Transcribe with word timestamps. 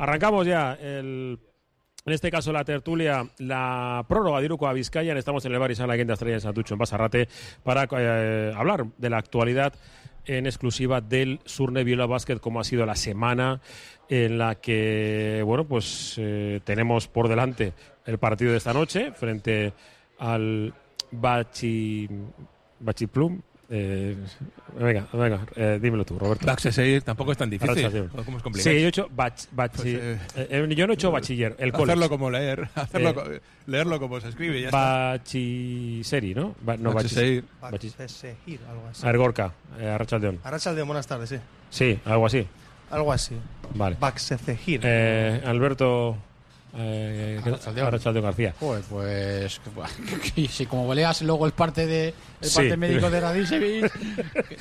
Arrancamos 0.00 0.46
ya 0.46 0.78
el 0.80 1.38
en 2.06 2.12
este 2.14 2.30
caso, 2.30 2.50
la 2.52 2.64
tertulia, 2.64 3.28
la 3.36 4.02
prórroga 4.08 4.38
de 4.38 4.46
Iruko 4.46 4.66
a 4.66 4.72
Vizcaya. 4.72 5.12
Estamos 5.12 5.44
en 5.44 5.52
el 5.52 5.58
bar 5.58 5.70
y 5.70 5.74
sala 5.74 5.98
Quinta 5.98 6.14
Estrella 6.14 6.36
de 6.36 6.40
Santucho, 6.40 6.72
en 6.72 6.78
Basarrate, 6.78 7.28
para 7.62 7.86
eh, 7.92 8.54
hablar 8.56 8.86
de 8.96 9.10
la 9.10 9.18
actualidad 9.18 9.74
en 10.24 10.46
exclusiva 10.46 11.02
del 11.02 11.40
Surne 11.44 11.84
Viola 11.84 12.06
Basket, 12.06 12.38
como 12.38 12.60
ha 12.60 12.64
sido 12.64 12.86
la 12.86 12.96
semana 12.96 13.60
en 14.08 14.38
la 14.38 14.54
que, 14.54 15.42
bueno, 15.44 15.66
pues 15.66 16.14
eh, 16.16 16.60
tenemos 16.64 17.06
por 17.06 17.28
delante 17.28 17.74
el 18.06 18.16
partido 18.16 18.52
de 18.52 18.56
esta 18.56 18.72
noche 18.72 19.12
frente 19.12 19.74
al 20.18 20.72
Bachi, 21.10 22.08
Bachi 22.78 23.06
Plum, 23.06 23.42
eh, 23.72 24.16
venga, 24.78 25.06
venga, 25.12 25.46
eh, 25.54 25.78
dímelo 25.80 26.04
tú, 26.04 26.18
Roberto. 26.18 26.44
Baxeseir 26.44 27.02
tampoco 27.02 27.30
es 27.30 27.38
tan 27.38 27.48
difícil. 27.48 28.08
¿Cómo 28.24 28.36
es 28.36 28.42
complicado? 28.42 28.74
Sí, 28.74 28.80
yo 28.80 28.86
he 28.86 28.88
hecho, 28.88 29.08
bach, 29.14 29.44
bach, 29.52 29.70
pues, 29.76 29.86
eh, 29.86 30.18
eh, 30.36 30.74
yo 30.74 30.86
no 30.88 30.92
he 30.92 30.94
hecho 30.94 31.12
bachiller. 31.12 31.54
El 31.56 31.72
hacerlo 31.72 32.08
como 32.08 32.30
leer, 32.30 32.68
hacerlo, 32.74 33.32
eh, 33.32 33.40
leerlo 33.66 34.00
como 34.00 34.20
se 34.20 34.28
escribe. 34.28 34.60
Ya 34.60 34.70
Bachiseri, 34.70 36.34
¿no? 36.34 36.56
Ba, 36.62 36.76
no 36.76 36.90
algo 36.90 36.98
así. 38.88 39.06
Argorca, 39.06 39.52
eh, 39.78 39.88
Arrachaldeón. 39.88 40.40
Arrachaldeón, 40.42 40.88
buenas 40.88 41.06
tardes, 41.06 41.28
sí. 41.28 41.36
Sí, 41.70 42.00
algo 42.04 42.26
así. 42.26 42.44
Algo 42.90 43.12
así. 43.12 43.36
Vale. 43.74 43.96
Baxecegir. 44.00 44.80
Eh, 44.82 45.40
Alberto. 45.46 46.16
Eh, 46.72 47.40
Arrachaldeón 47.82 48.24
García. 48.24 48.54
Joder, 48.60 48.82
pues. 48.88 49.60
si 50.50 50.66
como 50.66 50.94
leas 50.94 51.20
luego 51.22 51.44
el 51.46 51.52
parte 51.52 51.84
de 51.86 52.14
el 52.40 52.48
Sí. 52.48 52.54
parte 52.56 52.76
médico 52.76 53.10
de 53.10 53.20
Radicevic, 53.20 53.92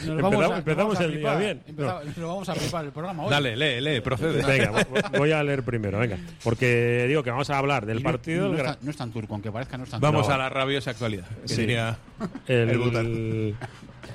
nos 0.05 0.21
vamos 0.21 0.41
a, 0.43 0.47
Empezamos- 0.47 0.49
nos 0.49 0.57
empezamos 0.57 0.77
vamos 0.77 0.99
a 0.99 1.03
el 1.03 1.17
día 1.19 1.35
bien. 1.35 1.61
Empezamos- 1.67 2.05
Nos 2.17 2.27
vamos 2.27 2.49
a 2.49 2.55
flipar 2.55 2.85
el 2.85 2.91
programa 2.91 3.23
hoy. 3.23 3.29
Dale, 3.29 3.55
lee, 3.55 3.79
lee, 3.81 4.01
procede. 4.01 4.43
Venga, 4.43 4.71
vo- 4.71 5.17
voy 5.19 5.31
a 5.31 5.43
leer 5.43 5.63
primero, 5.63 5.99
venga. 5.99 6.17
Porque 6.43 7.05
digo 7.07 7.21
que 7.21 7.29
vamos 7.29 7.49
a 7.51 7.57
hablar 7.59 7.85
del 7.85 7.99
Y 7.99 8.03
no- 8.03 8.09
partido. 8.11 8.45
No, 8.47 8.51
del 8.51 8.59
es 8.59 8.63
Gra- 8.65 8.73
tan- 8.75 8.85
no 8.85 8.91
es 8.91 8.97
tan 8.97 9.11
turco, 9.11 9.33
aunque 9.35 9.51
parezca 9.51 9.77
no 9.77 9.83
es 9.83 9.89
tan 9.91 10.01
Vamos 10.01 10.21
turco. 10.23 10.33
a 10.33 10.37
la 10.37 10.49
rabiosa 10.49 10.91
actualidad. 10.91 11.27
Que 11.43 11.47
Sí. 11.47 11.61
diría 11.61 11.97
el- 12.47 12.69
el 12.71 13.55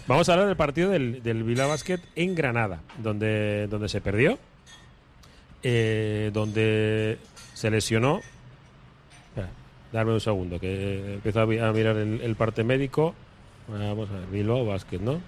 vamos 0.08 0.28
a 0.28 0.32
hablar 0.32 0.48
del 0.48 0.56
partido 0.56 0.90
del, 0.90 1.22
del 1.22 1.44
Vila 1.44 1.66
Basket 1.66 2.00
en 2.16 2.34
Granada, 2.34 2.80
donde, 2.98 3.68
donde 3.68 3.88
se 3.88 4.00
perdió, 4.00 4.36
eh, 5.62 6.30
donde 6.32 7.18
se 7.54 7.70
lesionó. 7.70 8.20
Espera, 9.28 9.48
darme 9.92 10.12
un 10.12 10.20
segundo, 10.20 10.60
que 10.60 11.14
empiezo 11.14 11.40
a, 11.40 11.46
mi- 11.46 11.58
a 11.58 11.72
mirar 11.72 11.96
el, 11.96 12.20
el 12.20 12.36
parte 12.36 12.62
médico. 12.64 13.14
Vamos 13.68 14.10
a 14.10 14.14
ver, 14.18 14.26
Bilbao 14.26 14.66
Basket, 14.66 14.98
¿no? 15.00 15.20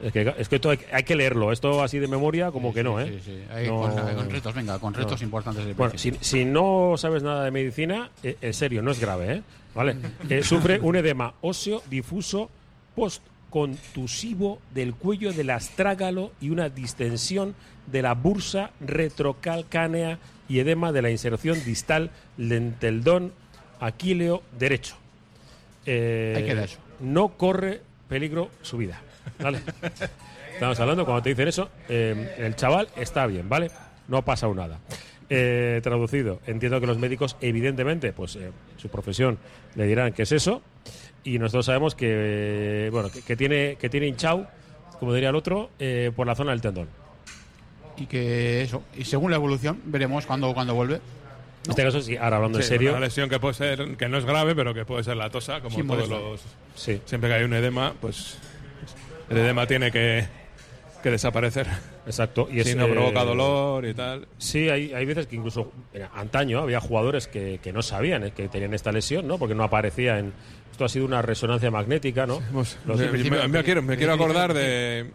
Es 0.00 0.12
que, 0.12 0.34
es 0.36 0.48
que 0.48 0.56
esto 0.56 0.70
hay, 0.70 0.78
hay 0.92 1.04
que 1.04 1.14
leerlo, 1.14 1.52
esto 1.52 1.80
así 1.82 1.98
de 2.00 2.08
memoria, 2.08 2.50
como 2.50 2.68
Sí, 2.70 2.74
que 2.74 2.82
no, 2.84 3.00
¿eh? 3.00 3.20
sí, 3.24 3.30
sí. 3.32 3.42
Ahí 3.52 3.66
No- 3.68 3.80
con, 3.82 3.92
con 4.16 4.30
retos, 4.30 4.54
venga, 4.54 4.78
con 4.78 4.94
retos 4.94 5.22
importantes. 5.22 5.76
Bueno, 5.76 5.94
si 5.96 6.44
no 6.44 6.94
sabes 6.96 7.22
nada 7.22 7.44
de 7.44 7.50
medicina, 7.52 8.10
eh, 8.22 8.36
en 8.40 8.52
serio, 8.54 8.82
no 8.82 8.90
es 8.90 9.00
grave, 9.00 9.32
¿eh? 9.34 9.42
¿Vale? 9.74 9.96
Eh, 10.28 10.42
sufre 10.42 10.80
un 10.80 10.96
edema 10.96 11.34
óseo 11.40 11.82
difuso 11.88 12.50
postcontusivo 12.94 14.58
del 14.74 14.94
cuello 14.94 15.32
del 15.32 15.50
astrágalo 15.50 16.32
y 16.40 16.50
una 16.50 16.68
distensión 16.68 17.54
de 17.86 18.02
la 18.02 18.14
bursa 18.14 18.70
retrocalcánea 18.80 20.18
y 20.52 20.60
edema 20.60 20.92
de 20.92 21.00
la 21.00 21.08
inserción 21.08 21.64
distal 21.64 22.10
del 22.36 22.74
tendón 22.74 23.32
aquileo 23.80 24.42
derecho. 24.58 24.96
Eh, 25.86 26.34
Ahí 26.36 26.44
queda 26.44 26.64
eso. 26.64 26.78
No 27.00 27.38
corre 27.38 27.80
peligro 28.06 28.50
su 28.60 28.76
vida. 28.76 29.00
¿Vale? 29.40 29.60
Estamos 30.52 30.78
hablando, 30.78 31.06
cuando 31.06 31.22
te 31.22 31.30
dicen 31.30 31.48
eso, 31.48 31.70
eh, 31.88 32.34
el 32.36 32.54
chaval 32.54 32.88
está 32.96 33.26
bien, 33.26 33.48
¿vale? 33.48 33.70
No 34.08 34.18
ha 34.18 34.24
pasado 34.26 34.54
nada. 34.54 34.78
Eh, 35.30 35.80
traducido, 35.82 36.42
entiendo 36.46 36.78
que 36.82 36.86
los 36.86 36.98
médicos, 36.98 37.38
evidentemente, 37.40 38.12
pues 38.12 38.38
su 38.76 38.88
profesión 38.90 39.38
le 39.74 39.86
dirán 39.86 40.12
qué 40.12 40.24
es 40.24 40.32
eso. 40.32 40.60
Y 41.24 41.38
nosotros 41.38 41.64
sabemos 41.64 41.94
que, 41.94 42.90
bueno, 42.92 43.10
que, 43.10 43.22
que 43.22 43.36
tiene, 43.36 43.76
que 43.76 43.88
tiene 43.88 44.06
hinchado, 44.06 44.46
como 45.00 45.14
diría 45.14 45.30
el 45.30 45.36
otro, 45.36 45.70
por 46.14 46.26
la 46.26 46.34
zona 46.34 46.50
del 46.50 46.60
tendón. 46.60 46.88
Y 48.02 48.06
que 48.06 48.62
eso, 48.62 48.82
y 48.96 49.04
según 49.04 49.30
la 49.30 49.36
evolución, 49.36 49.80
veremos 49.84 50.26
cuando, 50.26 50.52
cuando 50.54 50.74
vuelve. 50.74 50.96
En 51.64 51.70
este 51.70 51.84
caso, 51.84 52.00
sí, 52.02 52.16
ahora 52.16 52.36
hablando 52.36 52.58
Sí, 52.58 52.64
en 52.64 52.68
serio. 52.68 52.90
Una 52.90 53.00
lesión 53.00 53.30
que 53.30 53.38
puede 53.38 53.54
ser, 53.54 53.96
que 53.96 54.08
no 54.08 54.18
es 54.18 54.24
grave, 54.24 54.54
pero 54.56 54.74
que 54.74 54.84
puede 54.84 55.04
ser 55.04 55.16
la 55.16 55.30
tosa, 55.30 55.60
como 55.60 55.76
Sí, 55.76 55.84
todos 55.86 56.08
los. 56.08 56.40
Sí, 56.74 57.00
Siempre 57.04 57.30
que 57.30 57.36
hay 57.36 57.44
un 57.44 57.54
edema, 57.54 57.94
pues. 58.00 58.38
El 59.30 59.38
edema 59.38 59.66
tiene 59.68 59.92
que, 59.92 60.26
que 61.02 61.10
desaparecer. 61.10 61.68
exacto. 62.04 62.48
Y 62.50 62.54
si 62.64 62.70
es, 62.70 62.76
no 62.76 62.86
eh, 62.86 62.90
provoca 62.92 63.22
dolor 63.24 63.86
y 63.86 63.94
tal. 63.94 64.26
Sí, 64.38 64.68
hay, 64.68 64.92
hay 64.92 65.04
veces 65.06 65.28
que 65.28 65.36
incluso 65.36 65.70
eh, 65.94 66.04
antaño 66.14 66.58
había 66.60 66.80
jugadores 66.80 67.28
que, 67.28 67.60
que 67.62 67.72
no 67.72 67.82
sabían 67.82 68.24
eh, 68.24 68.32
que 68.32 68.48
tenían 68.48 68.74
esta 68.74 68.90
lesión, 68.90 69.28
¿no? 69.28 69.38
Porque 69.38 69.54
no 69.54 69.62
aparecía 69.62 70.18
en. 70.18 70.32
Esto 70.72 70.86
ha 70.86 70.88
sido 70.88 71.04
una 71.04 71.22
resonancia 71.22 71.70
magnética, 71.70 72.26
¿no? 72.26 72.40
Hemos- 72.50 72.76
Los- 72.86 72.98
me, 72.98 73.06
me- 73.12 73.46
me 73.48 73.62
quiero, 73.62 73.82
me 73.82 73.96
quiero 73.96 74.14
acordar 74.14 74.52
de, 74.54 75.10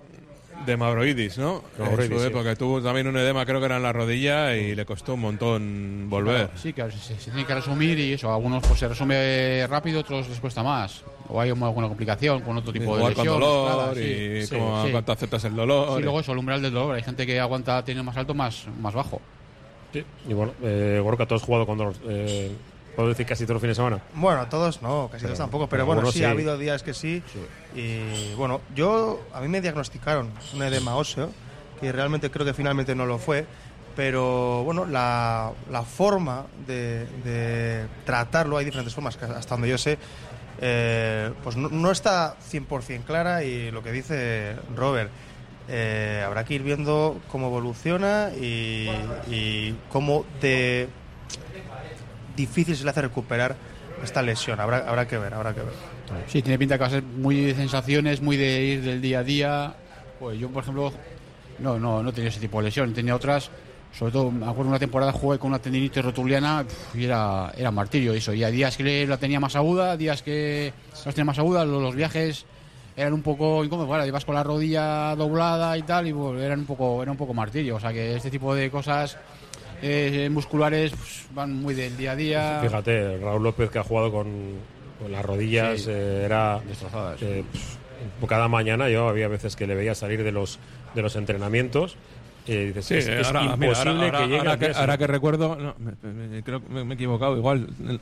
de 0.66 0.78
Mavroidis, 0.78 1.38
¿no? 1.38 1.64
Mavroidis, 1.80 2.12
en 2.12 2.18
su 2.18 2.24
sí. 2.24 2.28
época 2.28 2.56
tuvo 2.56 2.82
también 2.82 3.08
un 3.08 3.18
edema, 3.18 3.46
creo 3.46 3.60
que 3.60 3.66
era 3.68 3.78
en 3.78 3.84
la 3.84 3.94
rodilla, 3.94 4.56
y 4.56 4.76
le 4.76 4.86
costó 4.86 5.14
un 5.14 5.22
montón 5.22 6.08
volver. 6.10 6.50
Sí, 6.56 6.74
claro, 6.74 6.92
se, 6.92 7.18
se 7.18 7.32
tiene 7.32 7.46
que 7.46 7.56
resumir 7.56 7.98
y 8.00 8.14
eso. 8.14 8.34
Algunos 8.34 8.64
pues 8.68 8.80
se 8.80 8.88
resume 8.88 9.66
rápido, 9.68 10.02
otros 10.02 10.28
les 10.30 10.40
cuesta 10.40 10.64
más. 10.64 11.04
O 11.30 11.42
hay 11.42 11.50
alguna 11.50 11.88
complicación 11.88 12.42
con 12.42 12.58
otro 12.58 12.72
tipo 12.72 12.96
de 12.96 13.02
Jugar 13.02 13.14
con 13.14 13.26
lesión. 13.26 13.42
dolor 13.42 13.98
y 13.98 14.46
sí, 14.46 14.56
cómo, 14.56 14.86
sí. 14.86 14.92
cuánto 14.92 15.12
aceptas 15.12 15.44
el 15.44 15.56
dolor. 15.56 15.98
Sí, 15.98 16.04
luego 16.04 16.20
eso, 16.22 16.32
el 16.32 16.38
umbral 16.38 16.62
del 16.62 16.74
dolor. 16.74 16.96
Hay 16.96 17.04
gente 17.04 17.26
que 17.26 17.40
aguanta 17.40 17.84
tiene 17.84 18.02
más 18.02 18.16
alto, 18.16 18.34
más, 18.34 18.66
más 18.80 18.94
bajo. 18.94 19.22
Sí. 19.92 20.04
Y 20.28 20.34
bueno, 20.34 20.54
eh, 20.64 21.00
Gorka, 21.04 21.26
tú 21.26 21.36
has 21.36 21.42
jugado 21.42 21.66
con 21.66 21.78
dolor. 21.78 21.96
Eh, 22.08 22.52
¿Puedo 22.98 23.10
decir 23.10 23.28
casi 23.28 23.44
todos 23.44 23.54
los 23.58 23.62
fines 23.62 23.78
de 23.78 23.84
semana? 23.84 24.02
Bueno, 24.16 24.48
todos 24.48 24.82
no, 24.82 25.08
casi 25.12 25.26
todos 25.26 25.38
tampoco, 25.38 25.70
pero 25.70 25.84
pero 25.84 25.86
bueno, 25.86 26.12
sí, 26.12 26.18
sí. 26.18 26.24
ha 26.24 26.32
habido 26.32 26.58
días 26.58 26.82
que 26.82 26.96
sí. 26.96 27.22
Y 27.76 28.34
bueno, 28.34 28.60
yo, 28.74 29.22
a 29.36 29.40
mí 29.40 29.48
me 29.48 29.62
diagnosticaron 29.62 30.32
un 30.56 30.64
edema 30.64 30.96
óseo, 30.96 31.30
que 31.80 31.92
realmente 31.92 32.32
creo 32.32 32.44
que 32.44 32.56
finalmente 32.56 32.96
no 32.96 33.06
lo 33.06 33.20
fue, 33.20 33.46
pero 33.96 34.64
bueno, 34.64 34.88
la, 34.88 35.52
la 35.70 35.84
forma 35.84 36.48
de, 36.66 37.06
de 37.24 37.86
tratarlo, 38.04 38.58
hay 38.58 38.66
diferentes 38.66 38.96
formas, 38.96 39.16
hasta 39.22 39.54
donde 39.54 39.70
yo 39.70 39.78
sé, 39.78 40.00
eh, 40.60 41.32
pues 41.44 41.56
no, 41.56 41.70
no 41.70 41.92
está 41.92 42.36
100% 42.52 43.04
clara 43.04 43.44
y 43.44 43.70
lo 43.70 43.84
que 43.84 43.92
dice 43.92 44.56
Robert, 44.76 45.12
eh, 45.70 46.24
habrá 46.26 46.46
que 46.46 46.56
ir 46.56 46.64
viendo 46.64 47.20
cómo 47.32 47.46
evoluciona 47.46 48.32
y, 48.36 48.90
y 49.30 49.76
cómo 49.92 50.26
de 50.42 50.90
difícil 52.38 52.78
se 52.78 52.86
le 52.86 52.92
hace 52.92 53.02
recuperar 53.02 53.58
esta 54.04 54.22
lesión. 54.22 54.60
Habrá, 54.60 54.88
habrá 54.88 55.08
que 55.08 55.18
ver, 55.18 55.34
habrá 55.34 55.54
que 55.54 55.62
ver. 55.62 55.74
Sí, 56.28 56.42
tiene 56.42 56.58
pinta 56.58 56.76
que 56.76 56.82
va 56.82 56.88
a 56.88 56.92
ser 56.92 57.04
muy 57.04 57.42
de 57.42 57.56
sensaciones, 57.56 58.22
muy 58.22 58.38
de 58.38 58.64
ir 58.64 58.82
del 58.84 59.02
día 59.02 59.20
a 59.20 59.24
día. 59.24 59.76
Pues 60.20 60.40
yo, 60.40 60.50
por 60.50 60.64
ejemplo, 60.64 60.94
no, 61.60 61.80
no, 61.80 62.02
no 62.02 62.14
tenía 62.14 62.30
ese 62.30 62.40
tipo 62.40 62.60
de 62.60 62.66
lesión. 62.66 62.94
Tenía 62.94 63.16
otras, 63.16 63.50
sobre 63.92 64.12
todo, 64.12 64.32
me 64.32 64.46
acuerdo 64.46 64.70
una 64.70 64.80
temporada 64.80 65.12
jugué 65.12 65.40
con 65.40 65.50
una 65.50 65.60
tendinitis 65.60 66.04
rotuliana 66.04 66.66
y 66.94 67.06
era, 67.06 67.52
era 67.58 67.72
martirio 67.72 68.14
eso. 68.14 68.34
Y 68.34 68.44
a 68.44 68.50
días 68.50 68.78
que 68.78 69.06
la 69.06 69.18
tenía 69.18 69.40
más 69.40 69.56
aguda, 69.56 69.98
días 69.98 70.22
que 70.22 70.72
las 71.06 71.16
tenía 71.16 71.26
más 71.26 71.40
agudas, 71.40 71.68
los, 71.68 71.82
los 71.82 71.96
viajes 71.96 72.46
eran 72.96 73.14
un 73.14 73.22
poco 73.22 73.64
incómodos. 73.64 73.88
Bueno, 73.88 74.06
ibas 74.06 74.26
con 74.26 74.36
la 74.36 74.44
rodilla 74.44 75.16
doblada 75.16 75.78
y 75.78 75.84
tal, 75.84 76.08
y 76.08 76.12
bueno, 76.12 76.40
eran 76.40 76.60
un 76.60 76.66
poco, 76.66 77.02
era 77.02 77.12
un 77.12 77.18
poco 77.18 77.34
martirio. 77.34 77.76
O 77.76 77.80
sea 77.80 77.92
que 77.92 78.16
este 78.16 78.32
tipo 78.32 78.56
de 78.56 78.72
cosas 78.72 79.18
eh, 79.82 80.30
musculares 80.32 80.92
pues, 80.92 81.26
van 81.34 81.54
muy 81.54 81.74
del 81.74 81.96
día 81.98 82.12
a 82.12 82.16
día. 82.16 82.60
Fíjate, 82.62 83.18
Raúl 83.18 83.44
López 83.44 83.70
que 83.70 83.80
ha 83.80 83.84
jugado 83.84 84.12
con, 84.12 84.28
con 85.00 85.12
las 85.12 85.24
rodillas 85.24 85.82
Sí. 85.82 85.90
eh, 85.92 86.24
era 86.26 86.60
Destrozadas. 86.68 87.22
eh, 87.22 87.44
pf, 87.52 88.28
cada 88.28 88.48
mañana 88.48 88.90
yo 88.90 89.08
había 89.10 89.28
veces 89.28 89.56
que 89.56 89.68
le 89.68 89.76
veía 89.76 89.96
salir 89.96 90.24
de 90.24 90.32
los 90.32 90.60
de 90.96 91.02
los 91.02 91.16
entrenamientos 91.16 91.96
y 92.48 92.56
dices 92.68 92.86
Sí, 92.86 92.94
es, 92.96 93.08
es 93.08 93.28
ahora, 93.28 93.44
imposible 93.44 93.94
mira, 93.94 94.06
ahora- 94.06 94.20
que 94.20 94.24
llegue 94.26 94.38
ahora 94.40 94.58
que, 94.58 94.72
ahora 94.74 94.98
recuerdo, 95.08 95.56
no, 95.58 95.76
me- 95.80 96.12
me- 96.12 96.44
creo 96.44 96.62
que 96.64 96.70
me, 96.74 96.84
me 96.86 96.94
he 96.94 96.96
equivocado. 96.96 97.36
Igual, 97.38 97.68
el, 97.88 98.00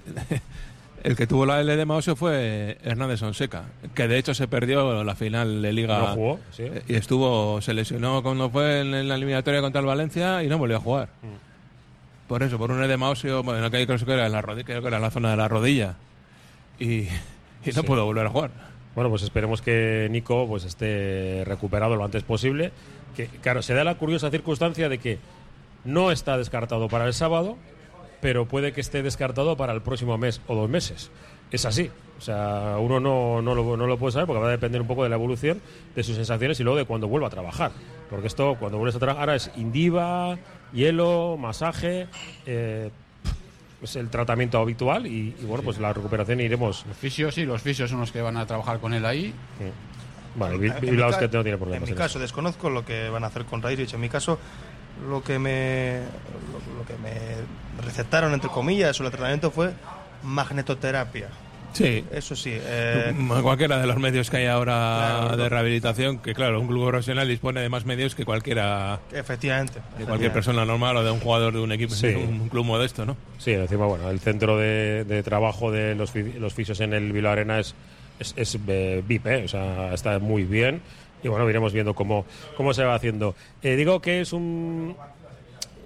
el 1.04 1.16
que 1.16 1.26
tuvo 1.28 1.46
la 1.46 1.60
el 1.62 1.70
edema 1.70 1.96
óseo 1.96 2.16
fue 2.16 2.78
Hernández 2.84 3.20
Sonseca, 3.20 3.64
que 3.96 4.08
de 4.08 4.18
hecho 4.18 4.34
se 4.34 4.48
perdió 4.48 5.04
la 5.04 5.16
final 5.16 5.62
de 5.62 5.74
Liga. 5.74 5.98
No 6.00 6.08
jugó, 6.14 6.40
sí. 6.52 6.64
eh, 6.64 6.84
Y 6.88 6.94
estuvo, 6.96 7.60
se 7.62 7.74
lesionó 7.74 8.22
cuando 8.24 8.50
fue 8.50 8.82
en, 8.82 8.94
en 8.94 9.08
la 9.08 9.16
eliminatoria 9.16 9.62
contra 9.62 9.82
el 9.82 9.88
Valencia 9.88 10.44
y 10.44 10.48
no 10.48 10.58
volvió 10.58 10.78
a 10.78 10.80
jugar. 10.82 11.10
Mm. 11.24 11.55
Por 12.28 12.42
eso, 12.44 12.58
por 12.58 12.72
un 12.72 12.84
edema 12.84 13.10
óseo, 13.10 13.44
bueno, 13.44 13.70
que 13.70 13.86
creo 13.86 14.00
que 14.00 14.14
era 14.14 14.26
en 14.26 14.32
la 14.32 14.42
rodilla, 14.42 14.66
creo 14.66 14.82
que 14.82 14.88
era 14.88 14.98
en 14.98 15.04
la 15.04 15.12
zona 15.12 15.32
de 15.32 15.38
la 15.38 15.48
rodilla. 15.48 15.96
Y, 16.80 16.86
y 17.04 17.10
no 17.68 17.72
Sí. 17.74 17.82
pudo 17.84 18.06
volver 18.06 18.26
a 18.26 18.30
jugar. 18.30 18.52
Bueno, 18.96 19.10
pues 19.10 19.24
esperemos 19.24 19.62
que 19.62 20.08
Nico 20.10 20.48
pues 20.48 20.64
esté 20.64 21.44
recuperado 21.46 21.96
lo 21.96 22.04
antes 22.06 22.24
posible. 22.24 22.72
Que 23.16 23.28
claro, 23.28 23.62
se 23.62 23.74
da 23.74 23.84
la 23.84 23.96
curiosa 23.96 24.32
circunstancia 24.32 24.90
de 24.90 24.98
que 24.98 25.20
no 25.84 26.12
está 26.12 26.38
descartado 26.38 26.88
para 26.90 27.06
el 27.06 27.14
sábado, 27.14 27.58
pero 28.22 28.46
puede 28.48 28.74
que 28.74 28.82
esté 28.82 29.04
descartado 29.04 29.56
para 29.58 29.74
el 29.74 29.82
próximo 29.82 30.18
mes 30.18 30.42
o 30.48 30.56
dos 30.56 30.70
meses. 30.70 31.12
Es 31.52 31.66
así. 31.66 31.92
O 32.18 32.22
sea, 32.22 32.78
uno 32.80 33.00
no, 33.02 33.42
no, 33.42 33.54
lo, 33.54 33.76
no 33.78 33.86
lo 33.86 33.98
puede 33.98 34.14
saber 34.14 34.26
porque 34.26 34.42
va 34.42 34.48
a 34.48 34.52
depender 34.52 34.82
un 34.82 34.88
poco 34.88 35.04
de 35.04 35.10
la 35.10 35.16
evolución 35.16 35.62
de 35.96 36.04
sus 36.04 36.16
sensaciones 36.16 36.60
y 36.60 36.64
luego 36.64 36.78
de 36.78 36.86
cuando 36.86 37.08
vuelva 37.08 37.28
a 37.28 37.30
trabajar. 37.30 37.72
Porque 38.10 38.28
esto, 38.28 38.56
cuando 38.58 38.78
vuelves 38.78 38.96
a 38.96 39.00
trabajar, 39.00 39.22
ahora 39.30 39.36
es 39.36 39.52
indiva, 39.58 40.38
hielo, 40.74 41.38
masaje. 41.38 42.08
eh, 42.46 42.90
es 43.82 43.96
el 43.98 44.10
tratamiento 44.10 44.58
habitual 44.58 45.06
y, 45.06 45.36
y, 45.40 45.46
bueno, 45.46 45.64
pues 45.64 45.78
la 45.80 45.94
recuperación 45.94 46.40
iremos. 46.40 46.86
Los 46.88 46.98
fisios, 46.98 47.36
sí, 47.36 47.46
los 47.46 47.62
fisios 47.62 47.90
son 47.90 48.00
los 48.00 48.12
que 48.12 48.22
van 48.22 48.36
a 48.38 48.46
trabajar 48.48 48.80
con 48.80 48.94
él 48.96 49.06
ahí. 49.06 49.32
Vale, 50.36 50.56
En- 50.56 50.62
mi 50.62 50.68
que 50.72 50.92
no 50.92 51.12
tiene 51.44 51.50
En 51.52 51.58
problemas. 51.60 51.82
mi 51.88 51.92
en 51.92 51.96
caso, 51.98 52.18
desconozco 52.18 52.70
lo 52.70 52.84
que 52.84 53.10
van 53.10 53.24
a 53.24 53.28
hacer 53.28 53.46
con 53.46 53.62
Rairic. 53.62 53.94
En 53.94 54.02
mi 54.02 54.10
caso, 54.10 54.40
lo 55.08 55.22
que 55.24 55.38
me, 55.38 56.00
lo, 56.52 56.80
lo 56.80 56.86
que 56.86 56.94
me 56.98 57.86
recetaron, 57.86 58.34
entre 58.34 58.50
comillas, 58.50 58.96
sobre 58.96 59.08
el 59.10 59.12
tratamiento 59.12 59.52
fue 59.52 59.74
magnetoterapia. 60.24 61.28
Sí. 61.76 62.06
Eso 62.12 62.36
sí. 62.36 62.52
eh, 62.56 63.14
Cualquiera 63.44 63.78
de 63.80 63.86
los 63.88 63.98
medios 63.98 64.30
que 64.30 64.38
hay 64.38 64.46
ahora 64.48 65.18
Claro, 65.22 65.38
de 65.38 65.50
rehabilitación, 65.50 66.20
que 66.20 66.34
claro, 66.34 66.60
un 66.62 66.68
club 66.68 66.88
profesional 66.88 67.28
dispone 67.28 67.60
de 67.62 67.68
más 67.70 67.86
medios 67.86 68.16
que 68.16 68.24
cualquiera, 68.26 69.00
efectivamente. 69.12 69.74
de 69.74 69.82
cualquier 69.82 70.02
efectivamente. 70.08 70.34
persona 70.34 70.66
normal 70.66 70.98
o 70.98 71.04
de 71.04 71.12
un 71.12 71.20
jugador 71.20 71.54
de 71.54 71.60
un 71.60 71.72
equipo, 71.74 71.94
Sí. 71.94 72.08
de 72.08 72.16
un 72.16 72.48
club 72.50 72.64
modesto, 72.66 73.06
¿no? 73.06 73.18
Sí, 73.38 73.52
encima, 73.52 73.86
bueno, 73.86 74.10
el 74.10 74.20
centro 74.22 74.58
de, 74.58 75.04
de 75.04 75.22
trabajo 75.22 75.70
de 75.72 75.96
los, 75.96 76.12
fi- 76.12 76.34
los 76.40 76.54
fisios 76.54 76.80
en 76.80 76.94
el 76.94 77.12
Bilbao 77.12 77.34
Arena 77.34 77.60
es, 77.60 77.76
es, 78.20 78.34
es, 78.38 78.58
eh, 78.68 79.04
VIP, 79.06 79.28
¿eh? 79.28 79.44
o 79.44 79.48
sea, 79.50 79.94
está 79.94 80.18
muy 80.20 80.46
bien. 80.46 80.82
Y 81.24 81.28
bueno, 81.28 81.50
iremos 81.50 81.74
viendo 81.74 81.94
cómo, 81.94 82.26
cómo 82.56 82.74
se 82.74 82.84
va 82.86 82.96
haciendo. 82.96 83.36
Eh, 83.64 83.76
digo 83.76 84.00
que 84.02 84.22
es 84.22 84.32
un, 84.32 84.96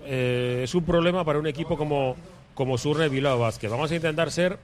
eh, 0.05 0.61
es 0.63 0.75
un 0.75 0.83
problema 0.83 1.23
para 1.23 1.39
un 1.39 1.47
equipo 1.47 1.77
como, 1.77 2.15
como 2.53 2.77
Surne 2.77 3.09
Bilbao 3.09 3.39
Basket. 3.39 3.69
Vamos 3.69 3.91
a 3.91 3.95
intentar 3.95 4.31
ser 4.31 4.57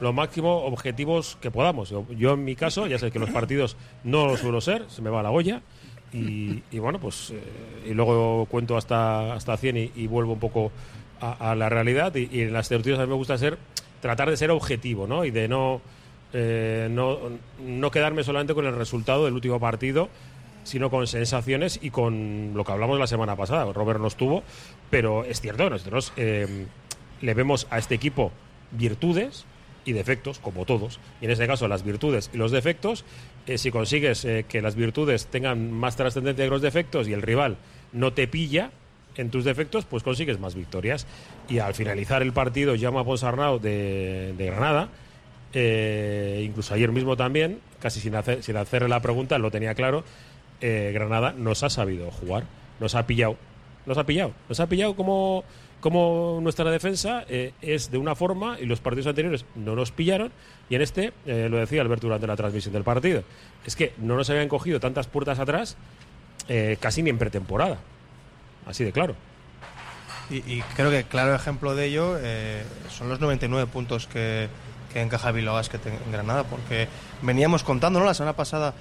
lo 0.00 0.12
máximo 0.12 0.64
objetivos 0.64 1.36
que 1.40 1.50
podamos. 1.50 1.94
Yo, 2.16 2.32
en 2.32 2.44
mi 2.44 2.56
caso, 2.56 2.86
ya 2.86 2.98
sé 2.98 3.10
que 3.10 3.18
los 3.18 3.30
partidos 3.30 3.76
no 4.04 4.26
lo 4.26 4.36
suelo 4.36 4.60
ser, 4.60 4.84
se 4.88 5.02
me 5.02 5.10
va 5.10 5.22
la 5.22 5.30
olla. 5.30 5.62
Y, 6.12 6.78
bueno, 6.78 6.98
pues 6.98 7.30
eh, 7.30 7.90
y 7.90 7.94
luego 7.94 8.46
cuento 8.46 8.76
hasta, 8.76 9.34
hasta 9.34 9.56
100 9.56 9.92
y, 9.94 10.06
vuelvo 10.08 10.32
un 10.32 10.40
poco 10.40 10.72
a, 11.20 11.54
la 11.54 11.68
realidad. 11.68 12.14
Y, 12.14 12.40
en 12.40 12.52
las 12.52 12.68
tertulias 12.68 12.98
a 12.98 13.04
mí 13.04 13.10
me 13.10 13.16
gusta 13.16 13.38
ser 13.38 13.58
tratar 14.00 14.30
de 14.30 14.36
ser 14.36 14.50
objetivo, 14.50 15.06
¿no? 15.06 15.24
Y 15.24 15.30
de 15.30 15.46
no, 15.46 15.80
eh, 16.32 16.88
no, 16.90 17.18
no 17.64 17.90
quedarme 17.90 18.24
solamente 18.24 18.54
con 18.54 18.66
el 18.66 18.74
resultado 18.74 19.26
del 19.26 19.34
último 19.34 19.60
partido, 19.60 20.08
sino 20.64 20.90
con 20.90 21.06
sensaciones 21.06 21.78
y 21.82 21.90
con 21.90 22.52
lo 22.54 22.64
que 22.64 22.72
hablamos 22.72 22.98
la 22.98 23.06
semana 23.06 23.36
pasada. 23.36 23.70
Robert 23.72 24.00
no 24.00 24.08
estuvo, 24.08 24.42
pero 24.90 25.24
es 25.24 25.40
cierto 25.40 25.68
nosotros 25.70 26.12
eh, 26.16 26.66
le 27.20 27.34
vemos 27.34 27.66
a 27.70 27.78
este 27.78 27.94
equipo 27.94 28.32
virtudes 28.72 29.44
y 29.84 29.92
defectos, 29.92 30.38
como 30.38 30.64
todos. 30.64 31.00
Y 31.20 31.26
en 31.26 31.30
este 31.30 31.46
caso, 31.46 31.68
las 31.68 31.84
virtudes 31.84 32.30
y 32.32 32.36
los 32.36 32.50
defectos, 32.50 33.04
eh, 33.46 33.58
si 33.58 33.70
consigues 33.70 34.24
eh, 34.24 34.44
que 34.48 34.62
las 34.62 34.74
virtudes 34.74 35.26
tengan 35.26 35.72
más 35.72 35.96
trascendencia 35.96 36.44
que 36.44 36.50
los 36.50 36.62
defectos 36.62 37.08
y 37.08 37.12
el 37.12 37.22
rival 37.22 37.56
no 37.92 38.12
te 38.12 38.28
pilla 38.28 38.70
en 39.16 39.30
tus 39.30 39.44
defectos, 39.44 39.84
pues 39.84 40.02
consigues 40.02 40.38
más 40.38 40.54
victorias. 40.54 41.06
Y 41.48 41.58
al 41.58 41.74
finalizar 41.74 42.22
el 42.22 42.32
partido, 42.32 42.74
llama 42.74 43.04
Ponsarnau 43.04 43.58
de, 43.58 44.34
de 44.36 44.46
Granada, 44.46 44.88
eh, 45.52 46.42
incluso 46.44 46.74
ayer 46.74 46.92
mismo 46.92 47.16
también, 47.16 47.60
casi 47.80 48.00
sin 48.00 48.14
hacer, 48.14 48.42
sin 48.42 48.56
hacerle 48.56 48.88
la 48.88 49.00
pregunta, 49.00 49.38
lo 49.38 49.50
tenía 49.50 49.74
claro, 49.74 50.04
Granada 50.60 51.32
nos 51.32 51.62
ha 51.62 51.70
sabido 51.70 52.10
jugar, 52.10 52.44
nos 52.80 52.94
ha 52.94 53.06
pillado, 53.06 53.38
nos 53.86 53.96
ha 53.96 54.04
pillado, 54.04 54.34
nos 54.46 54.60
ha 54.60 54.66
pillado 54.66 54.94
como, 54.94 55.42
como 55.80 56.38
nuestra 56.42 56.70
defensa 56.70 57.24
eh, 57.28 57.52
es 57.62 57.90
de 57.90 57.98
una 57.98 58.14
forma 58.14 58.58
y 58.60 58.66
los 58.66 58.80
partidos 58.80 59.08
anteriores 59.08 59.44
no 59.54 59.74
nos 59.74 59.92
pillaron 59.92 60.30
y 60.68 60.74
en 60.74 60.82
este, 60.82 61.12
eh, 61.26 61.48
lo 61.50 61.58
decía 61.58 61.80
Alberto 61.82 62.06
durante 62.06 62.26
la 62.26 62.36
transmisión 62.36 62.72
del 62.72 62.84
partido, 62.84 63.24
es 63.64 63.76
que 63.76 63.94
no 63.98 64.16
nos 64.16 64.28
habían 64.30 64.48
cogido 64.48 64.78
tantas 64.80 65.06
puertas 65.06 65.38
atrás 65.38 65.76
eh, 66.48 66.76
casi 66.80 67.02
ni 67.02 67.10
en 67.10 67.18
pretemporada, 67.18 67.78
así 68.66 68.84
de 68.84 68.92
claro. 68.92 69.14
Y, 70.30 70.60
creo 70.76 70.92
que 70.92 71.02
claro 71.02 71.34
ejemplo 71.34 71.74
de 71.74 71.86
ello 71.86 72.16
son 72.88 73.08
los 73.08 73.18
99 73.18 73.68
puntos 73.68 74.06
que, 74.06 74.46
que 74.92 75.02
encaja 75.02 75.32
Basket 75.32 75.80
en, 75.86 75.94
en 75.94 76.12
Granada, 76.12 76.44
porque 76.44 76.86
veníamos 77.20 77.64
contando, 77.64 77.98
¿no? 77.98 78.06
La 78.06 78.14
semana 78.14 78.36
pasada 78.36 78.72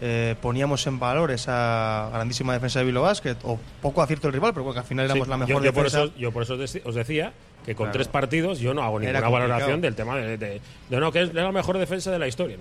eh, 0.00 0.34
poníamos 0.42 0.86
en 0.86 0.98
valor 0.98 1.30
esa 1.30 2.10
grandísima 2.12 2.52
defensa 2.52 2.80
de 2.80 2.84
Bilbao 2.86 3.04
Basket, 3.04 3.36
o 3.44 3.58
poco 3.80 4.02
acierto 4.02 4.26
del 4.28 4.34
rival, 4.34 4.52
pero 4.52 4.64
porque 4.64 4.80
al 4.80 4.84
final 4.86 5.06
éramos 5.06 5.24
Sí, 5.26 5.30
la 5.30 5.36
yo- 5.36 5.46
mejor 5.46 5.62
yo, 5.64 5.72
por 5.72 5.84
defensa. 5.84 6.04
eso, 6.04 6.12
yo 6.18 6.32
por 6.32 6.42
eso 6.42 6.54
os 6.84 6.94
decía 6.94 7.32
que 7.64 7.74
con 7.74 7.86
Claro. 7.86 7.92
tres 7.94 8.08
partidos 8.08 8.60
yo 8.60 8.74
no 8.74 8.82
hago 8.84 9.00
ninguna 9.00 9.20
valoración 9.28 9.80
del 9.80 9.94
tema 9.96 10.16
de, 10.16 10.36
de- 10.38 10.60
de 10.88 11.00
no, 11.00 11.10
que 11.10 11.22
es 11.22 11.34
la 11.34 11.50
mejor 11.50 11.78
defensa 11.78 12.10
de 12.12 12.18
la 12.18 12.28
historia. 12.28 12.56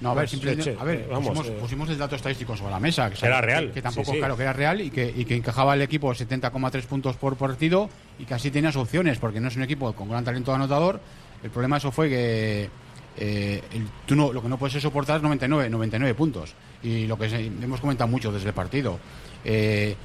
No, 0.00 0.12
a 0.12 0.14
ver, 0.14 0.28
simplemente, 0.28 0.76
a 0.80 0.84
ver, 0.84 1.06
vamos, 1.10 1.28
pusimos, 1.28 1.46
eh, 1.48 1.56
pusimos 1.60 1.88
el 1.90 1.98
dato 1.98 2.16
estadístico 2.16 2.56
sobre 2.56 2.70
la 2.70 2.80
mesa. 2.80 3.10
Que, 3.10 3.26
Era 3.26 3.40
que- 3.40 3.46
real, 3.46 3.70
Que, 3.72 3.82
tampoco, 3.82 4.06
sí, 4.06 4.12
sí. 4.12 4.18
claro, 4.18 4.36
que 4.36 4.42
era 4.44 4.52
real 4.54 4.80
y 4.80 4.90
que, 4.90 5.12
y 5.14 5.24
que 5.26 5.36
encajaba 5.36 5.74
el 5.74 5.82
equipo 5.82 6.14
70,3 6.14 6.86
puntos 6.86 7.16
por 7.16 7.36
partido 7.36 7.90
y 8.18 8.24
que 8.24 8.32
así 8.34 8.50
tenías 8.50 8.76
opciones, 8.76 9.18
porque 9.18 9.40
no 9.40 9.48
es 9.48 9.56
un 9.56 9.62
equipo 9.64 9.92
con 9.92 10.08
gran 10.08 10.24
talento 10.24 10.54
anotador. 10.54 11.00
El 11.42 11.50
problema 11.50 11.76
eso 11.76 11.90
fue 11.92 12.08
que 12.08 12.70
eh, 13.18 13.62
el- 13.72 13.88
tú 14.06 14.14
no, 14.14 14.32
lo 14.32 14.40
que 14.42 14.48
no 14.48 14.58
puedes 14.58 14.80
soportar 14.82 15.16
es 15.16 15.22
99, 15.22 15.68
99 15.70 16.14
puntos. 16.14 16.54
Y 16.86 17.06
lo 17.08 17.18
que 17.18 17.26
hemos 17.26 17.80
comentado 17.80 18.06
mucho 18.08 18.30
desde 18.30 18.48
el 18.48 18.54
partido. 18.54 18.98
Eh, 19.44 19.96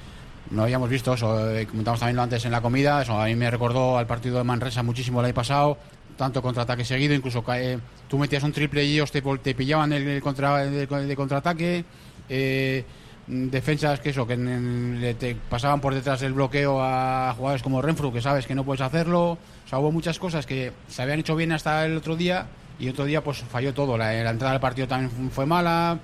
no 0.49 0.63
habíamos 0.63 0.89
visto 0.89 1.13
eso, 1.13 1.51
eh, 1.55 1.67
comentamos 1.67 1.99
también 1.99 2.15
lo 2.15 2.23
antes 2.23 2.43
en 2.45 2.51
la 2.51 2.59
comida, 2.59 3.03
eso 3.03 3.21
a 3.21 3.25
mí 3.25 3.35
me 3.35 3.49
recordó 3.51 3.97
al 3.99 4.07
partido 4.07 4.39
de 4.39 4.43
Manresa 4.43 4.81
muchísimo 4.81 5.19
el 5.19 5.27
año 5.27 5.35
pasado, 5.35 5.77
tanto 6.17 6.41
contraataque 6.41 6.83
seguido, 6.83 7.13
incluso 7.13 7.43
eh, 7.53 7.77
tú 8.09 8.17
metías 8.17 8.41
un 8.43 8.51
triple 8.51 8.83
y 8.83 8.93
ellos 8.95 9.11
te, 9.11 9.21
pillaban 9.53 9.93
el, 9.93 10.19
contra, 10.21 10.63
el, 10.63 10.87
contraataque, 11.15 11.85
eh, 12.27 12.83
mm, 13.27 13.47
defensas 13.49 13.99
que 13.99 14.09
eso, 14.09 14.25
que 14.25 15.15
te 15.19 15.35
pasaban 15.35 15.79
por 15.79 15.93
detrás 15.93 16.19
del 16.19 16.33
bloqueo 16.33 16.81
a 16.81 17.33
jugadores 17.37 17.61
como 17.61 17.79
Renfru, 17.81 18.11
que 18.11 18.21
sabes 18.21 18.47
que 18.47 18.55
no 18.55 18.63
puedes 18.65 18.81
hacerlo, 18.81 19.33
o 19.33 19.69
sea, 19.69 19.77
hubo 19.77 19.91
muchas 19.91 20.17
cosas 20.17 20.47
que 20.47 20.71
se 20.89 21.01
habían 21.03 21.19
hecho 21.19 21.35
bien 21.35 21.51
hasta 21.51 21.85
el 21.85 21.95
otro 21.95 22.15
día 22.15 22.47
y 22.79 22.89
otro 22.89 23.05
día 23.05 23.23
pues 23.23 23.37
falló 23.37 23.73
todo, 23.75 23.95
la, 23.97 24.19
entrada 24.29 24.53
del 24.53 24.61
partido 24.61 24.87
también 24.87 25.11
fu- 25.11 25.29
fue 25.29 25.45
mala, 25.45 25.99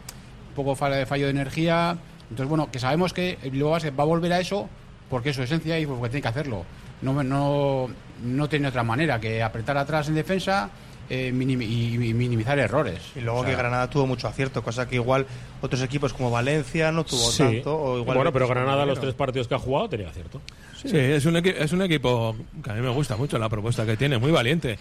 poco 0.57 0.75
fallo, 0.75 1.05
fallo 1.05 1.25
de 1.25 1.31
energía. 1.31 1.97
Entonces, 2.29 2.49
bueno, 2.49 2.69
que 2.69 2.79
sabemos 2.79 3.13
que 3.13 3.37
el 3.41 3.51
Bilbao 3.51 3.71
Basket 3.71 3.93
va 3.97 4.03
a 4.03 4.07
volver 4.07 4.33
a 4.33 4.39
eso 4.41 4.67
porque 5.09 5.29
es 5.29 5.35
su 5.37 5.43
esencia 5.43 5.79
y 5.79 5.85
porque 5.85 6.09
tiene 6.09 6.21
que 6.21 6.27
hacerlo. 6.27 6.65
No, 7.01 7.23
no, 7.23 7.87
no 8.23 8.49
tiene 8.49 8.67
otra 8.67 8.83
manera 8.83 9.19
que 9.21 9.41
apretar 9.41 9.77
atrás 9.77 10.09
en 10.09 10.15
defensa 10.15 10.69
eh, 11.09 11.31
minim- 11.33 11.61
y, 11.61 11.97
minimizar 12.13 12.59
errores. 12.59 12.99
Y 13.15 13.21
luego 13.21 13.39
O 13.39 13.43
sea, 13.43 13.51
que 13.51 13.57
Granada 13.57 13.89
tuvo 13.89 14.07
mucho 14.07 14.27
acierto, 14.27 14.61
cosa 14.61 14.89
que 14.89 14.95
igual 14.95 15.25
otros 15.61 15.81
equipos 15.83 16.11
como 16.11 16.31
Valencia 16.31 16.91
no 16.91 17.05
tuvo 17.05 17.31
sí. 17.31 17.37
tanto. 17.43 17.77
O 17.77 17.99
igual 17.99 18.17
bueno, 18.17 18.33
pero 18.33 18.47
Granada 18.47 18.85
los 18.85 18.99
tres 18.99 19.13
partidos 19.13 19.47
que 19.47 19.55
ha 19.55 19.59
jugado 19.59 19.87
tenía 19.87 20.09
cierto. 20.11 20.41
Sí, 20.75 20.97
es, 20.97 21.25
un 21.25 21.37
es 21.37 21.71
un 21.71 21.81
equipo 21.83 22.35
que 22.63 22.71
a 22.71 22.73
mí 22.73 22.81
me 22.81 22.89
gusta 22.89 23.15
mucho 23.15 23.37
la 23.39 23.47
propuesta 23.47 23.85
que 23.85 23.95
tiene, 23.95 24.17
muy 24.17 24.31
valiente. 24.31 24.77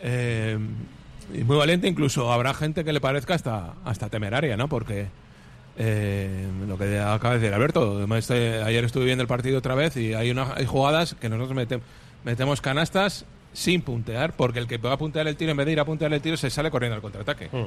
Eh, 0.00 0.56
y 1.34 1.44
muy 1.44 1.56
valiente, 1.56 1.88
incluso 1.88 2.32
habrá 2.32 2.54
gente 2.54 2.84
que 2.84 2.92
le 2.92 3.00
parezca 3.00 3.34
hasta, 3.34 3.74
hasta 3.84 4.08
temeraria, 4.08 4.56
¿no? 4.56 4.68
Porque 4.68 5.06
eh, 5.78 6.46
lo 6.66 6.78
que 6.78 6.98
acaba 6.98 7.34
de 7.34 7.40
decir 7.40 7.54
Alberto, 7.54 8.04
este- 8.16 8.62
ayer 8.62 8.84
estuve 8.84 9.04
viendo 9.04 9.22
el 9.22 9.28
partido 9.28 9.58
otra 9.58 9.74
vez 9.74 9.96
y 9.96 10.14
hay, 10.14 10.30
una, 10.30 10.54
hay 10.54 10.66
jugadas 10.66 11.14
que 11.20 11.28
nosotros 11.28 11.54
mete- 11.56 11.80
metemos 12.24 12.60
canastas 12.60 13.24
sin 13.52 13.82
puntear, 13.82 14.32
porque 14.34 14.58
el 14.58 14.66
que 14.66 14.78
va 14.78 14.92
a 14.92 14.98
puntear 14.98 15.26
el 15.28 15.36
tiro, 15.36 15.50
en 15.50 15.56
vez 15.56 15.66
de 15.66 15.72
ir 15.72 15.80
a 15.80 15.84
puntear 15.84 16.12
el 16.12 16.20
tiro, 16.20 16.36
se 16.36 16.50
sale 16.50 16.70
corriendo 16.70 16.94
al 16.96 17.02
contraataque. 17.02 17.48
Mm. 17.52 17.66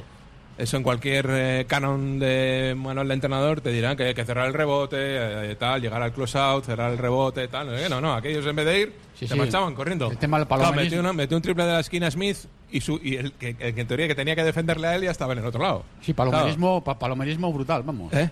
Eso 0.58 0.76
en 0.78 0.84
cualquier 0.84 1.26
eh, 1.30 1.66
canon 1.68 2.20
de 2.20 2.76
manual 2.78 3.08
de 3.08 3.14
entrenador 3.14 3.62
te 3.62 3.72
dirán 3.72 3.96
que 3.96 4.04
hay 4.04 4.14
que 4.14 4.26
cerrar 4.26 4.46
el 4.48 4.54
rebote, 4.54 4.98
eh, 5.00 5.56
tal, 5.56 5.82
llegar 5.82 6.02
al 6.02 6.12
close 6.12 6.38
out, 6.38 6.66
cerrar 6.66 6.92
el 6.92 6.98
rebote, 6.98 7.48
tal. 7.48 7.74
Eh, 7.78 7.88
No, 7.90 8.02
no, 8.02 8.14
aquellos 8.14 8.46
en 8.46 8.56
vez 8.58 8.66
de 8.66 8.80
ir 8.82 8.94
Sí, 9.20 9.28
se 9.28 9.34
sí. 9.34 9.40
marchaban 9.40 9.76
corriendo. 9.76 10.10
El 10.10 10.18
tema 10.18 10.38
del 10.40 10.48
Claro, 10.48 10.62
palomerismo. 10.64 10.86
metió, 10.98 11.00
una- 11.02 11.14
metió 11.14 11.36
un 11.38 11.44
triple 11.44 11.66
de 11.66 11.74
la 11.74 11.80
esquina 11.82 12.10
Smith 12.10 12.38
y, 12.72 12.80
su, 12.80 13.00
y 13.04 13.16
el, 13.18 13.34
que, 13.34 13.50
el 13.60 13.76
que 13.76 13.82
en 13.82 13.88
teoría 13.88 14.08
que 14.08 14.16
tenía 14.16 14.34
que 14.36 14.44
defenderle 14.46 14.88
a 14.88 14.96
él 14.96 15.02
ya 15.04 15.12
estaba 15.12 15.34
en 15.34 15.40
el 15.40 15.46
otro 15.46 15.62
lado. 15.62 15.84
Sí, 16.02 16.14
palomerismo, 16.14 16.82
pa- 16.84 16.98
palomerismo 16.98 17.52
brutal, 17.52 17.84
vamos. 17.84 18.14
¿Eh? 18.14 18.30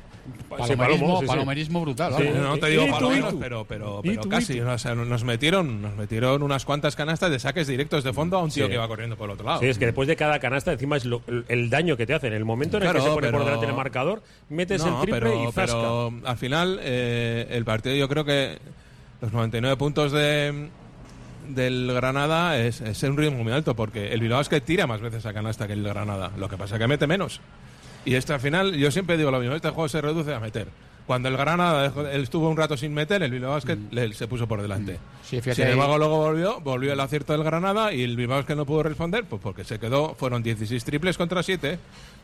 Palomerismo, 0.50 0.77
Palomo, 0.77 1.15
sí, 1.20 1.22
sí. 1.22 1.27
palomerismo 1.27 1.82
brutal. 1.82 2.13
Sí, 2.17 2.24
vamos. 2.24 2.41
No, 2.41 2.58
te 2.58 2.67
digo 2.67 2.88
palomeros, 2.89 3.36
pero, 3.39 3.65
pero, 3.65 4.01
pero 4.03 4.22
casi. 4.29 4.60
nos 4.60 5.24
metieron, 5.25 5.82
nos 5.82 5.96
metieron 5.98 6.41
unas 6.44 6.63
cuantas 6.65 6.96
canastas 6.96 7.32
de 7.32 7.39
saques 7.39 7.67
directos 7.67 8.03
de 8.06 8.13
fondo 8.13 8.38
a 8.38 8.44
un 8.44 8.50
tío 8.50 8.65
Sí. 8.65 8.70
que 8.70 8.75
iba 8.75 8.88
corriendo 8.88 9.17
por 9.17 9.29
el 9.29 9.34
otro 9.34 9.46
lado. 9.46 9.60
Sí, 9.60 9.67
es 9.67 9.77
que 9.77 9.86
después 9.88 10.08
de 10.08 10.15
cada 10.15 10.39
canasta, 10.39 10.72
encima 10.72 10.96
es 10.98 11.03
lo- 11.06 11.22
el, 11.50 11.70
daño 11.70 11.98
que 11.98 12.06
te 12.06 12.13
hacen. 12.13 12.32
En 12.32 12.38
el 12.38 12.46
momento 12.46 12.77
en 12.77 12.84
el 12.84 12.89
Claro, 12.89 13.00
que 13.00 13.10
se 13.10 13.13
pone 13.15 13.27
por 13.29 13.39
pero- 13.41 13.46
delante 13.46 13.65
el 13.67 13.74
marcador, 13.75 14.22
metes 14.50 14.86
No, 14.86 14.96
el 14.96 15.01
triple 15.01 15.20
pero, 15.22 15.44
y 15.50 15.51
zasca. 15.51 15.75
pero 15.77 16.13
al 16.25 16.38
final 16.38 16.79
eh, 16.82 17.48
el 17.51 17.65
partido 17.65 17.96
yo 17.96 18.08
creo 18.08 18.24
que 18.24 18.58
los 19.21 19.31
99 19.33 19.77
puntos 19.77 20.12
de 20.12 20.69
del 21.50 21.91
Granada 21.93 22.57
es, 22.59 22.81
es 22.81 23.01
un 23.03 23.15
ritmo 23.17 23.43
muy 23.43 23.53
alto 23.53 23.74
porque 23.75 24.12
el 24.13 24.19
Bilbao 24.19 24.41
es 24.41 24.50
que 24.50 24.59
tira 24.59 24.86
más 24.86 25.00
veces 25.00 25.25
a 25.25 25.33
canasta 25.33 25.65
que 25.65 25.74
el 25.74 25.83
Granada 25.83 26.31
lo 26.38 26.50
que 26.50 26.57
pasa 26.57 26.75
es 26.75 26.81
que 26.81 26.88
mete 26.88 27.07
menos 27.07 27.39
y 28.03 28.15
este 28.15 28.33
al 28.33 28.41
final 28.41 28.75
yo 28.75 28.91
siempre 28.91 29.17
digo 29.17 29.31
lo 29.31 29.39
mismo 29.39 29.55
este 29.55 29.69
juego 29.69 29.88
se 29.88 30.01
reduce 30.01 30.33
a 30.33 30.39
meter 30.41 30.67
Cuando 31.07 31.29
el 31.29 31.38
Granada 31.38 31.93
él 32.12 32.24
estuvo 32.24 32.50
un 32.50 32.57
rato 32.57 32.75
sin 32.75 32.93
meter, 32.93 33.24
el 33.24 33.31
Bilbao 33.31 33.51
Basket 33.53 33.77
le- 33.91 34.13
se 34.13 34.27
puso 34.27 34.45
por 34.45 34.62
delante. 34.62 34.97
Sí, 35.24 35.39
fíjate 35.39 35.55
Sin 35.55 35.67
embargo, 35.71 35.97
luego 35.97 36.17
volvió, 36.17 36.59
volvió 36.59 36.91
el 36.91 37.00
acierto 37.00 37.31
del 37.31 37.43
Granada 37.45 37.93
y 37.93 38.03
el 38.03 38.17
Bilbao 38.17 38.39
Basket 38.39 38.55
no 38.57 38.65
pudo 38.65 38.83
responder, 38.83 39.24
pues 39.24 39.41
porque 39.41 39.63
se 39.63 39.79
quedó, 39.79 40.15
fueron 40.15 40.43
16 40.43 40.83
triples 40.83 41.17
contra 41.17 41.41
7, 41.43 41.79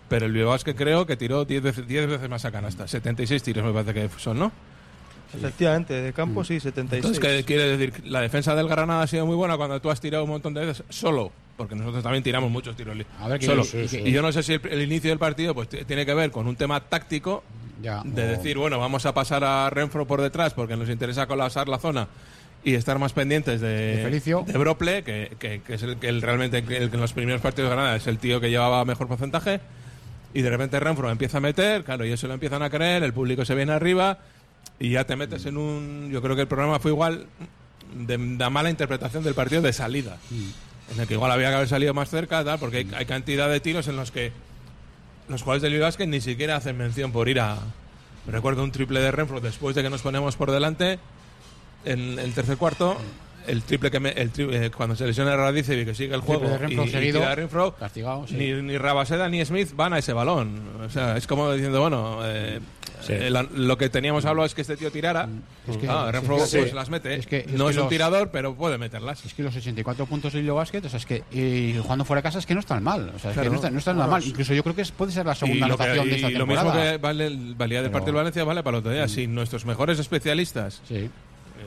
pero 0.09 0.25
el 0.25 0.33
Bilbao 0.33 0.51
Basket 0.51 0.75
creo 0.75 1.05
que 1.05 1.15
tiró 1.15 1.45
10 1.45 1.63
veces, 1.63 1.88
10 1.88 2.07
veces 2.09 2.29
más 2.29 2.43
a 2.43 2.51
canasta. 2.51 2.85
76 2.85 3.41
tiros 3.41 3.63
me 3.63 3.71
parece 3.71 3.93
que 3.93 4.09
son, 4.19 4.38
¿no? 4.38 4.51
Efectivamente, 5.36 5.94
de 5.94 6.13
campo 6.13 6.44
sí, 6.44 6.60
76. 6.60 7.06
Entonces, 7.06 7.20
¿qué 7.38 7.44
quiere 7.46 7.78
decir? 7.78 8.04
La 8.06 8.22
defensa 8.22 8.56
del 8.56 8.68
Granada 8.68 9.04
ha 9.04 9.08
sido 9.08 9.25
muy 9.25 9.36
buena 9.36 9.58
cuando 9.58 9.80
tú 9.82 9.90
has 9.90 10.00
tirado 10.02 10.24
un 10.24 10.30
montón 10.30 10.54
de 10.54 10.66
veces 10.66 10.84
solo, 10.90 11.32
porque 11.58 11.75
nosotros 11.75 12.04
también 12.04 12.24
tiramos 12.24 12.50
muchos 12.52 12.75
tiros 12.75 12.96
A 13.20 13.28
ver, 13.28 13.44
solo. 13.44 13.63
sí, 13.63 13.88
sí. 13.88 14.02
Y 14.06 14.12
yo 14.12 14.22
no 14.22 14.32
sé 14.32 14.44
si 14.44 14.54
el, 14.54 14.62
el 14.70 14.82
inicio 14.82 15.10
del 15.10 15.20
partido 15.20 15.54
pues 15.54 15.70
tiene 15.70 16.06
que 16.06 16.13
ver 16.13 16.32
con 16.32 16.48
un 16.48 16.56
tema 16.56 16.80
táctico 16.82 17.44
Ya, 17.82 18.02
de 18.06 18.24
o- 18.24 18.28
decir, 18.28 18.58
bueno, 18.58 18.80
vamos 18.80 19.06
a 19.06 19.13
pasar 19.13 19.44
a 19.44 19.70
Renfro 19.70 20.06
por 20.06 20.22
detrás 20.22 20.54
porque 20.54 20.75
nos 20.78 20.90
interesa 20.90 21.28
colapsar 21.28 21.68
la 21.68 21.80
zona 21.80 22.08
y 22.66 22.75
estar 22.75 22.98
más 22.98 23.12
pendientes 23.12 23.60
de, 23.60 23.98
De 23.98 24.04
Felicio. 24.04 24.44
de 24.48 24.58
Brople, 24.58 25.04
que, 25.04 25.32
que- 25.38 25.62
que 25.62 25.74
es 25.74 25.84
el 25.84 25.98
que 25.98 26.08
el, 26.08 26.22
realmente 26.22 26.60
el 26.60 26.66
que 26.66 26.78
en 26.96 27.02
los 27.02 27.12
primeros 27.13 27.42
partidos 27.42 27.70
de 27.70 27.75
Granada 27.75 27.96
es 27.98 28.08
el 28.08 28.20
tío 28.20 28.40
que 28.40 28.50
llevaba 28.50 28.86
mejor 28.86 29.08
porcentaje. 29.10 29.60
Y 30.36 30.42
de 30.42 30.50
repente 30.50 30.80
Renfro 30.80 31.12
empieza 31.12 31.38
a 31.38 31.42
meter, 31.42 31.84
claro, 31.84 32.06
y 32.06 32.12
eso 32.12 32.25
lo 32.28 32.34
empiezan 32.34 32.63
a 32.63 32.70
creer, 32.72 33.04
el 33.04 33.13
público 33.13 33.46
se 33.46 33.54
viene 33.54 33.74
arriba 33.74 34.18
y 34.80 34.92
ya 34.92 35.06
te 35.06 35.15
metes 35.15 35.46
en 35.46 35.58
un. 35.58 36.10
Yo 36.12 36.22
creo 36.22 36.36
que 36.36 36.42
el 36.42 36.48
programa 36.48 36.80
fue 36.80 36.92
igual 36.92 37.27
de, 37.96 38.18
de 38.18 38.50
mala 38.50 38.70
interpretación 38.70 39.24
del 39.24 39.34
partido 39.34 39.62
de 39.62 39.74
salida. 39.74 40.18
En 40.92 41.00
el 41.00 41.08
que 41.08 41.13
igual 41.13 41.32
había 41.32 41.50
que 41.50 41.56
haber 41.56 41.68
salido 41.68 41.94
más 41.94 42.10
cerca, 42.10 42.44
tal, 42.44 42.60
porque 42.60 42.88
hay, 42.96 43.06
cantidad 43.06 43.50
de 43.50 43.60
tiros 43.60 43.88
en 43.88 43.96
los 43.96 44.12
que 44.12 44.32
los 45.30 45.42
jugadores 45.42 45.62
del 45.62 45.80
Basket 45.80 46.08
ni 46.08 46.22
siquiera 46.22 46.58
hacen 46.58 46.77
mención 46.77 47.12
por 47.12 47.30
ir 47.30 47.39
a. 47.39 47.58
Recuerdo 48.27 48.63
un 48.63 48.72
triple 48.72 49.00
de 49.01 49.12
Renfro 49.12 49.42
después 49.42 49.75
de 49.75 49.84
que 49.84 49.89
nos 49.89 50.01
ponemos 50.01 50.36
por 50.36 50.51
delante 50.51 51.00
en 51.86 52.20
el 52.20 52.34
tercer 52.34 52.58
cuarto. 52.58 52.98
El 53.47 53.63
triple 53.63 53.91
que 53.91 54.00
me, 54.00 54.09
el 54.12 54.31
tri- 54.31 54.53
eh, 54.53 54.71
cuando 54.71 54.95
se 54.95 55.05
lesiona 55.05 55.35
Radicevic 55.35 55.88
que 55.88 55.93
sigue 55.95 56.13
el 56.15 56.21
Triple 56.21 56.38
juego 56.38 56.50
de 56.51 56.57
Renfro 56.57 56.83
y, 56.83 56.88
y 56.88 56.91
seguido, 56.91 57.35
Renfro, 57.35 57.75
castigado, 57.75 58.25
sí. 58.27 58.35
ni, 58.35 58.53
ni 58.62 58.77
Rabaseda 58.77 59.27
ni 59.29 59.43
Smith 59.45 59.73
van 59.75 59.93
a 59.93 60.00
ese 60.00 60.13
balón. 60.13 60.62
O 60.85 60.89
sea, 60.89 61.17
es 61.17 61.27
como 61.27 61.51
diciendo, 61.51 61.81
bueno, 61.81 62.19
eh, 62.23 62.59
Sí. 63.01 63.12
eh, 63.12 63.29
la- 63.29 63.43
lo 63.43 63.77
que 63.77 63.89
teníamos 63.89 64.23
hablado 64.23 64.45
es 64.45 64.55
que 64.55 64.62
este 64.62 64.77
tío 64.77 64.89
tirara. 64.89 65.27
Es 65.67 65.75
que- 65.75 65.89
Ah, 65.89 66.05
es 66.07 66.13
Renfro 66.13 66.35
que- 66.35 66.41
pues 66.43 66.69
sí. 66.69 66.73
las 66.73 66.89
mete. 66.89 67.15
Es 67.15 67.27
que- 67.27 67.39
es 67.39 67.51
no 67.51 67.65
que 67.65 67.71
es 67.71 67.77
un 67.77 67.89
tirador, 67.89 68.29
pero 68.31 68.55
puede 68.55 68.77
meterlas. 68.77 69.25
Es 69.25 69.33
que 69.33 69.43
los 69.43 69.53
84 69.53 70.05
puntos 70.05 70.31
de 70.31 70.39
Hilo 70.39 70.55
Basket, 70.55 70.85
o 70.85 70.88
sea, 70.89 71.00
es 71.00 71.05
que 71.05 71.21
y 71.33 71.77
jugando 71.81 72.05
fuera 72.05 72.19
de 72.21 72.23
casa 72.23 72.39
es 72.39 72.45
que 72.45 72.53
no 72.53 72.62
están 72.62 72.81
mal. 72.81 73.12
O 73.13 73.19
sea, 73.19 73.31
es 73.31 73.33
Claro. 73.33 73.41
que 73.43 73.50
no 73.50 73.55
están, 73.57 73.73
no 73.73 73.79
están 73.79 73.97
nada 73.97 74.09
mal. 74.09 74.23
Incluso 74.25 74.53
yo 74.53 74.63
creo 74.63 74.73
que 74.75 74.83
es- 74.83 74.91
puede 74.91 75.12
ser 75.12 75.25
la 75.25 75.35
segunda 75.35 75.65
anotación 75.65 76.07
de 76.07 76.15
esta 76.15 76.29
y 76.31 76.33
lo 76.35 76.47
mismo 76.47 76.62
temporada. 76.63 76.91
que 76.93 76.97
vale, 76.97 77.29
valía 77.57 77.81
del 77.81 77.89
Pero- 77.91 78.00
partido 78.00 78.13
de 78.13 78.17
Valencia 78.19 78.43
vale 78.45 78.63
para 78.63 78.77
el 78.77 78.79
otro 78.79 78.91
día. 78.93 79.07
Si 79.09 79.27
nuestros 79.27 79.65
mejores 79.65 80.00
especialistas 80.00 80.81
Sí. 80.88 81.09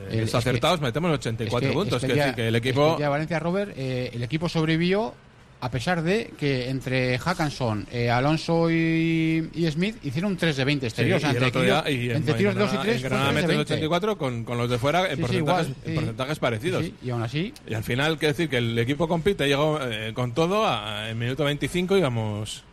El- 0.07 0.13
es 0.13 0.15
que- 0.19 0.21
desacertados 0.25 0.81
metemos 0.81 1.11
84 1.11 1.67
Es 1.67 1.71
que- 1.71 1.73
puntos. 1.79 2.03
es 2.03 2.07
que 2.07 2.07
que 2.07 2.13
día- 2.13 2.35
que 2.35 2.47
el 2.47 2.53
que 2.61 2.69
equipo. 2.69 2.95
de 2.97 3.07
Valencia, 3.07 3.39
Robert, 3.39 3.73
eh, 3.77 4.11
el 4.13 4.23
equipo 4.23 4.49
sobrevivió 4.49 5.13
a 5.59 5.71
pesar 5.71 6.03
de 6.03 6.31
que 6.39 6.69
entre 6.69 7.17
Hackanson, 7.17 7.87
eh, 7.91 8.11
Alonso 8.11 8.69
y, 8.69 9.49
y 9.55 9.67
Smith 9.71 9.95
hicieron 10.03 10.37
3 10.37 10.55
de 10.55 10.63
20 10.65 10.85
Sí, 10.85 10.89
exteriores. 10.89 11.23
y 11.23 11.25
el 11.25 11.31
entre 11.31 11.47
otro 11.47 11.61
día- 11.63 11.83
en- 11.87 12.11
entre 12.11 12.33
tiros 12.35 12.53
en 12.53 12.59
2 12.59 12.67
y 12.69 12.73
Granada- 12.73 12.83
3 12.83 12.95
en 12.95 12.99
fue 13.01 13.09
Granada 13.09 13.29
3 13.31 13.35
de 13.35 13.41
meten 13.47 13.57
20. 13.57 13.73
84 13.73 14.17
con, 14.19 14.43
con 14.43 14.57
los 14.59 14.69
de 14.69 14.77
fuera 14.77 14.99
en, 15.05 15.09
Sí, 15.09 15.15
sí, 15.15 15.21
porcentajes, 15.21 15.67
igual, 15.67 15.75
en 15.83 15.89
sí. 15.91 15.95
porcentajes 15.95 16.37
parecidos. 16.39 16.85
Sí, 16.85 16.93
y 17.03 17.09
aún 17.09 17.23
así, 17.23 17.53
Y 17.67 17.73
al 17.73 17.83
final, 17.83 18.19
quiero 18.19 18.33
decir 18.33 18.49
que 18.49 18.57
el 18.57 18.77
equipo 18.77 19.07
compite, 19.07 19.47
llegó 19.47 19.79
eh, 19.81 20.11
con 20.13 20.35
todo, 20.35 20.67
a, 20.67 21.09
en 21.09 21.17
minuto 21.17 21.43
25 21.43 21.97
íbamos. 21.97 22.63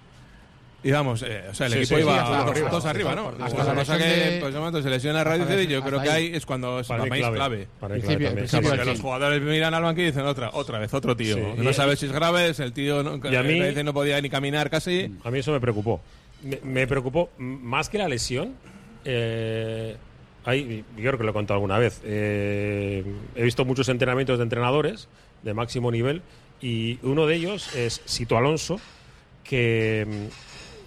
Íbamos, 0.84 1.22
eh, 1.22 1.44
o 1.50 1.54
sea, 1.54 1.66
el 1.66 1.72
Sí, 1.72 1.78
equipo 1.78 1.96
sí, 1.96 2.02
iba 2.02 2.12
sí, 2.12 2.18
a 2.18 2.22
hasta 2.22 2.68
dos 2.68 2.84
arriba, 2.84 3.12
arriba, 3.12 3.32
¿no? 3.38 3.44
hasta 3.44 3.64
la 3.64 3.74
cosa 3.74 3.96
que, 3.96 4.36
pues, 4.40 4.54
momento 4.54 4.82
se 4.82 4.90
lesiona 4.90 5.24
Radice 5.24 5.62
y 5.62 5.66
yo 5.66 5.82
creo 5.82 6.02
que 6.02 6.10
ahí. 6.10 6.30
es 6.34 6.44
cuando 6.44 6.78
es 6.80 6.86
clave. 6.86 7.68
Para 7.80 7.94
Porque 7.96 8.84
los 8.84 9.00
jugadores 9.00 9.40
miran 9.42 9.72
al 9.72 9.82
banco 9.82 10.00
y 10.02 10.04
dicen 10.04 10.26
otra, 10.26 10.50
otra 10.52 10.78
vez, 10.78 10.92
otro 10.92 11.16
tío. 11.16 11.36
Sí, 11.36 11.42
no 11.56 11.72
sabe 11.72 11.96
si 11.96 12.04
es 12.06 12.12
grave, 12.12 12.50
es 12.50 12.60
el 12.60 12.72
tío 12.72 13.02
no, 13.02 13.16
Y 13.30 13.34
a 13.34 13.42
mí- 13.42 13.58
Radice 13.60 13.82
no 13.82 13.94
podía 13.94 14.20
ni 14.20 14.28
caminar 14.28 14.68
casi. 14.68 15.10
A 15.24 15.30
mí 15.30 15.38
eso 15.38 15.52
me 15.52 15.60
preocupó. 15.60 16.02
Me, 16.42 16.60
me 16.62 16.86
preocupó 16.86 17.30
más 17.38 17.88
que 17.88 17.96
la 17.98 18.06
lesión. 18.08 18.54
eh, 19.06 19.96
hay- 20.44 20.84
yo 20.96 21.02
creo 21.02 21.16
que 21.18 21.24
lo 21.24 21.30
he 21.30 21.34
contado 21.34 21.54
alguna 21.56 21.78
vez. 21.78 22.00
eh, 22.04 23.04
he 23.36 23.42
visto 23.42 23.64
muchos 23.64 23.88
entrenamientos 23.88 24.38
de 24.38 24.42
entrenadores 24.44 25.08
de 25.42 25.54
máximo 25.54 25.90
nivel 25.90 26.20
y 26.60 26.98
uno 27.02 27.26
de 27.26 27.36
ellos 27.36 27.74
es 27.74 28.00
Sito 28.04 28.36
Alonso, 28.36 28.80
que, 29.42 30.06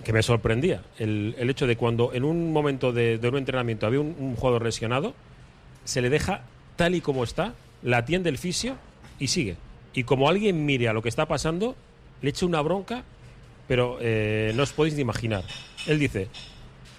que 0.07 0.13
me 0.13 0.23
sorprendía. 0.23 0.83
El, 0.99 1.35
el 1.37 1.49
hecho 1.49 1.67
de 1.67 1.75
cuando 1.75 2.13
en 2.13 2.23
un 2.23 2.53
momento 2.53 2.93
de, 2.93 3.17
de 3.17 3.27
un 3.27 3.35
entrenamiento 3.35 3.85
había 3.85 3.99
un, 3.99 4.37
jugador 4.37 4.63
lesionado, 4.63 5.13
se 5.83 5.99
le 5.99 6.09
deja 6.09 6.43
tal 6.77 6.95
y 6.95 7.01
como 7.01 7.25
está, 7.25 7.55
la 7.83 7.97
atiende 7.97 8.29
el 8.29 8.37
fisio 8.37 8.77
y 9.19 9.27
sigue. 9.27 9.57
Y 9.93 10.05
como 10.05 10.29
alguien 10.29 10.65
mire 10.65 10.87
a 10.87 10.93
lo 10.93 11.01
que 11.01 11.09
está 11.09 11.25
pasando, 11.25 11.75
le 12.21 12.29
echa 12.29 12.45
una 12.45 12.61
bronca, 12.61 13.03
pero 13.67 13.97
eh, 13.99 14.53
no 14.55 14.63
os 14.63 14.71
podéis 14.71 14.95
ni 14.95 15.01
imaginar. 15.01 15.43
Él 15.87 15.99
dice, 15.99 16.29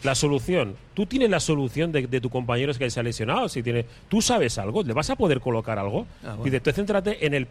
la 0.03 0.15
solución, 0.15 0.77
tú 0.95 1.07
tienes 1.07 1.29
la 1.31 1.41
solución 1.41 1.91
de, 1.93 2.07
de 2.07 2.21
tu 2.21 2.31
compañero 2.31 2.73
que 2.75 2.89
se 2.91 3.01
ha 3.01 3.03
lesionado, 3.03 3.49
si 3.49 3.63
tiene, 3.63 3.85
tú 4.09 4.23
sabes 4.23 4.57
algo, 4.59 4.83
le 4.83 4.93
vas 4.93 5.11
a 5.11 5.17
poder 5.17 5.41
colocar 5.41 5.79
algo. 5.79 6.07
Ah, 6.23 6.29
bueno. 6.35 6.45
Dice, 6.45 6.61
tú 6.61 6.71
céntrate 6.73 7.27
en 7.27 7.35
el... 7.35 7.49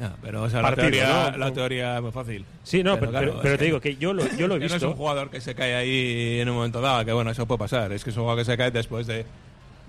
Ya, 0.00 0.14
pero 0.22 0.42
o 0.42 0.50
sea, 0.50 0.62
la, 0.62 0.68
Partido, 0.68 0.90
teoría, 0.90 1.30
¿no? 1.32 1.38
la 1.38 1.52
teoría 1.52 1.96
es 1.96 2.02
muy 2.02 2.10
fácil. 2.12 2.44
Sí, 2.62 2.82
no, 2.82 2.98
pero, 2.98 3.10
claro, 3.10 3.26
pero- 3.26 3.36
es 3.36 3.42
pero 3.42 3.54
que- 3.54 3.58
te 3.58 3.64
digo 3.66 3.80
que 3.80 3.96
yo 3.96 4.12
lo, 4.12 4.22
yo 4.36 4.48
lo 4.48 4.56
he 4.56 4.60
que 4.60 4.68
no 4.68 4.74
es 4.76 4.82
un 4.82 4.88
visto. 4.90 4.94
jugador 4.96 5.30
que 5.30 5.40
se 5.40 5.54
cae 5.54 5.74
ahí 5.74 6.40
en 6.40 6.48
un 6.48 6.56
momento 6.56 6.80
dado, 6.80 7.04
que 7.04 7.12
bueno, 7.12 7.30
eso 7.30 7.46
puede 7.46 7.58
pasar. 7.58 7.92
Es 7.92 8.02
que 8.04 8.10
es 8.10 8.16
un 8.16 8.22
jugador 8.22 8.40
que 8.44 8.50
se 8.50 8.56
cae 8.56 8.70
después 8.70 9.06
de 9.06 9.24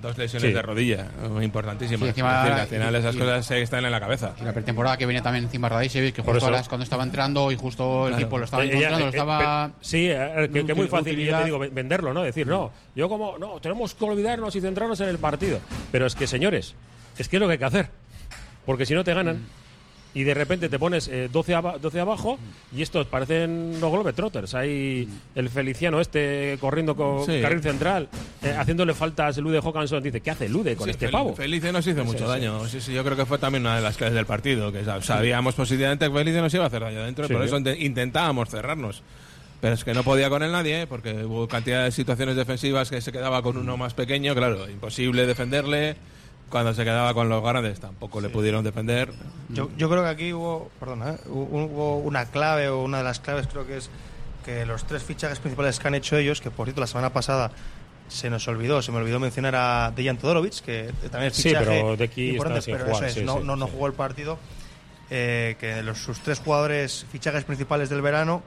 dos 0.03 0.17
lesiones 0.17 0.49
Sí. 0.49 0.53
de 0.53 0.61
rodilla, 0.61 1.07
muy 1.29 1.45
importantísimas. 1.45 2.01
Sí, 2.01 2.09
encima- 2.09 2.43
Es 2.43 2.43
decir, 2.43 2.59
al 2.61 2.67
final 2.67 2.93
y- 2.93 2.97
esas 2.97 3.15
y- 3.15 3.17
cosas 3.19 3.45
se 3.45 3.61
están 3.61 3.85
en 3.85 3.91
la 3.91 3.99
cabeza. 3.99 4.33
y 4.39 4.43
la 4.43 4.53
pretemporada 4.53 4.97
que 4.97 5.05
venía 5.07 5.21
también 5.23 5.45
encima 5.45 5.69
Radicevic, 5.69 6.13
que 6.15 6.21
Por 6.23 6.35
justo 6.35 6.49
a 6.49 6.51
las- 6.51 6.67
cuando 6.69 6.83
estaba 6.83 7.03
entrando 7.03 7.51
y 7.51 7.55
justo 7.55 8.03
el 8.03 8.09
Claro. 8.09 8.21
equipo 8.21 8.37
lo 8.37 8.45
estaba 8.45 8.63
Eh, 8.63 8.67
ella- 8.67 8.75
encontrando, 8.75 8.99
lo 8.99 9.05
eh, 9.05 9.09
estaba... 9.09 9.65
eh, 9.67 9.71
sí, 9.81 10.07
eh, 10.09 10.49
que, 10.53 10.65
que 10.65 10.71
es 10.73 10.77
muy 10.77 10.87
fácil, 10.87 11.13
yo 11.13 11.17
utilidad. 11.19 11.39
te 11.39 11.45
digo, 11.45 11.57
ven- 11.59 11.73
venderlo, 11.73 12.13
¿no? 12.13 12.21
Decir, 12.21 12.45
no, 12.45 12.71
yo 12.95 13.09
como, 13.09 13.37
no, 13.39 13.59
tenemos 13.59 13.95
que 13.95 14.05
olvidarnos 14.05 14.55
y 14.55 14.61
centrarnos 14.61 14.99
en 14.99 15.09
el 15.09 15.17
partido. 15.17 15.59
Pero 15.91 16.05
es 16.05 16.13
que, 16.15 16.27
señores, 16.27 16.75
es 17.17 17.27
que 17.29 17.37
es 17.37 17.39
lo 17.39 17.47
que 17.47 17.53
hay 17.53 17.59
que 17.59 17.65
hacer. 17.65 17.89
Porque 18.65 18.85
si 18.85 18.93
no 18.93 19.03
te 19.03 19.13
ganan. 19.13 19.45
Y 20.15 20.23
de 20.23 20.33
repente 20.35 20.69
te 20.69 20.77
pones 20.77 21.07
eh, 21.07 21.27
12, 21.31 21.55
aba- 21.55 21.77
12 21.79 21.99
abajo 21.99 22.37
y 22.75 22.83
estos 22.83 23.07
parecen 23.07 23.79
los 23.81 23.91
Globetrotters. 23.91 24.53
Hay 24.53 25.07
el 25.33 25.49
Feliciano 25.49 25.99
este 25.99 26.57
corriendo 26.61 26.95
con 26.95 27.25
Sí. 27.25 27.41
carril 27.41 27.63
central, 27.63 28.09
eh, 28.43 28.53
haciéndole 28.55 28.93
faltas 28.93 29.37
Lude 29.39 29.59
Hawkinson. 29.59 30.03
Dice, 30.03 30.21
¿qué 30.21 30.29
hace 30.29 30.47
Lude 30.49 30.75
con 30.75 30.85
Sí, 30.85 30.91
este 30.91 31.09
pavo? 31.09 31.35
Felice 31.35 31.71
nos 31.71 31.87
hizo 31.87 32.05
mucho 32.05 32.19
sí, 32.19 32.25
daño. 32.25 32.67
Sí, 32.67 32.79
sí, 32.79 32.93
yo 32.93 33.03
creo 33.03 33.17
que 33.17 33.25
fue 33.25 33.39
también 33.39 33.63
una 33.63 33.75
de 33.77 33.81
las 33.81 33.97
claves 33.97 34.13
del 34.13 34.27
partido. 34.27 34.71
Que 34.71 34.83
sab- 34.85 35.01
sabíamos 35.01 35.55
positivamente 35.55 36.05
que 36.07 36.13
Felice 36.13 36.41
nos 36.41 36.53
iba 36.53 36.63
a 36.65 36.67
hacer 36.67 36.81
daño 36.81 37.07
y 37.09 37.09
Sí, 37.15 37.33
por 37.33 37.43
eso 37.43 37.57
inte- 37.57 37.77
intentábamos 37.79 38.49
cerrarnos. 38.49 39.01
Pero 39.61 39.73
es 39.75 39.83
que 39.83 39.93
no 39.93 40.03
podía 40.03 40.29
con 40.29 40.43
él 40.43 40.51
nadie, 40.51 40.85
porque 40.85 41.23
hubo 41.25 41.47
cantidad 41.47 41.85
de 41.85 41.91
situaciones 41.91 42.35
defensivas 42.35 42.89
que 42.91 43.01
se 43.01 43.11
quedaba 43.11 43.41
con 43.41 43.57
uno 43.57 43.77
más 43.77 43.93
pequeño, 43.93 44.35
claro, 44.35 44.69
imposible 44.69 45.25
defenderle. 45.25 45.95
Cuando 46.53 46.71
se 46.75 46.83
quedaba 46.83 47.15
con 47.15 47.29
los 47.29 47.41
grandes 47.43 47.79
tampoco 47.79 48.21
le 48.21 48.29
pudieron 48.29 48.63
defender. 48.63 49.11
Yo, 49.49 49.71
yo 49.75 49.89
creo 49.89 50.03
que 50.03 50.09
aquí 50.09 50.33
hubo, 50.33 50.69
perdona, 50.79 51.13
¿eh? 51.13 51.17
Hu- 51.27 51.47
hubo 51.51 51.97
una 51.97 52.25
clave 52.27 52.69
o 52.69 52.83
una 52.83 52.99
de 52.99 53.03
las 53.03 53.19
claves 53.19 53.47
creo 53.47 53.65
que 53.65 53.77
es 53.77 53.89
que 54.45 54.63
los 54.63 54.85
tres 54.85 55.01
fichajes 55.01 55.39
principales 55.39 55.79
que 55.79 55.87
han 55.87 55.95
hecho 55.95 56.15
ellos, 56.15 56.41
que 56.41 56.51
por 56.51 56.67
cierto 56.67 56.79
la 56.79 56.85
semana 56.85 57.11
pasada 57.11 57.49
se 58.07 58.29
nos 58.29 58.47
olvidó, 58.47 58.83
se 58.83 58.91
me 58.91 58.99
olvidó 58.99 59.19
mencionar 59.19 59.55
a 59.55 59.91
Dejan 59.95 60.17
Todorovic, 60.17 60.59
que 60.61 60.93
también 61.09 61.31
es 61.31 61.37
Sí, 61.37 61.49
fichaje 61.49 61.65
pero 61.65 61.97
de 61.97 62.03
aquí 62.03 62.29
importante, 62.29 62.59
está 62.59 62.71
pero 62.71 62.83
jugar, 62.85 63.03
eso 63.03 63.05
es, 63.07 63.13
sí, 63.15 63.25
no, 63.25 63.39
sí, 63.39 63.43
no, 63.47 63.55
no 63.55 63.65
sí. 63.65 63.71
jugó 63.73 63.87
el 63.87 63.93
partido, 63.93 64.37
eh, 65.09 65.55
que 65.59 65.81
los, 65.81 65.97
sus 65.97 66.19
tres 66.19 66.37
jugadores 66.37 67.07
fichajes 67.11 67.45
principales 67.45 67.89
del 67.89 68.03
verano, 68.03 68.43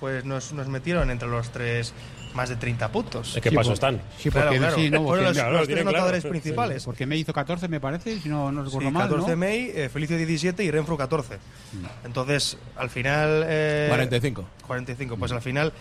pues 0.00 0.24
nos, 0.24 0.52
nos 0.52 0.66
metieron 0.66 1.10
entre 1.12 1.28
los 1.28 1.50
tres 1.50 1.92
más 2.36 2.48
de 2.50 2.56
30 2.56 2.92
puntos. 2.92 3.34
¿En 3.36 3.42
qué 3.42 3.50
Sí, 3.50 3.56
paso 3.56 3.70
por- 3.70 3.74
están? 3.74 4.00
Sí, 4.18 4.30
Claro, 4.30 4.46
porque, 4.48 4.58
claro. 4.60 4.76
sí, 4.76 4.90
no, 4.90 4.98
Fueron 4.98 5.06
porque, 5.06 5.22
los, 5.24 5.32
claro, 5.32 5.50
los 5.52 5.60
lo 5.60 5.66
tres 5.66 5.76
claro. 5.82 5.88
anotadores 5.88 6.22
Sí, 6.22 6.28
principales. 6.28 6.84
porque 6.84 7.06
me 7.06 7.16
hizo 7.16 7.32
14, 7.32 7.66
me 7.68 7.80
parece, 7.80 8.20
si 8.20 8.28
no, 8.28 8.52
no 8.52 8.60
Sí, 8.62 8.66
recuerdo 8.66 8.90
mal, 8.92 9.08
14 9.08 9.30
¿no? 9.32 9.36
May, 9.38 9.72
eh, 9.74 9.88
Felicio 9.88 10.16
17 10.16 10.62
y 10.62 10.70
Renfro 10.70 10.96
14. 10.96 11.38
Entonces, 12.04 12.58
al 12.76 12.90
final... 12.90 13.44
eh, 13.48 13.86
45. 13.88 14.44
45. 14.66 15.16
Pues 15.16 15.32
al 15.32 15.42
final 15.42 15.72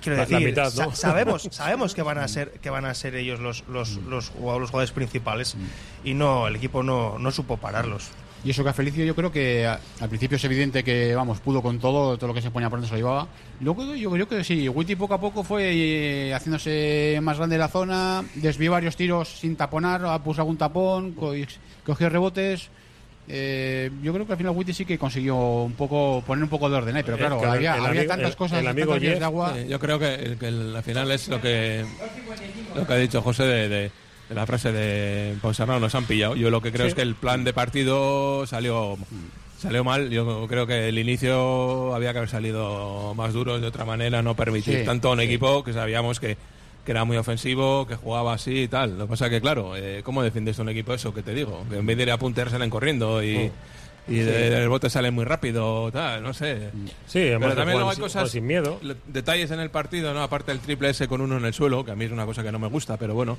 quiero 0.00 0.16
La- 0.16 0.22
la 0.24 0.28
decir, 0.28 0.46
mitad, 0.48 0.72
¿no? 0.74 0.90
sa- 0.90 0.94
sabemos, 0.94 1.42
sabemos 1.50 1.94
que 1.94 2.02
van 2.02 2.18
a 2.18 2.28
ser 2.28 2.52
que 2.60 2.70
van 2.70 2.84
a 2.84 2.94
ser 2.94 3.14
ellos 3.16 3.40
los 3.40 3.64
los, 3.68 3.96
los, 3.96 4.28
jugadores, 4.30 4.60
los 4.62 4.70
jugadores 4.70 4.92
principales 4.92 5.56
y 6.04 6.14
no 6.14 6.46
el 6.46 6.56
equipo 6.56 6.82
no, 6.82 7.18
no 7.18 7.30
supo 7.32 7.56
pararlos. 7.56 8.08
Y 8.44 8.50
eso 8.50 8.62
que 8.62 8.70
a 8.70 8.72
Felicio 8.72 9.04
yo 9.04 9.14
creo 9.16 9.32
que 9.32 9.66
a- 9.66 9.80
al 10.00 10.08
principio 10.08 10.36
es 10.36 10.44
evidente 10.44 10.84
que, 10.84 11.14
vamos, 11.14 11.40
pudo 11.40 11.60
con 11.60 11.78
todo, 11.80 12.16
todo 12.16 12.28
lo 12.28 12.34
que 12.34 12.40
se 12.42 12.50
ponía 12.50 12.70
por 12.70 12.78
dentro 12.78 12.88
se 12.96 13.00
lo 13.02 13.08
llevaba. 13.08 13.28
Luego 13.60 13.94
yo 13.94 14.10
creo 14.10 14.28
que 14.28 14.44
sí, 14.44 14.68
Witty 14.68 14.94
poco 14.96 15.14
a 15.14 15.20
poco 15.20 15.42
fue 15.42 15.70
eh, 15.74 16.32
haciéndose 16.34 17.18
más 17.20 17.36
grande 17.38 17.58
la 17.58 17.68
zona, 17.68 18.22
desvió 18.36 18.72
varios 18.72 18.96
tiros 18.96 19.28
sin 19.28 19.56
taponar, 19.56 20.22
puso 20.22 20.40
algún 20.42 20.56
tapón, 20.56 21.12
co- 21.12 21.32
cogió 21.84 22.08
rebotes 22.08 22.68
eh, 23.30 23.90
yo 24.02 24.14
creo 24.14 24.24
que 24.26 24.32
al 24.32 24.38
final 24.38 24.54
Witty 24.56 24.72
sí 24.72 24.84
que 24.86 24.96
consiguió 24.98 25.36
un 25.36 25.74
poco 25.74 26.22
poner 26.26 26.42
un 26.44 26.48
poco 26.48 26.70
de 26.70 26.76
orden 26.76 26.96
ahí, 26.96 27.02
pero 27.02 27.16
Eh, 27.16 27.20
claro, 27.20 27.36
claro, 27.38 27.52
había, 27.52 27.74
el 27.76 27.80
había 27.84 28.00
amigo- 28.00 28.08
tantas 28.14 28.30
el- 28.30 28.36
cosas, 28.36 28.60
el 28.60 28.66
amigo 28.68 28.92
tantas 28.92 29.08
Jeff, 29.10 29.18
de 29.18 29.24
agua. 29.26 29.54
Sí, 29.54 29.68
yo 29.68 29.78
creo 29.78 29.98
que, 29.98 30.36
al 30.76 30.82
final 30.82 31.10
es 31.10 31.28
lo 31.28 31.38
que 31.38 31.84
lo 32.74 32.86
que 32.86 32.92
ha 32.94 32.96
dicho 32.96 33.20
José 33.20 33.42
de, 33.42 33.68
de- 33.68 33.90
de 33.90 33.90
la 34.30 34.46
frase 34.46 34.72
de 34.72 35.36
Ponsarnau 35.40 35.80
nos 35.80 35.94
han 35.94 36.04
pillado. 36.04 36.36
Yo 36.36 36.50
lo 36.50 36.60
que 36.60 36.70
creo 36.72 36.86
Sí. 36.86 36.90
es 36.90 36.94
que 36.94 37.02
el 37.02 37.14
plan 37.14 37.44
de 37.44 37.52
partido 37.52 38.46
salió 38.46 38.96
salió 39.58 39.82
mal. 39.84 40.10
Yo 40.10 40.46
creo 40.48 40.66
que 40.66 40.88
el 40.88 40.98
inicio 40.98 41.94
había 41.94 42.12
que 42.12 42.18
haber 42.18 42.30
salido 42.30 43.14
más 43.14 43.32
duro 43.32 43.58
de 43.58 43.66
otra 43.66 43.84
manera, 43.84 44.22
no 44.22 44.34
permitir 44.36 44.80
Sí, 44.80 44.84
tanto 44.84 45.08
a 45.08 45.12
un 45.12 45.18
sí. 45.18 45.24
equipo 45.24 45.64
que 45.64 45.72
sabíamos 45.72 46.20
que, 46.20 46.36
que 46.84 46.92
era 46.92 47.04
muy 47.04 47.16
ofensivo, 47.16 47.86
que 47.86 47.96
jugaba 47.96 48.34
así 48.34 48.62
y 48.62 48.68
tal. 48.68 48.96
Lo 48.98 49.06
que 49.06 49.10
pasa 49.10 49.28
que, 49.28 49.40
claro, 49.40 49.76
eh, 49.76 50.02
¿cómo 50.04 50.22
defiendes 50.22 50.58
a 50.58 50.62
un 50.62 50.68
equipo 50.68 50.94
eso 50.94 51.12
que 51.12 51.22
te 51.22 51.34
digo? 51.34 51.64
Que 51.68 51.78
en 51.78 51.86
vez 51.86 51.96
de 51.96 52.04
ir 52.04 52.10
a 52.12 52.18
puntear 52.18 52.50
salen 52.50 52.70
corriendo 52.70 53.22
y, 53.22 53.50
y 54.08 54.16
de- 54.16 54.50
del 54.50 54.68
bote 54.68 54.88
salen 54.90 55.14
muy 55.14 55.24
rápido, 55.24 55.90
tal, 55.92 56.22
no 56.22 56.32
sé. 56.34 56.70
Sí, 57.06 57.30
Pero 57.38 57.54
también 57.54 57.72
luego 57.78 57.90
hay 57.90 57.96
cosas, 57.96 58.30
sin 58.30 58.46
miedo. 58.46 58.78
le- 58.82 58.96
detalles 59.06 59.50
en 59.50 59.60
el 59.60 59.70
partido, 59.70 60.14
¿no? 60.14 60.22
Aparte 60.22 60.50
del 60.52 60.60
triple 60.60 60.90
S 60.90 61.06
con 61.08 61.20
uno 61.20 61.36
en 61.36 61.44
el 61.44 61.54
suelo, 61.54 61.84
que 61.84 61.90
a 61.92 61.96
mí 61.96 62.04
es 62.06 62.12
una 62.12 62.24
cosa 62.26 62.42
que 62.42 62.50
no 62.52 62.58
me 62.58 62.68
gusta, 62.68 62.96
pero 62.96 63.14
bueno. 63.14 63.36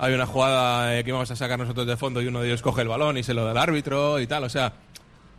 Hay 0.00 0.14
una 0.14 0.26
jugada 0.26 0.96
eh, 0.98 1.02
que 1.02 1.10
íbamos 1.10 1.30
a 1.30 1.36
sacar 1.36 1.58
nosotros 1.58 1.86
de 1.86 1.96
fondo 1.96 2.22
y 2.22 2.26
uno 2.28 2.40
de 2.40 2.48
ellos 2.48 2.62
coge 2.62 2.82
el 2.82 2.88
balón 2.88 3.16
y 3.18 3.22
se 3.22 3.34
lo 3.34 3.44
da 3.44 3.50
al 3.50 3.58
árbitro 3.58 4.20
y 4.20 4.26
tal, 4.26 4.44
o 4.44 4.48
sea, 4.48 4.72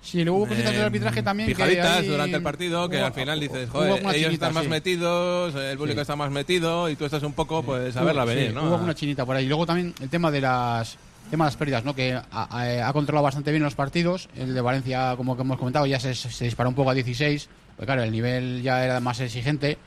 Sí, 0.02 0.24
luego 0.24 0.40
hubo 0.40 0.48
cositas 0.48 0.72
del 0.72 0.82
eh, 0.82 0.86
arbitraje 0.86 1.22
también. 1.24 1.48
que 1.50 1.56
Pijaditas 1.56 1.98
ahí 2.00 2.08
durante 2.08 2.38
el 2.38 2.42
partido 2.44 2.88
que 2.90 2.98
hubo- 2.98 3.06
al 3.06 3.14
final 3.14 3.38
dices, 3.40 3.70
joder, 3.70 3.90
ellos 4.00 4.14
chinita, 4.14 4.32
están 4.34 4.54
más 4.54 4.64
sí. 4.64 4.70
metidos, 4.70 5.56
el 5.56 5.78
público 5.78 5.98
Sí. 5.98 6.02
está 6.02 6.16
más 6.16 6.32
metido 6.32 6.90
y 6.90 6.96
tú 6.96 7.04
estás 7.04 7.22
un 7.24 7.34
poco, 7.34 7.64
pues, 7.64 7.98
a 7.98 8.04
verla 8.06 8.24
Hubo- 8.24 8.28
venir, 8.30 8.48
sí, 8.50 8.54
¿no? 8.56 8.64
Hubo 8.64 8.76
alguna 8.76 8.96
chinita 8.96 9.26
por 9.26 9.36
ahí. 9.36 9.44
Y 9.44 9.48
luego 9.50 9.66
también 9.66 9.94
el 10.02 10.08
tema 10.10 10.32
de 10.32 10.40
las 10.42 10.98
tema 11.30 11.46
de 11.46 11.48
las 11.50 11.58
pérdidas, 11.58 11.84
¿no? 11.86 11.94
Que 11.96 12.14
ha, 12.14 12.24
ha- 12.32 12.88
ha 12.88 12.94
controlado 12.94 13.24
bastante 13.24 13.52
bien 13.52 13.64
los 13.64 13.76
partidos. 13.76 14.30
El 14.36 14.54
de 14.54 14.62
Valencia, 14.62 15.14
como 15.18 15.36
que 15.36 15.42
hemos 15.44 15.58
comentado, 15.58 15.86
ya 15.86 16.00
se, 16.00 16.14
se 16.16 16.44
disparó 16.46 16.70
un 16.70 16.76
poco 16.76 16.90
a 16.90 16.94
16. 16.94 17.50
Porque 17.76 17.86
claro, 17.86 18.04
el 18.04 18.12
nivel 18.12 18.62
ya 18.62 18.84
era 18.84 19.00
más 19.00 19.20
exigente. 19.20 19.78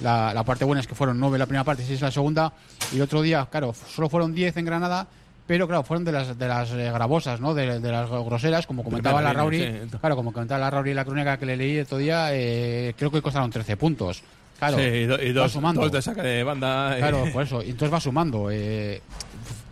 La, 0.00 0.34
la 0.34 0.42
parte 0.44 0.64
buena 0.64 0.80
es 0.80 0.86
que 0.86 0.94
fueron 0.96 1.20
9 1.20 1.38
la 1.38 1.46
primera 1.46 1.64
parte 1.64 1.82
y 1.82 1.86
6 1.86 2.00
la 2.00 2.10
segunda. 2.10 2.52
Y 2.92 2.96
el 2.96 3.02
otro 3.02 3.22
día, 3.22 3.46
claro, 3.50 3.72
solo 3.94 4.08
fueron 4.08 4.34
10 4.34 4.56
en 4.56 4.64
Granada. 4.64 5.06
Pero 5.46 5.68
claro, 5.68 5.84
fueron 5.84 6.04
de 6.04 6.10
las, 6.10 6.36
de 6.36 6.48
las 6.48 6.72
eh, 6.72 6.90
gravosas, 6.92 7.40
¿no? 7.40 7.54
De, 7.54 7.78
de 7.78 7.92
las 7.92 8.10
groseras, 8.10 8.66
como 8.66 8.82
comentaba 8.82 9.22
la 9.22 9.28
Primera 9.28 9.42
Rauri. 9.44 9.58
línea, 9.60 9.82
sí. 9.84 9.96
Claro, 10.00 10.16
como 10.16 10.32
comentaba 10.32 10.58
la 10.58 10.70
Rauri 10.70 10.90
en 10.90 10.96
la 10.96 11.04
crónica 11.04 11.36
que 11.38 11.46
le 11.46 11.56
leí 11.56 11.76
el 11.76 11.84
otro 11.84 11.98
día, 11.98 12.30
eh, 12.32 12.94
creo 12.98 13.12
que 13.12 13.22
costaron 13.22 13.48
13 13.48 13.76
puntos. 13.76 14.24
Claro, 14.58 14.76
Sí, 14.78 14.82
y, 14.82 15.04
do- 15.06 15.22
y 15.22 15.32
va 15.32 15.42
dos, 15.42 15.52
sumando. 15.52 15.82
dos 15.82 15.92
de 15.92 16.02
saque 16.02 16.22
de 16.22 16.42
banda. 16.42 16.94
y- 16.96 16.98
Claro, 17.00 17.24
por 17.32 17.44
eso. 17.44 17.62
Y 17.62 17.70
entonces 17.70 17.94
va 17.94 18.00
sumando. 18.00 18.48
Eh, 18.50 19.00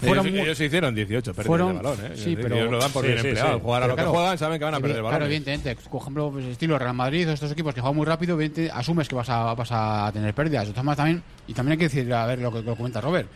ellos, 0.04 0.16
fueron 0.18 0.34
mu- 0.36 0.42
ellos 0.44 0.60
hicieron 0.60 0.94
18 0.94 1.34
pérdidas 1.34 1.46
fueron- 1.46 1.76
de 1.76 1.82
balón, 1.82 1.98
¿eh? 2.06 2.10
sí, 2.16 2.30
Ellos 2.32 2.40
pero- 2.42 2.70
lo 2.70 2.78
dan 2.78 2.92
por 2.92 3.02
Sí, 3.04 3.08
bien 3.10 3.20
sí, 3.22 3.28
empleado. 3.28 3.54
sí. 3.56 3.60
Jugar 3.62 3.82
a 3.82 3.86
lo 3.86 3.92
que 3.92 3.96
claro, 4.02 4.10
juegan 4.12 4.38
saben 4.38 4.58
que 4.58 4.64
van 4.64 4.74
a 4.74 4.80
perder 4.80 4.96
el 4.96 5.02
balón. 5.02 5.12
Claro, 5.18 5.24
evidentemente. 5.26 5.76
Por 5.90 6.00
ejemplo, 6.00 6.30
pues, 6.32 6.44
estilo 6.46 6.78
Real 6.78 6.94
Madrid 6.94 7.28
o 7.28 7.32
estos 7.32 7.50
equipos 7.52 7.74
que 7.74 7.80
juegan 7.80 7.96
muy 7.96 8.06
rápido, 8.06 8.38
asumes 8.72 9.08
que 9.08 9.14
vas 9.14 9.28
a, 9.28 9.54
vas 9.54 9.68
a 9.70 10.10
tener 10.12 10.32
pérdidas. 10.34 10.68
Maneras, 10.76 10.96
también, 10.96 11.22
y 11.46 11.54
también 11.54 11.72
hay 11.72 11.78
que 11.78 11.84
decir, 11.84 12.12
a 12.12 12.26
ver 12.26 12.38
lo 12.38 12.52
que, 12.52 12.62
lo 12.62 12.76
comenta 12.76 13.00
Robert. 13.00 13.28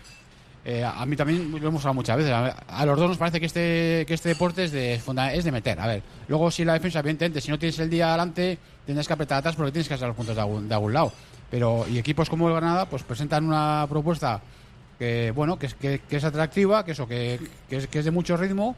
Eh, 0.65 0.85
a 0.85 1.07
mí 1.07 1.17
también 1.17 1.51
lo 1.51 1.69
hemos 1.69 1.81
hablado 1.83 1.95
muchas 1.95 2.17
veces. 2.19 2.33
A, 2.33 2.49
a 2.49 2.85
los 2.85 2.99
dos 2.99 3.09
nos 3.09 3.17
parece 3.17 3.41
que 3.41 3.47
este, 3.47 4.05
que 4.07 4.13
este 4.15 4.29
deporte 4.31 4.65
es 4.65 4.73
de, 4.73 4.95
es 5.33 5.45
de 5.45 5.53
meter. 5.53 5.81
A 5.81 5.87
ver, 5.87 6.03
luego 6.27 6.51
si 6.51 6.65
la 6.65 6.75
defensa, 6.75 6.99
evidentemente, 6.99 7.41
si 7.41 7.51
no 7.51 7.59
tienes 7.59 7.79
el 7.79 7.89
día 7.89 8.09
adelante, 8.09 8.59
tendrás 8.85 9.07
que 9.07 9.13
apretar 9.15 9.39
atrás 9.39 9.57
porque 9.57 9.73
tienes 9.73 9.89
que 9.89 9.95
hacer 9.95 10.09
los 10.09 10.17
puntos 10.17 10.35
de 10.35 10.43
algún, 10.43 10.69
de 10.69 10.75
algún 10.75 10.93
lado. 10.93 11.13
Pero, 11.51 11.87
y 11.89 11.97
equipos 11.97 12.29
como 12.29 12.49
el 12.49 12.55
Granada, 12.57 12.85
pues 12.85 13.03
presentan 13.03 13.47
una 13.47 13.87
propuesta 13.89 14.43
que, 14.99 15.31
bueno, 15.35 15.59
que 15.59 15.67
es, 15.67 15.75
que, 15.75 16.01
que 16.01 16.17
es 16.17 16.25
atractiva, 16.25 16.85
que 16.85 16.93
eso, 16.93 17.07
que, 17.07 17.39
que 17.69 17.77
es, 17.77 17.87
que 17.87 17.99
es 18.01 18.05
de 18.05 18.11
mucho 18.11 18.37
ritmo. 18.37 18.77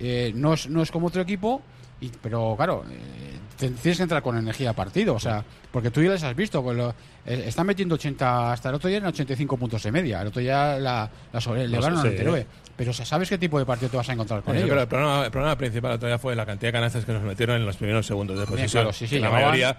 Eh, 0.00 0.32
no, 0.34 0.54
es, 0.54 0.68
no 0.68 0.80
es 0.82 0.90
como 0.92 1.08
otro 1.08 1.20
equipo, 1.22 1.60
y, 2.00 2.08
pero 2.22 2.54
claro, 2.56 2.84
eh, 2.88 3.36
tienes 3.82 3.96
que 3.96 4.02
entrar 4.04 4.22
con 4.22 4.38
energía 4.38 4.70
a 4.70 4.72
partido, 4.72 5.14
o 5.14 5.18
sea, 5.18 5.44
porque 5.72 5.90
tú 5.90 6.00
ya 6.00 6.10
les 6.10 6.22
has 6.22 6.36
visto, 6.36 6.62
con 6.62 6.76
lo- 6.76 6.94
eh, 7.26 7.42
están 7.48 7.66
metiendo 7.66 7.96
80, 7.96 8.52
hasta 8.52 8.68
el 8.68 8.76
otro 8.76 8.88
día 8.88 8.98
en 8.98 9.06
85 9.06 9.56
puntos 9.56 9.82
de 9.82 9.90
media, 9.90 10.20
el 10.22 10.28
otro 10.28 10.40
día 10.40 10.78
la, 10.78 11.10
la 11.32 11.40
sobre, 11.40 11.64
elevaron 11.64 11.96
sé, 12.00 12.08
a 12.08 12.10
sí, 12.12 12.16
99, 12.18 12.46
pero 12.76 12.92
o 12.92 12.94
sea, 12.94 13.04
¿sabes 13.04 13.28
qué 13.28 13.38
tipo 13.38 13.58
de 13.58 13.66
partido 13.66 13.90
te 13.90 13.96
vas 13.96 14.08
a 14.08 14.12
encontrar 14.12 14.40
con 14.44 14.52
Sí, 14.54 14.58
ellos? 14.58 14.68
pero 14.70 14.82
el 14.82 14.86
problema, 14.88 15.24
el 15.24 15.30
problema 15.32 15.58
principal 15.58 15.98
todavía 15.98 16.18
fue 16.20 16.36
la 16.36 16.46
cantidad 16.46 16.68
de 16.68 16.72
canastas 16.74 17.04
que 17.04 17.12
nos 17.12 17.22
metieron 17.24 17.56
en 17.56 17.66
los 17.66 17.76
primeros 17.76 18.06
segundos 18.06 18.36
de 18.38 18.44
Bien, 18.44 18.50
posesión. 18.54 18.82
claro, 18.84 18.92
sí, 18.92 19.08
sí, 19.08 19.18
la 19.18 19.30
mayoría, 19.30 19.76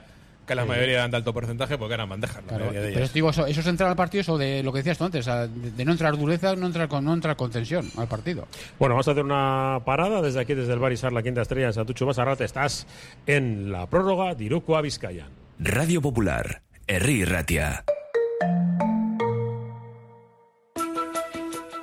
que 0.49 0.55
la 0.55 0.65
mayoría 0.65 0.95
eran 0.95 1.11
de 1.11 1.17
alto 1.17 1.33
porcentaje 1.33 1.77
porque 1.77 1.93
eran 1.93 2.09
bandejas. 2.09 2.37
la 2.43 2.49
Claro, 2.49 2.65
mayoría 2.65 2.81
de 2.81 2.87
pero 2.89 2.99
ellas. 2.99 3.13
digo, 3.13 3.29
eso, 3.29 3.45
eso 3.47 3.61
es 3.61 3.67
entrar 3.67 3.89
al 3.89 3.95
partido, 3.95 4.21
eso 4.21 4.37
de 4.37 4.61
lo 4.63 4.73
que 4.73 4.79
decías 4.79 4.97
tú 4.97 5.05
antes, 5.05 5.21
o 5.21 5.23
sea, 5.31 5.47
de, 5.47 5.71
de 5.71 5.85
no 5.85 5.91
entrar 5.93 6.17
dureza, 6.17 6.55
no 6.55 6.67
entrar 6.67 6.87
con, 6.89 7.05
no 7.05 7.13
entrar 7.13 7.35
con 7.37 7.49
tensión 7.51 7.89
al 7.97 8.07
partido. 8.07 8.47
Bueno, 8.77 8.95
vamos 8.95 9.07
a 9.07 9.11
hacer 9.11 9.23
una 9.23 9.79
parada 9.85 10.21
desde 10.21 10.39
aquí, 10.41 10.53
desde 10.53 10.73
el 10.73 10.79
Barisar, 10.79 11.13
la 11.13 11.23
quinta 11.23 11.41
estrella 11.41 11.67
en 11.67 11.73
Santucho 11.73 12.05
Basarrate. 12.05 12.43
Estás 12.43 12.85
en 13.27 13.71
la 13.71 13.87
prórroga 13.87 14.35
de 14.35 14.43
Iruko 14.45 14.81
Vizcayan. 14.81 15.29
Radio 15.59 16.01
Popular, 16.01 16.61
Herri 16.87 17.23
Ratia. 17.25 17.83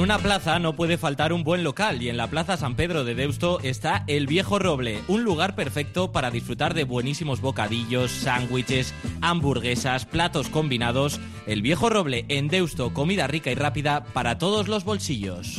Una 0.00 0.18
plaza 0.18 0.58
no 0.58 0.74
puede 0.74 0.96
faltar 0.96 1.30
un 1.30 1.44
buen 1.44 1.62
local 1.62 2.00
y 2.00 2.08
en 2.08 2.16
la 2.16 2.28
Plaza 2.28 2.56
San 2.56 2.74
Pedro 2.74 3.04
de 3.04 3.14
Deusto 3.14 3.60
está 3.60 4.04
El 4.06 4.26
Viejo 4.26 4.58
Roble, 4.58 5.02
un 5.08 5.24
lugar 5.24 5.54
perfecto 5.54 6.10
para 6.10 6.30
disfrutar 6.30 6.72
de 6.72 6.84
buenísimos 6.84 7.42
bocadillos, 7.42 8.10
sándwiches, 8.10 8.94
hamburguesas, 9.20 10.06
platos 10.06 10.48
combinados. 10.48 11.20
El 11.46 11.60
Viejo 11.60 11.90
Roble 11.90 12.24
en 12.28 12.48
Deusto, 12.48 12.94
comida 12.94 13.26
rica 13.26 13.50
y 13.50 13.54
rápida 13.56 14.04
para 14.14 14.38
todos 14.38 14.68
los 14.68 14.84
bolsillos. 14.84 15.58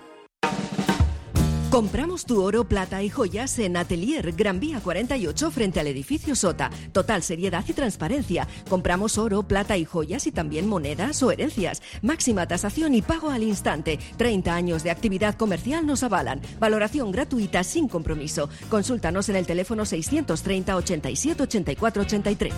Compramos 1.71 2.25
tu 2.25 2.43
oro, 2.43 2.65
plata 2.65 3.01
y 3.01 3.07
joyas 3.07 3.57
en 3.57 3.77
Atelier 3.77 4.33
Gran 4.33 4.59
Vía 4.59 4.81
48 4.81 5.51
frente 5.51 5.79
al 5.79 5.87
edificio 5.87 6.35
Sota. 6.35 6.69
Total 6.91 7.23
seriedad 7.23 7.63
y 7.65 7.71
transparencia. 7.71 8.45
Compramos 8.67 9.17
oro, 9.17 9.43
plata 9.43 9.77
y 9.77 9.85
joyas 9.85 10.27
y 10.27 10.33
también 10.33 10.67
monedas 10.67 11.23
o 11.23 11.31
herencias. 11.31 11.81
Máxima 12.01 12.45
tasación 12.45 12.93
y 12.93 13.01
pago 13.01 13.29
al 13.29 13.43
instante. 13.43 13.99
30 14.17 14.53
años 14.53 14.83
de 14.83 14.91
actividad 14.91 15.35
comercial 15.35 15.87
nos 15.87 16.03
avalan. 16.03 16.41
Valoración 16.59 17.09
gratuita 17.09 17.63
sin 17.63 17.87
compromiso. 17.87 18.49
Consúltanos 18.69 19.29
en 19.29 19.37
el 19.37 19.47
teléfono 19.47 19.85
630 19.85 20.75
87 20.75 21.43
84 21.43 22.01
83. 22.01 22.53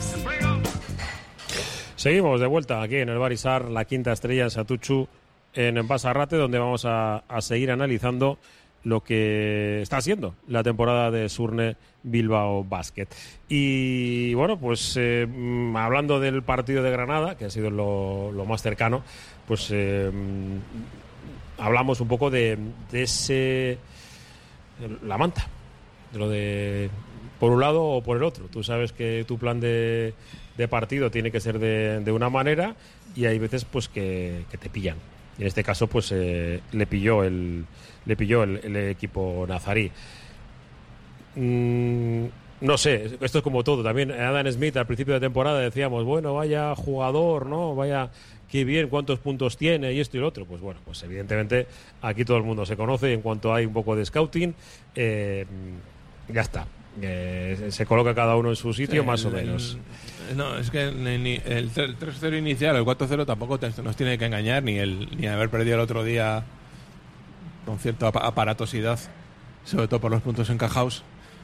Seguimos 1.95 2.39
de 2.39 2.47
vuelta 2.47 2.81
aquí 2.81 2.95
en 2.95 3.09
el 3.09 3.19
Barisar, 3.19 3.69
la 3.69 3.85
quinta 3.85 4.11
estrella 4.11 4.45
en 4.45 4.49
Satuchu, 4.49 5.07
en 5.53 5.87
Basarrate, 5.87 6.35
donde 6.35 6.57
vamos 6.57 6.85
a, 6.85 7.17
a 7.17 7.41
seguir 7.41 7.69
analizando 7.69 8.39
lo 8.83 9.03
que 9.03 9.81
está 9.81 9.97
haciendo 9.97 10.35
la 10.47 10.63
temporada 10.63 11.11
de 11.11 11.29
Surne 11.29 11.77
Bilbao 12.03 12.63
Basket. 12.63 13.07
Y 13.47 14.33
bueno, 14.33 14.59
pues 14.59 14.95
eh, 14.97 15.25
mm, 15.27 15.75
hablando 15.77 16.19
del 16.19 16.43
partido 16.43 16.83
de 16.83 16.91
Granada, 16.91 17.37
que 17.37 17.45
ha 17.45 17.49
sido 17.49 17.69
lo, 17.69 18.31
lo 18.31 18.45
más 18.45 18.61
cercano, 18.61 19.03
pues 19.47 19.69
eh, 19.71 20.11
mm, 20.13 21.61
hablamos 21.61 22.01
un 22.01 22.07
poco 22.07 22.29
de, 22.29 22.57
de 22.91 23.03
ese. 23.03 23.77
la 25.03 25.17
manta, 25.17 25.47
lo 26.13 26.29
de 26.29 26.89
por 27.39 27.51
un 27.51 27.59
lado 27.59 27.83
o 27.83 28.03
por 28.03 28.17
el 28.17 28.23
otro. 28.23 28.45
Tú 28.45 28.63
sabes 28.63 28.91
que 28.93 29.25
tu 29.27 29.37
plan 29.37 29.59
de, 29.59 30.13
partido 30.69 31.11
tiene 31.11 31.31
que 31.31 31.39
ser 31.39 31.59
de, 31.59 31.99
de 31.99 32.11
una 32.11 32.29
manera 32.29 32.75
y 33.15 33.25
hay 33.25 33.37
veces 33.39 33.65
pues 33.65 33.89
que, 33.89 34.45
que 34.49 34.57
te 34.57 34.69
pillan. 34.69 34.97
Y 35.37 35.41
en 35.41 35.47
este 35.47 35.63
caso, 35.63 35.87
pues 35.87 36.11
eh, 36.11 36.61
le 36.71 36.85
pilló 36.85 37.23
el 37.23 37.65
le 38.05 38.15
pilló 38.15 38.43
el, 38.43 38.59
el 38.63 38.75
equipo 38.89 39.45
nazarí. 39.47 39.91
Mm, 41.35 42.25
no 42.61 42.77
sé, 42.77 43.17
esto 43.19 43.37
es 43.39 43.43
como 43.43 43.63
todo. 43.63 43.83
También 43.83 44.11
Adam 44.11 44.49
Smith 44.51 44.77
al 44.77 44.85
principio 44.85 45.13
de 45.15 45.19
temporada 45.19 45.59
decíamos, 45.59 46.03
bueno, 46.03 46.33
vaya 46.33 46.75
jugador, 46.75 47.45
¿no? 47.47 47.75
Vaya, 47.75 48.09
qué 48.49 48.63
bien, 48.63 48.87
cuántos 48.89 49.19
puntos 49.19 49.57
tiene 49.57 49.93
y 49.93 49.99
esto 49.99 50.17
y 50.17 50.19
lo 50.21 50.27
otro. 50.27 50.45
Pues 50.45 50.61
bueno, 50.61 50.79
pues 50.85 51.01
evidentemente 51.03 51.67
aquí 52.01 52.23
todo 52.23 52.37
el 52.37 52.43
mundo 52.43 52.65
se 52.65 52.77
conoce 52.77 53.09
y 53.09 53.13
en 53.13 53.21
cuanto 53.21 53.53
hay 53.53 53.65
un 53.65 53.73
poco 53.73 53.95
de 53.95 54.05
scouting, 54.05 54.53
eh, 54.95 55.45
ya 56.29 56.41
está. 56.41 56.65
Eh, 57.01 57.67
se 57.69 57.85
coloca 57.87 58.13
cada 58.13 58.35
uno 58.35 58.49
en 58.51 58.55
su 58.55 58.71
sitio, 58.71 59.01
Sí, 59.01 59.07
más 59.07 59.25
o 59.25 59.29
el- 59.29 59.33
menos. 59.33 59.77
el- 60.29 60.37
no, 60.37 60.57
es 60.57 60.69
que 60.69 60.83
el 60.83 61.71
3 61.73 61.95
3-0 61.99 62.37
inicial, 62.37 62.75
el 62.75 62.83
4-0 62.85 63.25
tampoco 63.25 63.57
te- 63.59 63.81
nos 63.81 63.95
tiene 63.95 64.17
que 64.19 64.25
engañar, 64.25 64.61
ni 64.63 64.77
el 64.77 65.09
ni 65.17 65.25
haber 65.27 65.49
perdido 65.49 65.75
el 65.75 65.81
otro 65.81 66.03
día 66.03 66.43
con 67.65 67.79
cierta 67.79 68.07
apa- 68.07 68.25
aparatosidad, 68.25 68.99
sobre 69.65 69.87
todo 69.87 69.99
por 70.01 70.11
los 70.11 70.21
puntos 70.21 70.49
encajados, 70.49 71.03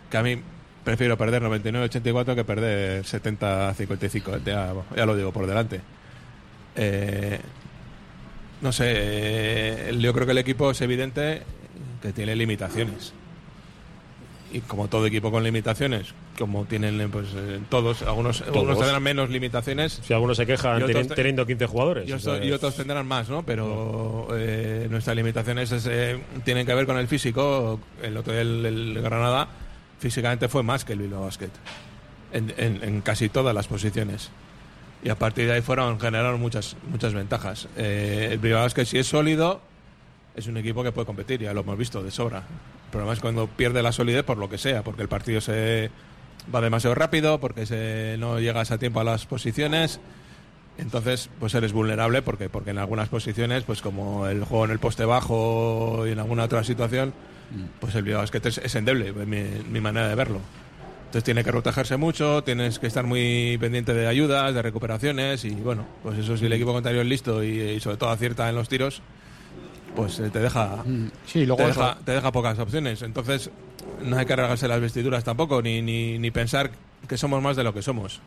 que 0.10 0.18
a 0.18 0.24
mí 0.24 0.42
prefiero 0.84 1.18
perder 1.18 1.42
99-84 1.44 2.36
que 2.36 2.44
perder 2.44 3.04
70-55, 3.06 4.44
ya, 4.44 4.74
ya 4.96 5.06
lo 5.06 5.16
digo 5.16 5.32
por 5.32 5.46
delante. 5.48 5.82
Eh, 6.76 7.40
no 8.62 8.72
sé, 8.72 8.86
eh, 8.96 9.98
yo 10.00 10.14
creo 10.14 10.26
que 10.26 10.32
el 10.34 10.38
equipo 10.38 10.72
es 10.72 10.82
evidente 10.82 11.44
que 12.02 12.12
tiene 12.14 12.36
limitaciones 12.36 13.14
y 14.52 14.62
como 14.62 14.88
todo 14.88 15.06
equipo 15.06 15.32
con 15.32 15.44
limitaciones, 15.44 16.14
como 16.40 16.66
tienen 16.66 17.12
pues 17.12 17.28
eh, 17.36 17.60
todos, 17.70 18.02
algunos, 18.02 18.42
algunos 18.42 18.78
tendrán 18.80 19.04
menos 19.04 19.30
limitaciones. 19.30 20.00
Si 20.04 20.14
algunos 20.14 20.38
se 20.38 20.46
quejan 20.48 20.82
otros 20.84 21.08
teniendo 21.16 21.46
15 21.46 21.66
jugadores. 21.68 22.10
y, 22.10 22.14
otros- 22.14 22.46
y 22.48 22.52
otros 22.52 22.76
tendrán 22.76 23.06
más, 23.06 23.30
¿no? 23.30 23.44
Pero 23.44 24.28
eh, 24.32 24.88
nuestras 24.90 25.16
limitaciones 25.16 25.72
es, 25.72 25.86
eh, 25.88 26.18
tienen 26.46 26.66
que 26.66 26.74
ver 26.74 26.86
con 26.86 26.98
el 26.98 27.08
físico. 27.08 27.80
El 28.02 28.18
otro 28.18 28.34
día 28.34 28.42
el, 28.42 28.66
el 28.66 29.02
Granada 29.02 29.48
físicamente 30.00 30.48
fue 30.48 30.64
más 30.64 30.86
que 30.86 30.94
el 30.94 31.00
Bilbao 31.00 31.24
Basket 31.26 31.50
en, 32.32 32.54
en- 32.58 32.84
en 32.84 33.02
casi 33.02 33.28
todas 33.30 33.54
las 33.54 33.68
posiciones. 33.68 34.32
Y 35.04 35.10
a 35.10 35.16
partir 35.16 35.46
de 35.48 35.54
ahí 35.54 35.62
fueron 35.62 36.00
generaron 36.00 36.40
muchas 36.42 36.76
muchas 36.90 37.14
ventajas. 37.14 37.68
Eh, 37.78 38.30
el 38.32 38.40
Bilbao 38.40 38.62
Basket 38.64 38.86
si 38.86 38.98
es 38.98 39.08
sólido 39.08 39.62
es 40.36 40.48
un 40.48 40.56
equipo 40.58 40.84
que 40.84 40.92
puede 40.94 41.06
competir, 41.06 41.42
ya 41.42 41.54
lo 41.54 41.62
hemos 41.62 41.78
visto 41.78 42.02
de 42.02 42.12
sobra. 42.12 42.40
El 42.40 42.92
problema 42.92 43.14
es 43.14 43.20
cuando 43.20 43.48
pierde 43.48 43.84
la 43.84 43.92
solidez 43.92 44.24
por 44.24 44.38
lo 44.38 44.50
que 44.50 44.58
sea, 44.58 44.84
porque 44.84 45.02
el 45.02 45.08
partido 45.10 45.42
se 45.42 45.90
va 46.54 46.62
demasiado 46.62 46.96
rápido, 46.96 47.40
porque 47.40 47.66
se, 47.66 48.16
no 48.20 48.40
llegas 48.40 48.72
a 48.72 48.78
tiempo 48.78 49.00
a 49.00 49.04
las 49.04 49.26
posiciones. 49.26 50.00
Entonces, 50.78 51.30
pues 51.40 51.54
eres 51.56 51.74
vulnerable 51.74 52.22
porque, 52.22 52.48
porque 52.48 52.70
en 52.72 52.78
algunas 52.78 53.10
posiciones, 53.10 53.64
pues 53.64 53.82
como 53.82 54.28
el 54.28 54.44
juego 54.46 54.66
en 54.66 54.72
el 54.72 54.80
poste 54.80 55.04
bajo 55.04 56.08
y 56.08 56.12
en 56.12 56.20
alguna 56.20 56.46
otra 56.46 56.64
situación, 56.64 57.14
pues 57.82 57.96
el 57.96 58.04
Basket 58.04 58.42
es, 58.46 58.60
es 58.60 58.76
endeble, 58.76 59.10
es 59.10 59.28
mi, 59.28 59.44
mi 59.70 59.82
manera 59.82 60.08
de 60.08 60.16
verlo. 60.16 60.40
Entonces 61.10 61.24
tiene 61.24 61.44
que 61.44 61.52
protegerse 61.52 61.98
mucho, 61.98 62.44
tienes 62.44 62.78
que 62.78 62.86
estar 62.88 63.04
muy 63.04 63.58
pendiente 63.60 63.96
de 63.96 64.06
ayudas, 64.06 64.54
de 64.54 64.62
recuperaciones 64.62 65.44
y 65.44 65.50
bueno, 65.56 65.86
pues 66.04 66.20
eso 66.20 66.38
si 66.38 66.46
el 66.46 66.54
equipo 66.54 66.72
contrario 66.72 67.02
es 67.02 67.08
listo 67.08 67.44
y, 67.44 67.60
y 67.60 67.80
sobre 67.80 67.98
todo 67.98 68.12
acierta 68.12 68.48
en 68.48 68.56
los 68.56 68.70
tiros, 68.70 69.02
pues 69.96 70.20
eh, 70.20 70.30
te 70.30 70.40
deja, 70.40 70.84
Sí, 71.26 71.48
luego 71.48 71.64
te, 71.64 71.68
deja, 71.70 71.98
te 72.06 72.12
deja 72.12 72.32
pocas 72.32 72.60
opciones. 72.60 73.02
Entonces 73.02 73.50
no 74.04 74.18
hay 74.18 74.26
que 74.26 74.36
rasgarse 74.36 74.68
las 74.68 74.82
vestiduras 74.82 75.24
tampoco, 75.24 75.62
ni, 75.62 75.82
ni, 75.82 76.18
ni 76.20 76.32
pensar 76.32 76.72
que 77.08 77.18
somos 77.18 77.42
más 77.42 77.56
de 77.56 77.64
lo 77.64 77.74
que 77.74 77.82
somos. 77.82 78.20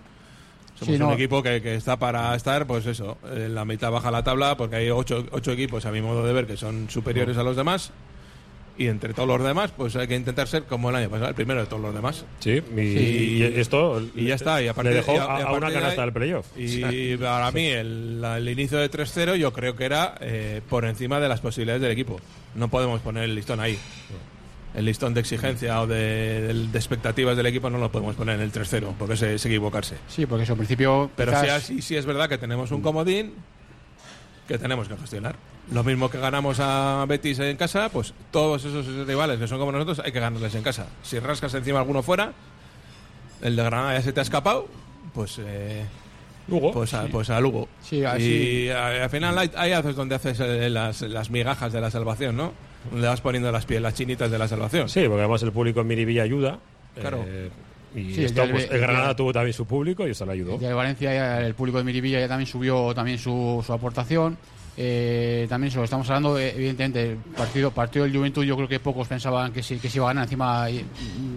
Somos 0.79 0.95
Sí, 0.95 0.99
no. 0.99 1.09
un 1.09 1.15
equipo 1.15 1.43
que, 1.43 1.61
que 1.63 1.75
está 1.75 1.99
para 1.99 2.35
estar, 2.35 2.67
pues 2.67 2.87
eso, 2.87 3.19
en 3.33 3.55
la 3.55 3.65
mitad 3.65 3.91
baja 3.91 4.11
la 4.11 4.25
tabla, 4.25 4.57
porque 4.57 4.77
hay 4.77 4.91
ocho, 4.91 5.27
ocho 5.31 5.53
equipos, 5.53 5.85
a 5.87 5.93
mi 5.93 6.01
modo 6.01 6.27
de 6.27 6.33
ver, 6.33 6.47
que 6.47 6.57
son 6.57 6.89
superiores 6.91 7.37
a 7.37 7.43
los 7.43 7.57
demás. 7.57 7.93
Y 8.79 8.87
entre 8.87 9.13
todos 9.13 9.29
los 9.29 9.47
demás, 9.47 9.71
pues 9.77 9.95
hay 9.97 10.09
que 10.09 10.17
intentar 10.17 10.49
ser 10.49 10.65
como 10.65 10.89
el 10.89 10.97
año 10.97 11.11
pasado, 11.11 11.29
el 11.29 11.35
primero 11.35 11.61
de 11.61 11.67
todos 11.67 11.83
los 11.83 11.95
demás. 11.95 12.25
Sí, 12.41 12.63
y, 12.75 12.81
y 12.81 13.43
esto 13.43 14.01
Y 14.17 14.25
ya 14.25 14.35
está, 14.35 14.63
y 14.63 14.69
a 14.69 14.73
le 14.83 14.95
dejó 14.95 15.13
y 15.15 15.19
a- 15.19 15.53
una 15.53 15.71
canasta 15.71 16.01
ahí- 16.01 16.07
del 16.07 16.13
playoff. 16.15 16.47
Y 16.57 17.17
para 17.19 17.53
mí, 17.53 17.67
el, 17.67 18.21
la- 18.23 18.39
el 18.39 18.49
inicio 18.49 18.79
de 18.79 18.91
3-0 18.91 19.37
yo 19.37 19.53
creo 19.53 19.77
que 19.77 19.85
era 19.85 20.15
eh, 20.23 20.63
por 20.71 20.87
encima 20.87 21.21
de 21.21 21.29
las 21.29 21.41
posibilidades 21.41 21.83
del 21.83 21.93
equipo. 21.93 22.19
No 22.55 22.69
podemos 22.69 23.03
poner 23.03 23.25
el 23.25 23.35
listón 23.35 23.61
ahí. 23.61 23.79
El 24.75 24.87
listón 24.87 25.13
de 25.13 25.21
exigencia 25.21 25.81
o 25.83 25.87
de, 25.87 25.97
de- 26.41 26.55
de 26.69 26.79
expectativas 26.79 27.37
del 27.37 27.45
equipo 27.47 27.69
no 27.69 27.77
lo 27.79 27.93
podemos 27.93 28.17
poner 28.17 28.37
en 28.37 28.41
el 28.43 28.53
3-0, 28.53 28.95
porque 28.99 29.15
es, 29.15 29.23
es 29.23 29.45
equivocarse. 29.47 29.97
Sí, 30.09 30.25
porque 30.25 30.45
eso, 30.45 30.53
en 30.53 30.59
principio. 30.59 31.11
Pero 31.15 31.33
quizás- 31.33 31.45
sí, 31.63 31.75
así- 31.75 31.83
sí 31.83 31.97
es 31.97 32.07
verdad 32.07 32.29
que 32.29 32.39
tenemos 32.39 32.71
un 32.71 32.81
comodín 32.81 33.35
que 34.49 34.59
tenemos 34.59 34.89
que 34.89 34.97
gestionar. 34.97 35.37
Lo 35.71 35.85
mismo 35.85 36.11
que 36.11 36.19
ganamos 36.19 36.59
a 36.61 37.05
Betis 37.07 37.39
en 37.39 37.57
casa, 37.57 37.89
pues 37.91 38.13
todos 38.31 38.65
esos 38.65 38.87
rivales 39.07 39.39
que 39.39 39.47
son 39.47 39.59
como 39.59 39.73
nosotros 39.73 40.01
hay 40.05 40.11
que 40.11 40.21
ganarles 40.21 40.55
en 40.55 40.63
casa. 40.63 40.87
Si 41.03 41.19
rascas 41.19 41.55
encima 41.55 41.79
alguno 41.79 42.03
fuera, 42.03 42.33
el 43.43 43.55
de 43.57 43.63
Granada 43.63 43.95
ya 43.95 44.03
se 44.03 44.13
te 44.13 44.21
ha 44.21 44.23
escapado, 44.25 44.67
pues 45.15 45.39
eh, 45.39 45.85
Lugo. 46.49 46.73
Pues 46.73 46.93
a, 46.95 47.05
pues 47.07 47.31
a 47.31 47.41
Lugo. 47.41 47.69
Sí, 47.83 48.05
así- 48.05 48.65
Y 48.65 48.69
a- 48.71 49.05
al 49.05 49.11
final 49.11 49.39
hay, 49.39 49.51
hay 49.57 49.73
haces 49.73 49.95
donde 49.95 50.15
haces 50.17 50.41
eh, 50.41 50.69
las, 50.71 51.03
las 51.03 51.31
migajas 51.31 51.73
de 51.73 51.81
la 51.81 51.91
salvación, 51.91 52.37
¿no? 52.37 52.53
Donde 52.91 53.07
vas 53.09 53.21
poniendo 53.21 53.51
las, 53.53 53.67
pie- 53.67 53.81
las 53.81 53.95
chinitas 53.95 54.31
de 54.31 54.39
la 54.39 54.49
salvación. 54.49 54.89
Sí, 54.89 55.01
porque 55.07 55.21
además 55.21 55.43
el 55.43 55.53
público 55.53 55.81
en 55.81 55.87
Miribilla 55.87 56.23
ayuda. 56.23 56.59
Claro. 56.99 57.25
eh, 57.27 57.51
y 57.95 58.15
Sí, 58.15 58.25
esto, 58.25 58.43
el 58.43 58.49
del- 58.49 58.57
pues, 58.57 58.71
el 58.71 58.77
el 58.77 58.81
Granada 58.81 59.15
tuvo 59.15 59.33
también 59.33 59.53
su 59.53 59.67
público 59.67 60.07
y 60.07 60.11
eso 60.11 60.25
le 60.27 60.33
ayudó. 60.33 60.55
El 60.55 60.61
de 60.61 60.73
Valencia, 60.73 61.13
ya 61.15 61.41
el 61.41 61.55
público 61.55 61.79
de 61.79 61.85
Miribilla 61.85 62.21
ya 62.21 62.29
también 62.29 62.47
subió 62.47 62.95
también 62.95 63.19
su, 63.19 63.63
su 63.67 63.73
aportación. 63.73 64.37
Eh, 64.77 65.47
también 65.51 65.71
eso, 65.71 65.85
estamos 65.85 66.09
hablando, 66.09 66.39
eh, 66.39 66.55
evidentemente, 66.57 67.11
el 67.13 67.17
partido, 67.19 67.71
partido 67.71 68.05
del 68.07 68.17
Juventud, 68.17 68.43
yo 68.45 68.57
creo 68.57 68.67
que 68.69 68.81
pocos 68.81 69.07
pensaban 69.07 69.53
que, 69.53 69.63
sí, 69.63 69.77
que 69.79 69.91
se 69.91 69.99
iba 69.99 70.07
a 70.07 70.09
ganar, 70.11 70.25
encima 70.25 70.71
y- 70.71 70.85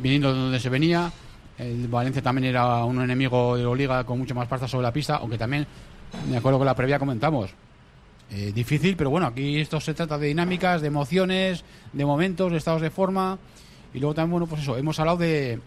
viniendo 0.01 0.33
de 0.33 0.39
donde 0.39 0.59
se 0.59 0.69
venía. 0.69 1.11
El 1.57 1.87
Valencia 1.89 2.21
también 2.21 2.45
era 2.45 2.83
un 2.85 3.01
enemigo 3.01 3.57
de 3.57 3.63
la 3.63 3.75
Liga 3.75 4.03
con 4.05 4.19
mucho 4.19 4.33
más 4.35 4.47
fuerza 4.47 4.67
sobre 4.67 4.83
la 4.83 4.93
pista, 4.93 5.17
aunque 5.17 5.37
también, 5.37 5.67
me 6.29 6.37
acuerdo 6.37 6.59
que 6.59 6.65
la 6.65 6.75
previa 6.75 6.97
comentamos. 6.97 7.51
Eh, 8.31 8.51
difícil, 8.53 8.95
pero 8.95 9.09
bueno, 9.09 9.27
aquí 9.27 9.59
esto 9.59 9.79
se 9.79 9.93
trata 9.93 10.17
de 10.17 10.27
dinámicas, 10.27 10.81
de 10.81 10.87
emociones, 10.87 11.63
de 11.93 12.05
momentos, 12.05 12.51
de 12.51 12.57
estados 12.57 12.81
de 12.81 12.89
forma. 12.89 13.37
Y 13.93 13.99
luego 13.99 14.13
también, 14.13 14.31
bueno, 14.31 14.47
pues 14.47 14.61
eso, 14.61 14.77
hemos 14.77 14.99
hablado 14.99 15.17
de, 15.17 15.59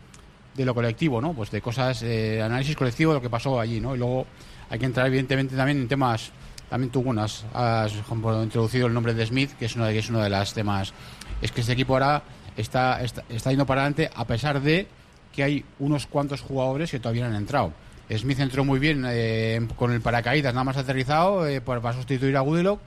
de 0.54 0.64
lo 0.64 0.74
colectivo, 0.74 1.20
¿no? 1.20 1.32
Pues 1.32 1.50
de 1.50 1.62
cosas, 1.62 2.02
eh, 2.02 2.42
análisis 2.42 2.76
colectivo 2.76 3.12
de 3.12 3.18
lo 3.18 3.22
que 3.22 3.30
pasó 3.30 3.58
allí, 3.60 3.80
¿no? 3.80 3.94
Y 3.94 3.98
luego 3.98 4.26
hay 4.68 4.78
que 4.78 4.86
entrar, 4.86 5.06
evidentemente, 5.06 5.56
también 5.56 5.78
en 5.78 5.88
temas. 5.88 6.32
También 6.68 6.90
tú, 6.90 7.02
bueno, 7.02 7.22
has, 7.22 7.46
has, 7.54 7.94
introducido 7.94 8.88
el 8.88 8.92
nombre 8.92 9.14
de 9.14 9.24
Smith, 9.24 9.52
que 9.58 9.64
es 9.64 9.76
uno 9.76 9.86
de, 9.86 9.94
que 9.94 10.00
es 10.00 10.10
uno 10.10 10.20
de 10.20 10.28
los 10.28 10.52
temas. 10.52 10.92
Es 11.40 11.52
que 11.52 11.62
este 11.62 11.72
equipo 11.72 11.94
ahora 11.94 12.22
está, 12.56 13.02
está, 13.02 13.24
está 13.30 13.50
yendo 13.50 13.64
para 13.64 13.82
adelante 13.82 14.10
a 14.14 14.26
pesar 14.26 14.60
de 14.60 14.86
que 15.32 15.42
hay 15.42 15.64
unos 15.78 16.06
cuantos 16.06 16.42
jugadores 16.42 16.90
que 16.90 16.98
todavía 16.98 17.22
no 17.24 17.30
han 17.30 17.42
entrado. 17.42 17.72
Smith 18.16 18.40
entró 18.40 18.64
muy 18.64 18.78
bien 18.78 19.04
eh, 19.06 19.60
con 19.76 19.92
el 19.92 20.00
paracaídas, 20.00 20.54
nada 20.54 20.64
más 20.64 20.76
aterrizado, 20.76 21.46
eh, 21.46 21.60
para 21.60 21.92
sustituir 21.92 22.36
a 22.36 22.40
Goodlock. 22.40 22.80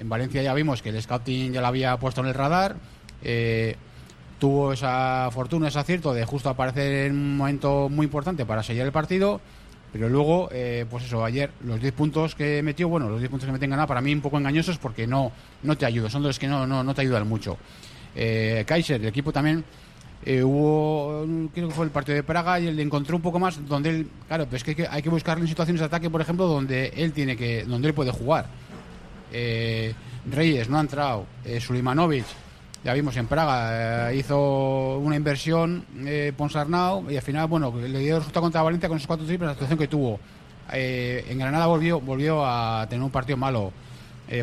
En 0.00 0.08
Valencia 0.08 0.42
ya 0.42 0.54
vimos 0.54 0.82
que 0.82 0.88
el 0.88 1.00
scouting 1.00 1.52
ya 1.52 1.60
lo 1.60 1.68
había 1.68 1.96
puesto 1.98 2.20
en 2.20 2.28
el 2.28 2.34
radar. 2.34 2.76
eh, 3.22 3.76
tuvo 4.38 4.72
esa 4.72 5.28
fortuna, 5.32 5.66
ese 5.66 5.80
acierto 5.80 6.14
de 6.14 6.24
justo 6.24 6.48
aparecer 6.48 7.06
en 7.06 7.12
un 7.12 7.36
momento 7.36 7.88
muy 7.88 8.04
importante 8.04 8.46
para 8.46 8.62
sellar 8.62 8.86
el 8.86 8.92
partido. 8.92 9.40
Pero 9.92 10.08
luego, 10.08 10.50
pues 10.90 11.04
eso, 11.04 11.24
ayer 11.24 11.50
los 11.64 11.80
10 11.80 11.92
puntos 11.94 12.34
que 12.36 12.62
metió, 12.62 12.88
bueno, 12.88 13.08
los 13.08 13.18
10 13.18 13.30
puntos 13.30 13.46
que 13.46 13.52
meten 13.52 13.70
ganar 13.70 13.88
para 13.88 14.00
mí 14.00 14.12
un 14.12 14.20
poco 14.20 14.36
engañosos 14.38 14.78
porque 14.78 15.06
no, 15.08 15.32
no 15.62 15.76
te 15.76 15.86
ayudan, 15.86 16.10
son 16.10 16.22
de 16.22 16.28
los 16.28 16.38
que 16.38 16.46
no, 16.46 16.66
no, 16.68 16.84
no 16.84 16.94
te 16.94 17.00
ayudan 17.00 17.26
mucho. 17.26 17.56
Kaiser, 18.14 19.00
el 19.00 19.08
equipo 19.08 19.32
también 19.32 19.64
eh, 20.24 20.42
hubo, 20.42 21.24
creo 21.54 21.68
que 21.68 21.74
fue 21.74 21.84
el 21.86 21.90
partido 21.90 22.16
de 22.16 22.22
Praga 22.22 22.58
y 22.60 22.66
él 22.66 22.76
le 22.76 22.82
encontró 22.82 23.16
un 23.16 23.22
poco 23.22 23.38
más 23.38 23.66
donde 23.66 23.90
él, 23.90 24.08
claro, 24.26 24.46
pues 24.46 24.62
que 24.64 24.70
hay 24.72 24.74
que, 24.74 24.86
hay 24.88 25.02
que 25.02 25.08
buscarle 25.08 25.42
en 25.42 25.48
situaciones 25.48 25.80
de 25.80 25.86
ataque, 25.86 26.10
por 26.10 26.20
ejemplo, 26.20 26.46
donde 26.46 26.92
él 26.96 27.12
tiene 27.12 27.36
que, 27.36 27.64
donde 27.64 27.88
él 27.88 27.94
puede 27.94 28.10
jugar. 28.10 28.46
Eh, 29.32 29.94
Reyes 30.30 30.68
no 30.68 30.78
ha 30.78 30.80
entrado, 30.80 31.26
eh, 31.44 31.60
Sulimanovic, 31.60 32.24
ya 32.84 32.92
vimos 32.94 33.16
en 33.16 33.26
Praga, 33.26 34.10
eh, 34.10 34.16
hizo 34.16 34.98
una 34.98 35.16
inversión 35.16 35.84
eh, 36.04 36.32
Ponsarnau 36.36 37.10
y 37.10 37.16
al 37.16 37.22
final, 37.22 37.46
bueno, 37.46 37.72
le 37.76 37.98
dio 37.98 38.18
resultado 38.18 38.42
contra 38.44 38.62
Valencia 38.62 38.88
con 38.88 38.96
esos 38.98 39.06
cuatro 39.06 39.26
triples, 39.26 39.48
la 39.48 39.54
situación 39.54 39.78
que 39.78 39.88
tuvo. 39.88 40.18
En 40.70 41.38
Granada 41.38 41.66
volvió, 41.66 41.98
volvió 41.98 42.44
a 42.44 42.86
tener 42.90 43.02
un 43.02 43.10
partido 43.10 43.38
malo. 43.38 43.72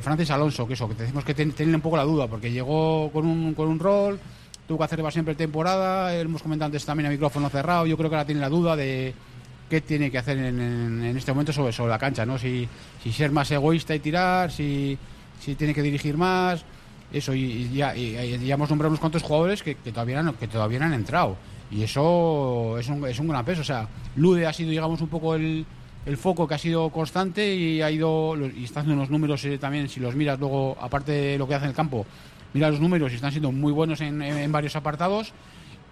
Francis 0.02 0.32
Alonso, 0.32 0.66
que 0.68 0.74
eso, 0.74 0.88
que 0.90 0.96
decimos 0.96 1.24
que 1.24 1.36
ten- 1.36 1.52
tiene 1.52 1.76
un 1.76 1.82
poco 1.82 1.96
la 1.98 2.04
duda, 2.04 2.28
porque 2.28 2.52
llegó 2.52 3.12
con 3.12 3.28
un, 3.28 3.54
con 3.54 3.68
un 3.68 3.78
rol, 3.78 4.20
tuvo 4.68 4.78
que 4.80 4.84
hacer 4.86 5.04
va 5.06 5.12
siempre 5.12 5.36
temporada, 5.36 6.16
hemos 6.16 6.42
comentado 6.42 6.68
antes 6.68 6.86
también 6.86 7.08
a 7.08 7.10
micrófono 7.10 7.50
cerrado, 7.50 7.86
yo 7.86 7.98
creo 7.98 8.10
que 8.10 8.16
ahora 8.16 8.26
tiene 8.26 8.42
la 8.42 8.50
duda 8.50 8.76
de 8.76 9.14
qué 9.70 9.82
tiene 9.82 10.12
que 10.12 10.18
hacer 10.18 10.38
en, 10.38 10.60
en- 10.60 11.18
este 11.18 11.32
momento 11.32 11.54
sobre, 11.54 11.72
sobre 11.72 11.90
la 11.92 12.00
cancha, 12.00 12.26
¿no? 12.26 12.38
Si, 12.38 12.68
ser 13.12 13.32
más 13.32 13.50
egoísta 13.52 13.94
y 13.96 14.00
tirar, 14.00 14.52
si, 14.52 14.98
si 15.40 15.56
tiene 15.56 15.74
que 15.74 15.82
dirigir 15.82 16.18
más, 16.18 16.64
eso, 17.14 17.34
y, 17.34 17.70
ya, 17.74 17.94
ya 17.96 18.54
hemos 18.56 18.70
nombrado 18.70 18.90
unos 18.90 19.00
cuantos 19.00 19.24
jugadores 19.24 19.62
que, 19.64 19.76
que 19.76 19.92
todavía 19.92 20.22
no, 20.24 20.38
que 20.38 20.48
todavía 20.48 20.80
no 20.80 20.86
han 20.86 20.94
entrado. 20.94 21.36
Y 21.72 21.82
eso 21.84 22.78
es 22.78 22.88
un, 22.90 23.08
es 23.08 23.18
un 23.20 23.28
gran 23.28 23.44
peso. 23.46 23.62
O 23.62 23.64
sea, 23.64 23.88
Lude 24.16 24.46
ha 24.46 24.54
sido, 24.54 24.70
digamos, 24.70 25.02
un 25.02 25.08
poco 25.08 25.36
el, 25.36 25.66
el 26.06 26.18
foco 26.18 26.48
que 26.48 26.56
ha 26.56 26.58
sido 26.60 26.90
constante 26.90 27.56
y 27.56 27.82
ha 27.82 27.90
ido 27.90 28.36
y 28.56 28.66
está 28.66 28.82
haciendo 28.82 29.02
unos 29.02 29.10
números 29.10 29.44
eh, 29.46 29.58
también 29.58 29.90
si 29.90 30.00
los 30.00 30.16
miras 30.16 30.40
luego 30.40 30.78
aparte 30.80 31.12
de 31.12 31.38
lo 31.38 31.48
que 31.48 31.56
hace 31.56 31.66
en 31.66 31.70
el 31.72 31.76
campo 31.76 32.06
mira 32.56 32.70
los 32.70 32.80
números 32.80 33.12
y 33.12 33.16
están 33.16 33.32
siendo 33.32 33.52
muy 33.52 33.74
buenos 33.74 34.00
en, 34.00 34.50
varios 34.50 34.78
apartados 34.78 35.34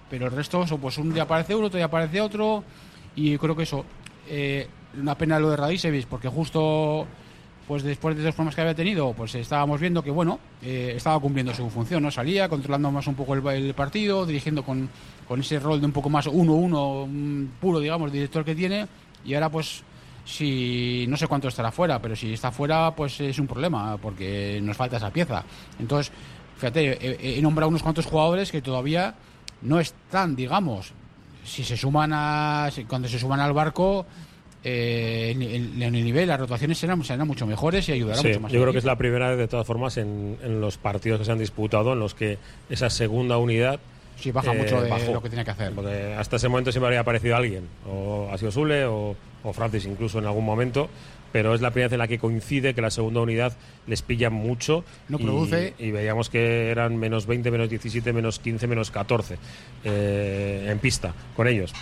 pero 0.10 0.28
el 0.28 0.32
resto 0.32 0.66
pues 0.82 0.98
un 0.98 1.14
día 1.14 1.24
aparece 1.24 1.54
uno 1.56 1.68
otro 1.68 1.76
día 1.76 1.88
aparece 1.88 2.22
otro 2.22 2.64
y 3.18 3.38
creo 3.38 3.54
que 3.54 3.64
eso 3.64 3.84
eh, 4.30 4.70
una 4.98 5.18
pena 5.18 5.40
lo 5.40 5.50
de 5.50 5.58
Radicevic 5.58 6.08
porque 6.08 6.30
justo 6.30 7.06
pues 7.68 7.84
después 7.84 8.16
de 8.16 8.24
dos 8.24 8.34
formas 8.34 8.56
que 8.56 8.62
había 8.62 8.74
tenido 8.74 9.12
pues 9.12 9.36
estábamos 9.36 9.82
viendo 9.82 10.02
que 10.02 10.10
bueno 10.10 10.40
eh, 10.62 10.94
estaba 10.96 11.20
cumpliendo 11.20 11.54
su 11.54 11.70
función 11.70 12.02
no 12.02 12.10
salía 12.10 12.48
controlando 12.48 12.90
más 12.92 13.08
un 13.08 13.16
poco 13.16 13.34
el, 13.34 13.46
el 13.46 13.74
partido 13.74 14.26
dirigiendo 14.26 14.64
con, 14.64 14.90
con 15.28 15.42
ese 15.42 15.60
rol 15.60 15.82
de 15.82 15.88
un 15.88 15.92
poco 15.92 16.10
más 16.10 16.28
1-1 16.28 17.08
mm, 17.10 17.46
puro 17.60 17.80
digamos 17.80 18.10
director 18.10 18.46
que 18.46 18.56
tiene 18.56 18.88
y 19.26 19.34
ahora 19.34 19.50
pues 19.50 19.84
si 20.26 21.06
no 21.08 21.18
sé 21.18 21.28
cuánto 21.28 21.48
estará 21.48 21.72
fuera, 21.72 22.02
pero 22.02 22.16
si 22.16 22.34
está 22.34 22.52
fuera, 22.52 22.96
pues 22.96 23.20
es 23.20 23.38
un 23.40 23.48
problema, 23.48 23.98
porque 23.98 24.60
nos 24.64 24.78
falta 24.78 24.98
esa 24.98 25.12
pieza. 25.12 25.44
Entonces, 25.80 26.14
fíjate, 26.72 26.98
he, 27.34 27.38
he 27.38 27.42
nombrado 27.42 27.70
unos 27.70 27.84
cuantos 27.84 28.06
jugadores 28.06 28.52
que 28.52 28.62
todavía 28.62 29.16
no 29.62 29.80
están, 29.80 30.36
digamos, 30.36 30.94
si 31.44 31.64
se 31.64 31.76
suman 31.76 32.12
a. 32.14 32.70
si- 32.72 32.86
cuando 32.86 33.08
se 33.10 33.20
suman 33.20 33.40
al 33.42 33.52
barco. 33.54 34.06
eh, 34.66 35.32
en, 35.36 35.82
el 35.84 35.92
nivel, 35.92 36.30
las 36.30 36.40
rotaciones 36.40 36.78
serán, 36.78 37.04
serán 37.04 37.28
mucho 37.28 37.46
mejores 37.46 37.90
y 37.90 37.92
ayudarán 37.92 38.22
Sí, 38.22 38.28
mucho 38.30 38.40
más. 38.40 38.52
yo 38.54 38.62
creo 38.62 38.72
que 38.72 38.80
es 38.80 38.86
la 38.86 38.96
primera 38.98 39.28
vez, 39.30 39.38
de 39.38 39.50
todas 39.50 39.68
formas, 39.68 39.98
en, 39.98 40.38
en 40.42 40.62
los 40.62 40.78
partidos 40.78 41.20
que 41.20 41.26
se 41.26 41.34
han 41.34 41.38
disputado 41.40 41.92
en 41.92 42.00
los 42.00 42.14
que 42.14 42.38
esa 42.70 42.90
segunda 42.90 43.38
unidad. 43.38 43.82
Sí, 44.24 44.32
baja 44.32 44.54
eh, 44.54 44.58
mucho 44.58 44.82
de 44.82 44.90
bajó. 44.90 45.14
lo 45.14 45.22
que 45.22 45.28
tiene 45.30 45.44
que 45.44 45.52
hacer. 45.52 45.74
Porque 45.74 46.16
hasta 46.18 46.38
ese 46.38 46.48
momento 46.48 46.72
siempre 46.72 46.88
había 46.88 47.02
aparecido 47.02 47.36
alguien, 47.36 47.68
o 47.86 48.30
ha 48.32 48.38
sido 48.38 48.52
Sule 48.52 48.86
o, 48.86 49.16
o 49.44 49.54
Francis 49.54 49.86
incluso 49.86 50.20
en 50.20 50.26
algún 50.26 50.46
momento, 50.46 50.90
pero 51.34 51.54
es 51.54 51.60
la 51.62 51.72
primera 51.72 51.88
vez 51.88 51.94
en 51.94 52.00
la 52.00 52.08
que 52.08 52.20
coincide 52.20 52.74
que 52.74 52.82
la 52.82 52.90
segunda 52.90 53.20
unidad 53.20 53.52
les 53.86 54.02
pilla 54.02 54.30
mucho. 54.30 54.86
No 55.10 55.20
y- 55.20 55.24
produce. 55.24 55.74
Y, 55.78 55.92
veíamos 55.92 56.30
que 56.30 56.70
eran 56.70 56.96
menos 56.96 57.26
20, 57.28 57.52
menos 57.52 57.70
17, 57.70 58.14
menos 58.14 58.40
15, 58.40 58.66
menos 58.68 58.92
14 58.92 59.38
eh, 59.84 60.68
en 60.70 60.80
pista 60.80 61.14
con 61.36 61.48
ellos. 61.48 61.74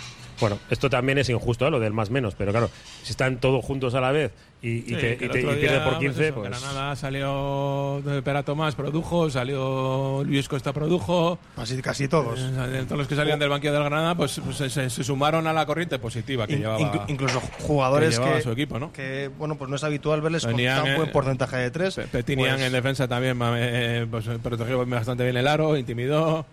Bueno, 0.42 0.58
esto 0.68 0.90
también 0.90 1.16
es 1.18 1.28
injusto, 1.30 1.66
¿eh? 1.66 1.70
lo 1.70 1.80
del 1.80 1.92
más 1.92 2.10
menos, 2.10 2.34
pero 2.36 2.50
claro, 2.52 2.68
si 3.02 3.12
están 3.12 3.38
todos 3.38 3.64
juntos 3.64 3.94
a 3.94 4.00
la 4.00 4.10
vez 4.12 4.32
y, 4.60 4.68
y 4.68 4.80
Sí, 4.82 4.94
te, 4.96 5.18
y 5.20 5.24
y 5.24 5.54
día, 5.60 5.84
por 5.84 5.98
15, 5.98 6.24
eso, 6.28 6.34
pues. 6.34 6.50
Granada 6.50 6.94
salió 6.96 8.02
de 8.04 8.22
Pera 8.22 8.42
Tomás, 8.42 8.74
produjo, 8.74 9.30
salió 9.30 10.22
Luis 10.24 10.48
Costa, 10.48 10.72
produjo. 10.72 11.38
Casi, 11.56 11.80
casi 11.80 12.08
todos. 12.08 12.38
Eh, 12.40 12.82
Todos 12.86 12.98
los 12.98 13.08
que 13.08 13.14
salían 13.16 13.38
del 13.38 13.48
banquillo 13.48 13.72
del 13.72 13.84
Granada, 13.84 14.14
pues, 14.14 14.40
pues 14.44 14.56
se, 14.72 14.90
se- 14.90 15.04
sumaron 15.04 15.46
a 15.46 15.52
la 15.52 15.64
corriente 15.66 15.98
positiva 15.98 16.46
que 16.46 16.54
In- 16.54 16.60
llevaba. 16.60 16.78
inclu- 16.80 17.04
incluso 17.08 17.40
jugadores 17.60 18.10
que 18.10 18.16
que, 18.16 18.22
llevaba 18.24 18.40
su 18.42 18.50
equipo, 18.50 18.78
¿no? 18.78 18.92
que, 18.92 19.30
bueno, 19.38 19.56
pues 19.56 19.70
no 19.70 19.76
es 19.76 19.84
habitual 19.84 20.20
verles 20.20 20.44
Venían, 20.44 20.76
con 20.76 20.84
tan 20.86 20.94
eh, 20.94 20.96
buen 20.98 21.10
porcentaje 21.12 21.56
de 21.56 21.70
tres. 21.70 22.00
Petinian 22.10 22.54
Pues, 22.56 22.66
en 22.66 22.72
defensa 22.72 23.06
también 23.08 23.38
eh, 23.56 24.06
pues, 24.10 24.26
protegió 24.42 24.84
bastante 24.86 25.22
bien 25.24 25.36
el 25.36 25.46
aro, 25.48 25.76
intimidó. 25.76 26.44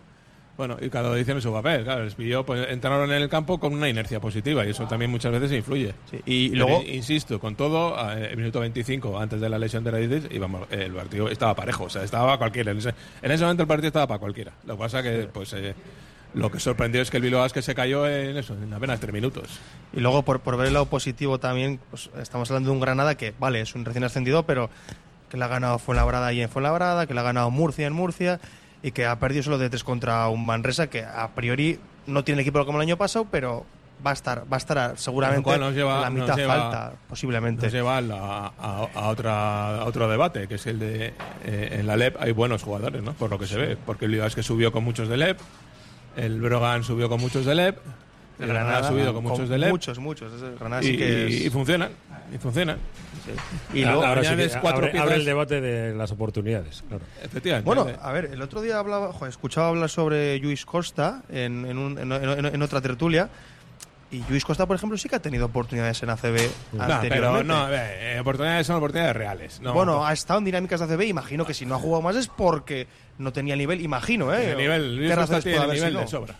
Bueno, 0.59 0.75
y 0.81 0.89
cada 0.89 1.07
uno 1.07 1.17
hicieron 1.17 1.41
su 1.41 1.53
papel. 1.53 1.85
Claro, 1.85 2.03
les 2.03 2.15
pilló, 2.15 2.45
pues 2.45 2.67
entraron 2.69 3.09
en 3.13 3.21
el 3.21 3.29
campo 3.29 3.61
con 3.61 3.71
una 3.73 3.87
inercia 3.87 4.19
positiva 4.19 4.65
y 4.65 4.71
eso 4.71 4.85
también 4.87 5.09
muchas 5.09 5.31
veces 5.31 5.53
influye. 5.53 5.93
y 6.25 6.49
Pero, 6.49 6.65
luego- 6.67 6.83
insisto, 6.83 7.39
con 7.39 7.55
todo, 7.55 7.97
el 8.11 8.35
minuto 8.35 8.59
25, 8.59 9.17
antes 9.17 9.39
de 9.39 9.47
la 9.47 9.57
lesión 9.57 9.85
de 9.85 9.91
Radices, 9.91 10.25
íbamos, 10.29 10.67
el 10.69 10.91
partido 10.91 11.29
estaba 11.29 11.55
parejo, 11.55 11.85
o 11.85 11.89
sea, 11.89 12.03
estaba 12.03 12.37
cualquiera. 12.37 12.71
En 12.73 12.79
ese, 12.79 12.93
en 13.21 13.31
ese 13.31 13.43
momento 13.45 13.63
el 13.63 13.67
partido 13.69 13.87
estaba 13.87 14.05
para 14.05 14.19
cualquiera. 14.19 14.51
Lo 14.65 14.73
que 14.75 14.79
pasa 14.79 15.01
que, 15.01 15.29
pues, 15.31 15.53
eh, 15.53 15.73
lo 16.33 16.51
que 16.51 16.59
sorprendió 16.59 17.01
es 17.01 17.09
que 17.09 17.15
el 17.15 17.23
Bilbao 17.23 17.47
que 17.47 17.61
se 17.61 17.73
cayó 17.73 18.05
en 18.05 18.35
eso, 18.35 18.53
en 18.61 18.73
apenas 18.73 18.99
tres 18.99 19.13
minutos. 19.13 19.47
Y 19.93 20.01
luego, 20.01 20.23
por, 20.23 20.41
por 20.41 20.57
ver 20.57 20.67
el 20.67 20.73
lado 20.73 20.87
positivo 20.87 21.39
también, 21.39 21.79
pues, 21.89 22.09
estamos 22.21 22.51
hablando 22.51 22.71
de 22.71 22.73
un 22.75 22.81
Granada 22.81 23.15
que, 23.15 23.33
vale, 23.39 23.61
es 23.61 23.75
un 23.75 23.85
recién 23.85 24.03
ascendido, 24.03 24.43
pero 24.43 24.69
que 25.29 25.37
le 25.37 25.45
ha 25.45 25.47
ganado 25.47 25.79
Fuenlabrada 25.79 26.33
y 26.33 26.41
en 26.41 26.49
Fuenlabrada, 26.49 27.07
que 27.07 27.13
le 27.13 27.21
ha 27.21 27.23
ganado 27.23 27.49
Murcia 27.49 27.87
en 27.87 27.93
Murcia 27.93 28.41
y 28.83 28.91
que 28.91 29.05
ha 29.05 29.17
perdido 29.19 29.43
solo 29.43 29.57
de 29.57 29.69
tres 29.69 29.83
contra 29.83 30.27
un 30.29 30.45
Manresa 30.45 30.87
que 30.89 31.03
a 31.03 31.29
priori 31.35 31.79
no 32.07 32.23
tiene 32.23 32.41
el 32.41 32.47
equipo 32.47 32.65
como 32.65 32.77
el 32.79 32.87
año 32.87 32.97
pasado, 32.97 33.27
pero 33.29 33.65
va 34.05 34.11
a 34.11 34.13
estar, 34.13 34.43
va 34.51 34.55
a 34.55 34.57
estar 34.57 34.97
seguramente 34.97 35.57
nos 35.57 35.73
lleva- 35.75 35.99
la 36.01 36.09
nos 36.09 36.21
mitad 36.21 36.35
lleva- 36.37 36.53
falta, 36.55 36.93
posiblemente. 37.09 37.63
Nos 37.65 37.73
lleva 37.73 37.97
a, 37.97 38.53
a- 38.57 38.87
a 38.95 39.07
otra, 39.09 39.79
a 39.81 39.83
otro 39.85 40.07
debate, 40.09 40.47
que 40.47 40.55
es 40.55 40.65
el 40.67 40.79
de 40.79 41.13
eh, 41.43 41.77
en 41.79 41.85
la 41.87 41.97
LEP 41.97 42.15
hay 42.21 42.31
buenos 42.31 42.63
jugadores, 42.63 43.03
¿no? 43.03 43.11
Por 43.13 43.29
lo 43.29 43.37
que 43.37 43.45
se 43.47 43.57
ve. 43.57 43.77
Porque 43.85 44.05
el 44.05 44.13
es 44.21 44.35
que 44.35 44.43
subió 44.43 44.71
con 44.71 44.85
muchos 44.85 45.09
de 45.09 45.17
LEP, 45.17 45.37
el 46.15 46.39
Brogan 46.39 46.83
subió 46.83 47.09
con 47.09 47.19
muchos 47.19 47.45
de 47.45 47.55
LEP, 47.55 47.77
el 48.39 48.47
Granada, 48.47 48.77
ha 48.79 48.83
subido 48.87 49.13
con, 49.13 49.23
muchos 49.25 49.49
de 49.49 49.57
LEP. 49.57 49.69
Muchos, 49.71 49.99
muchos. 49.99 50.31
Granada 50.57 50.81
y, 50.81 50.85
sí 50.87 50.97
que 50.97 51.27
es- 51.27 51.45
y 51.45 51.49
funcionan, 51.49 51.89
y 52.33 52.37
funcionan. 52.37 52.77
Y 53.73 53.83
Ahora 53.83 53.93
luego 53.93 54.15
sí 54.15 54.21
que 54.21 54.27
añades 54.27 54.57
cuatro 54.61 54.85
abre, 54.87 54.99
abre 54.99 55.15
el 55.15 55.25
debate 55.25 55.61
de 55.61 55.93
las 55.95 56.11
oportunidades. 56.11 56.83
Claro. 56.87 57.03
Efectivamente. 57.23 57.65
Bueno, 57.65 57.87
a 58.01 58.11
ver, 58.11 58.25
el 58.33 58.41
otro 58.41 58.61
día 58.61 58.79
hablaba, 58.79 59.11
joder, 59.13 59.29
escuchaba 59.29 59.69
hablar 59.69 59.89
sobre 59.89 60.37
Luis 60.39 60.65
Costa 60.65 61.23
en, 61.29 61.65
en, 61.65 61.77
un- 61.77 61.97
en- 61.97 62.11
en- 62.11 62.45
en 62.45 62.61
otra 62.61 62.81
tertulia. 62.81 63.29
Y 64.11 64.23
Luis 64.27 64.43
Costa, 64.43 64.65
por 64.65 64.75
ejemplo, 64.75 64.97
sí 64.97 65.07
que 65.07 65.17
ha 65.17 65.21
tenido 65.21 65.45
oportunidades 65.45 66.01
en 66.01 66.09
ACB 66.09 66.49
No, 66.73 66.83
anteriormente. 66.83 67.09
pero 67.09 67.43
no, 67.43 67.67
eh, 67.71 68.17
oportunidades 68.19 68.65
son 68.65 68.77
oportunidades 68.77 69.15
reales. 69.15 69.61
No, 69.61 69.71
bueno, 69.71 70.03
ha 70.03 70.11
estado 70.13 70.39
en 70.39 70.45
dinámicas 70.45 70.79
de 70.79 70.85
ACB. 70.91 71.01
Imagino 71.09 71.45
que 71.45 71.53
si 71.53 71.67
no 71.67 71.75
ha 71.75 71.77
jugado 71.77 72.01
más 72.01 72.15
es 72.15 72.27
porque 72.27 72.87
no 73.19 73.31
tenía 73.31 73.53
el 73.53 73.59
nivel. 73.59 73.81
Imagino, 73.81 74.33
¿eh? 74.33 74.51
El 74.53 74.57
nivel, 74.57 74.95
Luis 74.97 75.09
¿Qué 75.11 75.15
Costa 75.15 75.41
tiene 75.41 75.67
nivel 75.73 75.93
de 75.93 76.07
sobra. 76.07 76.35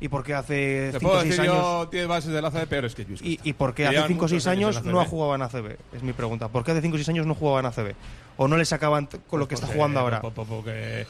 ¿Y 0.00 0.08
por 0.08 0.22
qué 0.22 0.34
hace 0.34 0.90
Te 0.92 0.98
5 1.00 1.00
puedo 1.00 1.16
o 1.18 1.20
6 1.22 1.36
decir 1.36 1.50
años? 1.50 1.56
yo 1.62 1.86
10 1.90 2.06
bases 2.06 2.32
de 2.32 2.40
la 2.42 2.48
ACB 2.48 2.66
peores 2.68 2.94
que 2.94 3.04
Luis 3.04 3.20
Costa. 3.20 3.28
¿Y, 3.28 3.40
y 3.42 3.52
por 3.52 3.70
qué 3.74 3.82
Que 3.82 3.86
hace 3.88 3.94
llevan 3.96 4.08
5 4.08 4.24
o 4.24 4.28
6 4.28 4.34
muchos 4.34 4.46
años 4.46 4.84
no 4.84 5.00
ha 5.00 5.04
jugado 5.04 5.34
en 5.34 5.42
ACB? 5.42 5.76
Es 5.94 6.02
mi 6.02 6.12
pregunta. 6.12 6.48
¿Por 6.48 6.64
qué 6.64 6.70
hace 6.70 6.82
5 6.82 6.94
o 6.94 6.98
6 6.98 7.08
años 7.08 7.26
no 7.26 7.34
jugaba 7.34 7.60
en 7.60 7.66
ACB? 7.66 7.94
¿O 8.36 8.46
no 8.46 8.56
le 8.56 8.64
sacaban 8.64 9.08
con 9.26 9.40
lo 9.40 9.48
que 9.48 9.54
está 9.54 9.66
Porque- 9.66 9.76
jugando 9.78 10.00
ahora? 10.00 10.20
po- 10.20 10.30
po- 10.30 10.44
porque- 10.44 11.06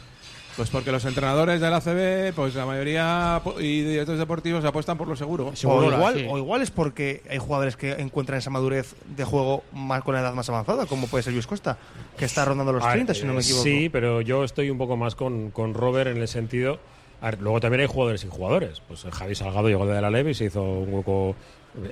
pues 0.57 0.70
porque 0.70 0.90
los 0.90 1.05
entrenadores 1.05 1.61
de 1.61 1.70
la 1.70 1.77
ACB, 1.77 2.33
pues 2.35 2.55
la 2.57 2.66
mayoría 2.66 3.40
y 3.61 3.83
directores 3.83 4.18
deportivos 4.18 4.64
apuestan 4.64 4.98
por 4.98 5.07
lo 5.07 5.14
seguro. 5.14 5.53
O 5.64 5.83
igual, 5.85 6.27
o 6.29 6.37
igual 6.38 6.62
es 6.62 6.70
porque 6.72 7.22
hay 7.31 7.38
jugadores 7.38 7.77
que 7.77 7.92
encuentran 7.92 8.38
esa 8.40 8.51
madurez 8.51 8.96
de 9.14 9.22
juego 9.24 9.62
más 9.72 10.03
con 10.03 10.14
la 10.14 10.20
edad 10.22 10.33
más 10.35 10.48
avanzada, 10.48 10.87
como 10.87 11.07
puede 11.07 11.22
ser 11.22 11.33
Luis 11.35 11.46
Costa, 11.46 11.79
que 12.16 12.24
está 12.24 12.44
rondando 12.44 12.72
los 12.72 12.83
A 12.83 12.87
ver, 12.88 12.94
30, 12.94 13.14
si 13.14 13.24
no 13.24 13.35
me 13.35 13.40
eh, 13.40 13.42
equivoco. 13.42 13.62
Sí, 13.62 13.88
pero 13.88 14.20
yo 14.20 14.42
estoy 14.42 14.70
un 14.70 14.79
poco 14.79 14.96
más 14.96 15.14
con, 15.14 15.51
con 15.53 15.74
Robert 15.74 16.11
en 16.11 16.16
el 16.16 16.27
sentido. 16.27 16.81
A 17.21 17.31
ver, 17.31 17.41
luego 17.41 17.61
también 17.61 17.81
hay 17.83 17.87
jugadores 17.87 18.25
y 18.25 18.29
jugadores. 18.29 18.81
Pues 18.87 19.05
Javi 19.13 19.35
Salgado 19.35 19.69
llegó 19.69 19.87
de 19.87 20.01
la 20.01 20.11
Leve 20.11 20.31
y 20.31 20.35
se 20.35 20.45
hizo 20.47 20.63
un 20.63 20.93
hueco. 20.95 21.35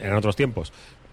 En 0.00 0.12
otros 0.14 0.36
tiempos. 0.36 0.72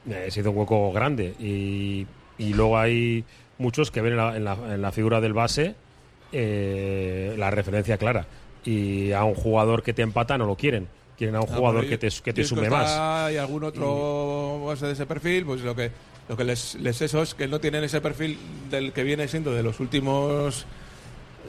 eh, 0.10 0.28
se 0.30 0.40
hizo 0.42 0.52
un 0.52 0.58
hueco 0.58 0.92
grande. 0.92 1.34
Y, 1.40 2.06
y 2.38 2.54
luego 2.54 2.78
hay 2.78 3.24
muchos 3.58 3.92
que 3.92 4.02
ven 4.02 4.14
en 4.14 4.18
la, 4.18 4.36
en 4.38 4.44
la- 4.46 4.74
en 4.76 4.82
la 4.82 4.92
figura 4.92 5.22
del 5.22 5.34
base 5.34 5.76
eh, 6.32 7.36
la 7.38 7.52
referencia 7.52 7.98
clara. 7.98 8.26
Y 8.66 9.12
a 9.12 9.24
un 9.24 9.36
jugador 9.36 9.84
que 9.84 9.94
te 9.94 10.02
empata 10.02 10.38
no 10.38 10.46
lo 10.46 10.56
quieren. 10.56 10.88
Quieren 11.18 11.36
a 11.36 11.42
un 11.42 11.48
Ah, 11.52 11.56
jugador 11.56 11.88
que 11.88 11.98
te, 11.98 12.10
que 12.24 12.34
te 12.34 12.44
sume 12.44 12.70
más. 12.70 13.32
Y 13.32 13.38
algún 13.38 13.64
otro 13.64 14.64
base 14.66 14.88
de 14.88 14.94
ese 14.94 15.06
perfil, 15.06 15.46
pues 15.46 15.62
lo 15.62 15.76
que 15.76 15.92
lo 16.30 16.38
que 16.38 16.44
les, 16.46 16.76
les 16.76 17.02
eso 17.02 17.22
es 17.22 17.34
que 17.36 17.48
no 17.50 17.60
tienen 17.60 17.84
ese 17.84 18.00
perfil 18.00 18.38
del 18.72 18.94
que 18.94 19.04
viene 19.04 19.28
siendo 19.28 19.52
de 19.54 19.62
los 19.62 19.80
últimos 19.82 20.66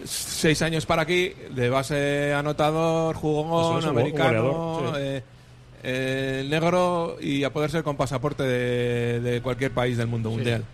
seis 0.04 0.60
años 0.62 0.86
para 0.86 1.02
aquí, 1.02 1.32
de 1.50 1.70
base 1.70 2.32
anotador, 2.34 3.14
jugón, 3.16 3.78
es, 3.78 3.84
americano, 3.86 4.42
goleador, 4.42 4.94
sí. 4.96 5.00
eh, 5.02 5.22
eh, 5.86 6.46
negro 6.48 7.16
y 7.20 7.44
a 7.44 7.52
poder 7.52 7.70
ser 7.70 7.82
con 7.84 7.96
pasaporte 7.96 8.42
de, 8.42 9.20
de 9.20 9.40
cualquier 9.42 9.70
país 9.72 9.96
del 9.96 10.06
mundo 10.06 10.30
mundial. 10.30 10.64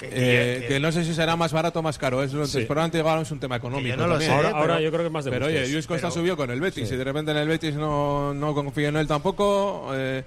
Eh, 0.00 0.58
que- 0.62 0.68
que 0.74 0.80
no 0.80 0.92
sé 0.92 1.04
si 1.04 1.14
será 1.14 1.34
más 1.36 1.52
barato 1.52 1.78
o 1.78 1.82
más 1.82 1.96
caro. 1.96 2.22
Es, 2.22 2.30
Sí. 2.30 2.64
Probablemente 2.64 2.98
igual 2.98 3.22
es 3.22 3.30
un 3.30 3.40
tema 3.40 3.56
económico. 3.56 3.88
yo 3.88 3.96
no 3.96 4.06
lo 4.06 4.14
también. 4.14 4.30
sé, 4.30 4.36
ahora, 4.36 4.48
pero- 4.50 4.60
ahora 4.60 4.80
yo 4.80 4.90
creo 4.90 5.00
que 5.02 5.06
es 5.06 5.12
más 5.12 5.24
de 5.24 5.30
Pero 5.30 5.46
gustos. 5.46 5.62
oye, 5.62 5.72
Luis 5.72 5.86
Costa 5.86 6.08
pero- 6.08 6.20
subió 6.20 6.36
con 6.36 6.50
el 6.50 6.60
Betis 6.60 6.88
Sí. 6.88 6.94
y 6.94 6.98
de 6.98 7.04
repente 7.04 7.30
en 7.30 7.36
el 7.38 7.48
Betis 7.48 7.74
no, 7.74 8.34
no 8.34 8.54
confía 8.54 8.88
en 8.88 8.96
él 8.96 9.06
tampoco. 9.06 9.90
eh, 9.94 10.22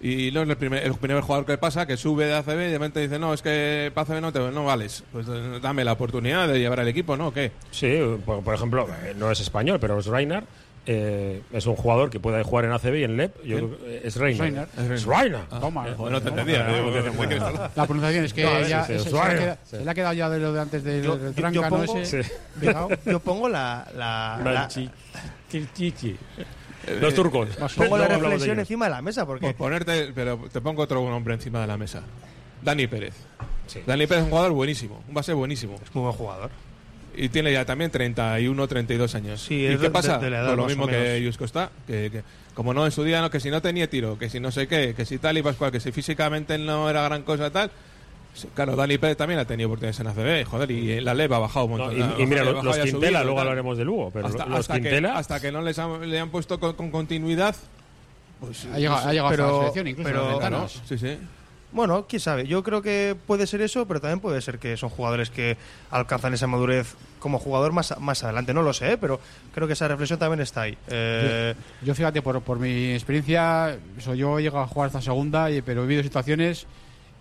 y 0.00 0.30
no 0.32 0.42
es 0.42 0.48
el 0.48 0.56
primer, 0.56 0.82
el 0.84 0.94
primer 0.94 1.22
jugador 1.22 1.44
que 1.46 1.58
pasa 1.58 1.86
que 1.86 1.96
sube 1.96 2.24
de 2.26 2.34
ACB 2.34 2.50
y 2.52 2.54
de 2.54 2.72
repente 2.72 3.00
dice: 3.00 3.18
No, 3.18 3.34
es 3.34 3.42
que 3.42 3.90
para 3.94 4.12
ACB 4.14 4.20
no, 4.22 4.32
te, 4.32 4.38
no 4.50 4.64
vales. 4.64 5.04
Pues 5.12 5.26
eh, 5.28 5.58
dame 5.62 5.84
la 5.84 5.92
oportunidad 5.92 6.48
de 6.48 6.58
llevar 6.58 6.80
al 6.80 6.88
equipo, 6.88 7.16
¿no? 7.16 7.28
¿O 7.28 7.32
¿Qué? 7.32 7.52
Sí, 7.70 7.98
por, 8.24 8.42
por 8.42 8.54
ejemplo, 8.54 8.86
eh, 9.04 9.14
no 9.16 9.30
es 9.30 9.40
español, 9.40 9.78
pero 9.80 9.98
es 9.98 10.06
Reiner. 10.06 10.44
eh, 10.86 11.42
es 11.52 11.66
un 11.66 11.76
jugador 11.76 12.08
que 12.08 12.18
puede 12.18 12.42
jugar 12.42 12.64
en 12.64 12.72
ACB 12.72 12.94
y 12.96 13.04
en 13.04 13.16
LEP. 13.18 13.44
Yo 13.44 13.56
creo 13.58 13.78
que 13.78 14.00
es 14.04 14.16
Reiner. 14.16 14.40
Reiner. 14.42 14.68
Es 14.94 15.04
Reiner. 15.04 15.40
Toma, 15.60 15.84
Ah, 15.86 15.94
Joder, 15.96 16.12
no 16.14 16.20
te 16.22 16.30
toma. 16.30 16.40
entendía. 16.40 16.66
Digo, 16.66 16.86
no, 16.86 16.90
¿de- 16.92 17.02
de 17.02 17.08
estás 17.10 17.40
hablando? 17.42 17.70
La 17.76 17.84
pronunciación 17.86 18.24
es 18.24 18.32
que 18.32 18.42
No, 18.44 18.60
ya 18.66 18.84
sí, 18.86 18.92
se, 18.94 18.98
sí, 19.00 19.04
se 19.04 19.12
le 19.12 19.20
ha 19.20 19.28
quedado, 19.36 19.58
se 19.64 19.84
le 19.84 19.90
ha 19.90 19.94
quedado 19.94 20.14
ya 20.14 20.30
de 20.30 20.38
lo 20.40 20.52
de 20.54 20.60
antes 20.60 20.82
del, 20.82 21.02
Yo- 21.04 21.16
del 21.18 21.34
yo- 21.34 21.42
yo 21.42 21.50
tranca, 21.60 21.70
¿no? 21.70 21.76
pongo- 21.84 21.98
Ese. 21.98 22.22
Yo 23.04 23.20
pongo 23.20 23.48
la, 23.50 23.86
la, 23.94 24.40
la- 24.42 24.68
Chichi. 25.50 26.16
Los 27.00 27.14
turcos. 27.14 27.48
pongo 27.76 27.98
la 27.98 28.08
de 28.08 28.16
reflexión 28.18 28.58
encima 28.58 28.86
de 28.86 28.90
la 28.92 29.02
mesa 29.02 29.26
porque 29.26 29.46
Por 29.48 29.54
ponerte, 29.56 30.12
pero 30.14 30.38
te 30.52 30.60
pongo 30.60 30.82
otro 30.82 31.08
nombre 31.08 31.34
encima 31.34 31.60
de 31.60 31.66
la 31.66 31.76
mesa. 31.76 32.02
Dani 32.62 32.86
Pérez. 32.86 33.14
Sí. 33.66 33.80
Dani 33.86 34.06
Pérez 34.06 34.20
es 34.22 34.24
un 34.24 34.30
jugador 34.30 34.52
buenísimo, 34.52 35.02
un 35.08 35.14
base 35.14 35.32
buenísimo. 35.32 35.76
es 35.82 35.94
muy 35.94 36.02
buen 36.02 36.14
jugador. 36.14 36.50
Y 37.16 37.28
tiene 37.28 37.52
ya 37.52 37.64
también 37.64 37.90
31, 37.90 38.68
32 38.68 39.14
años. 39.16 39.42
Sí, 39.42 39.66
¿Y 39.66 39.76
qué 39.78 39.90
pasa? 39.90 40.18
de- 40.18 40.26
de 40.26 40.30
la 40.30 40.38
edad 40.40 40.46
Pues 40.48 40.56
lo 40.58 40.66
mismo 40.66 40.86
que 40.86 40.92
menos. 40.98 41.20
Yus 41.22 41.36
Costa, 41.38 41.70
que, 41.86 42.08
que 42.10 42.22
como 42.54 42.72
no 42.72 42.84
en 42.86 42.92
su 42.92 43.02
día, 43.02 43.20
no, 43.20 43.30
que 43.30 43.40
si 43.40 43.50
no 43.50 43.60
tenía 43.60 43.90
tiro, 43.90 44.16
que 44.18 44.30
si 44.30 44.38
no 44.40 44.50
sé 44.52 44.68
qué, 44.68 44.94
que 44.94 45.04
si 45.04 45.18
tal 45.18 45.36
y 45.36 45.42
pascual, 45.42 45.72
que 45.72 45.80
si 45.80 45.90
físicamente 45.92 46.56
no 46.58 46.88
era 46.88 47.02
gran 47.02 47.22
cosa 47.22 47.50
tal. 47.50 47.70
Sí, 48.32 48.48
Claro, 48.54 48.76
Dani 48.76 48.96
Pérez 48.98 49.16
también 49.16 49.40
ha 49.40 49.44
tenido 49.44 49.68
oportunidades 49.68 49.98
en 50.00 50.06
ACB, 50.06 50.44
joder, 50.48 50.70
y 50.70 50.92
en 50.92 51.04
la 51.04 51.14
LEV 51.14 51.32
ha 51.34 51.38
bajado 51.40 51.66
un 51.66 51.78
No, 51.78 51.86
montón. 51.86 52.20
y, 52.20 52.26
mira, 52.26 52.44
los, 52.44 52.54
Quintela, 52.78 52.90
subido, 52.90 53.24
luego 53.24 53.40
hablaremos 53.40 53.76
de 53.76 53.84
Lugo, 53.84 54.10
pero 54.12 54.26
hasta, 54.28 54.46
los 54.46 54.60
hasta 54.60 54.74
que, 54.74 54.80
Quintela. 54.82 55.18
hasta 55.18 55.40
que 55.40 55.50
no 55.52 55.62
les 55.62 55.78
han- 55.78 56.08
le 56.08 56.18
han 56.20 56.30
puesto 56.30 56.58
con, 56.60 56.74
con 56.74 56.90
continuidad, 56.90 57.56
pues 58.40 58.66
Ha 58.72 58.78
llegado, 58.78 59.08
ha 59.08 59.12
llegado 59.12 59.30
Pero- 59.30 59.44
hasta 59.44 59.52
la 59.56 59.58
selección, 59.60 59.86
incluso 59.88 60.10
pero- 60.10 60.38
claro, 60.38 60.68
sí, 60.68 60.96
sí. 60.98 61.18
Bueno, 61.72 62.04
quién 62.08 62.18
sabe. 62.18 62.48
Yo 62.48 62.64
creo 62.64 62.82
que 62.82 63.14
puede 63.28 63.46
ser 63.46 63.60
eso, 63.60 63.86
pero 63.86 64.00
también 64.00 64.18
puede 64.18 64.40
ser 64.40 64.58
que 64.58 64.76
son 64.76 64.88
jugadores 64.90 65.30
que 65.30 65.56
alcanzan 65.92 66.34
esa 66.34 66.48
madurez 66.48 66.94
como 67.20 67.38
jugador 67.38 67.70
más, 67.72 67.94
más 68.00 68.24
adelante. 68.24 68.52
No 68.52 68.62
lo 68.62 68.72
sé, 68.72 68.92
¿eh? 68.94 68.98
pero 68.98 69.20
creo 69.54 69.68
que 69.68 69.74
esa 69.74 69.86
reflexión 69.86 70.18
también 70.18 70.40
está 70.40 70.62
ahí. 70.62 70.76
Eh, 70.88 71.54
Yo 71.82 71.94
fíjate, 71.94 72.22
por, 72.22 72.40
por 72.42 72.58
mi 72.58 72.92
experiencia, 72.92 73.76
eso, 73.96 74.14
yo 74.16 74.38
he 74.40 74.42
llegado 74.42 74.64
a 74.64 74.66
jugar 74.66 74.88
hasta 74.88 75.00
segunda, 75.00 75.48
y- 75.48 75.62
pero 75.62 75.82
he 75.84 75.86
vivido 75.86 76.02
situaciones, 76.02 76.66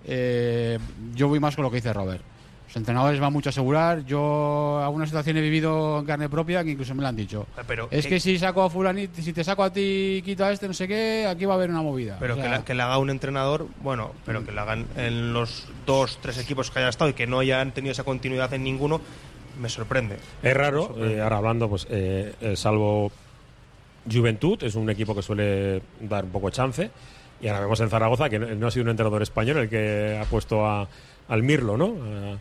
eh, 0.05 0.77
yo 1.15 1.27
voy 1.27 1.39
más 1.39 1.55
con 1.55 1.63
lo 1.63 1.69
que 1.71 1.77
dice 1.77 1.93
Robert. 1.93 2.21
Los 2.67 2.75
entrenadores 2.75 3.19
van 3.19 3.33
mucho 3.33 3.49
a 3.49 3.51
asegurar, 3.51 4.05
yo 4.05 4.79
alguna 4.83 5.07
situación 5.07 5.35
he 5.37 5.41
vivido 5.41 5.97
en 5.99 6.05
carne 6.05 6.29
propia 6.29 6.63
que 6.63 6.69
incluso 6.69 6.93
me 6.93 7.01
lo 7.01 7.07
han 7.07 7.15
dicho. 7.15 7.47
pero 7.67 7.87
Es 7.89 8.05
que 8.05 8.19
si 8.19 8.37
saco 8.37 8.61
a 8.61 8.69
fulanito, 8.69 9.19
si 9.23 9.33
te 9.33 9.43
saco 9.43 9.63
a 9.63 9.73
ti 9.73 10.21
quito 10.23 10.45
a 10.45 10.51
este, 10.51 10.67
no 10.67 10.73
sé 10.75 10.87
qué, 10.87 11.25
aquí 11.27 11.45
va 11.45 11.53
a 11.53 11.57
haber 11.57 11.71
una 11.71 11.81
movida. 11.81 12.17
Pero 12.19 12.33
O 12.33 12.37
sea, 12.37 12.43
que, 12.45 12.49
la- 12.51 12.65
que 12.65 12.75
le 12.75 12.83
haga 12.83 12.99
un 12.99 13.09
entrenador, 13.09 13.65
bueno, 13.81 14.11
pero 14.23 14.45
que 14.45 14.51
le 14.51 14.59
hagan 14.61 14.85
en 14.95 15.33
los 15.33 15.67
dos, 15.87 16.19
tres 16.21 16.37
equipos 16.37 16.69
que 16.69 16.77
haya 16.77 16.89
estado 16.89 17.09
y 17.09 17.13
que 17.13 17.25
no 17.25 17.39
hayan 17.39 17.71
tenido 17.71 17.91
esa 17.91 18.03
continuidad 18.03 18.53
en 18.53 18.63
ninguno, 18.63 19.01
me 19.59 19.67
sorprende. 19.67 20.17
Es 20.43 20.55
raro, 20.55 20.93
eh, 21.03 21.19
ahora 21.21 21.37
hablando, 21.37 21.69
pues 21.69 21.87
eh, 21.89 22.35
eh, 22.39 22.55
salvo 22.55 23.11
Juventud, 24.11 24.61
es 24.63 24.75
un 24.75 24.89
equipo 24.91 25.15
que 25.15 25.23
suele 25.23 25.81
dar 26.01 26.23
un 26.25 26.29
poco 26.29 26.47
de 26.47 26.51
chance. 26.53 26.91
Y 27.41 27.47
ahora 27.47 27.61
vemos 27.61 27.79
en 27.79 27.89
Zaragoza 27.89 28.29
que 28.29 28.39
no, 28.39 28.67
ha 28.67 28.71
sido 28.71 28.83
un 28.83 28.89
entrenador 28.89 29.21
español 29.21 29.57
el 29.57 29.69
que 29.69 30.19
ha 30.21 30.25
puesto 30.25 30.65
a, 30.65 30.87
al 31.29 31.43
Mirlo, 31.43 31.77
¿no? 31.77 31.85
A- 31.85 32.37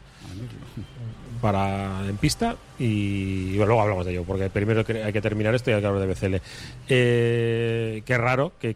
para 1.41 2.05
en 2.09 2.17
pista 2.17 2.57
y, 2.81 3.55
luego 3.55 3.81
hablamos 3.81 4.05
de 4.05 4.11
ello, 4.11 4.25
porque 4.25 4.51
primero 4.51 4.85
hay 5.05 5.13
que 5.13 5.21
terminar 5.21 5.55
esto 5.55 5.71
y 5.71 5.75
hay 5.75 5.81
que 5.81 5.87
hablar 5.87 6.05
de 6.05 6.13
BCL. 6.13 6.43
Eh, 6.89 8.03
qué 8.05 8.19
raro 8.19 8.53
que, 8.59 8.75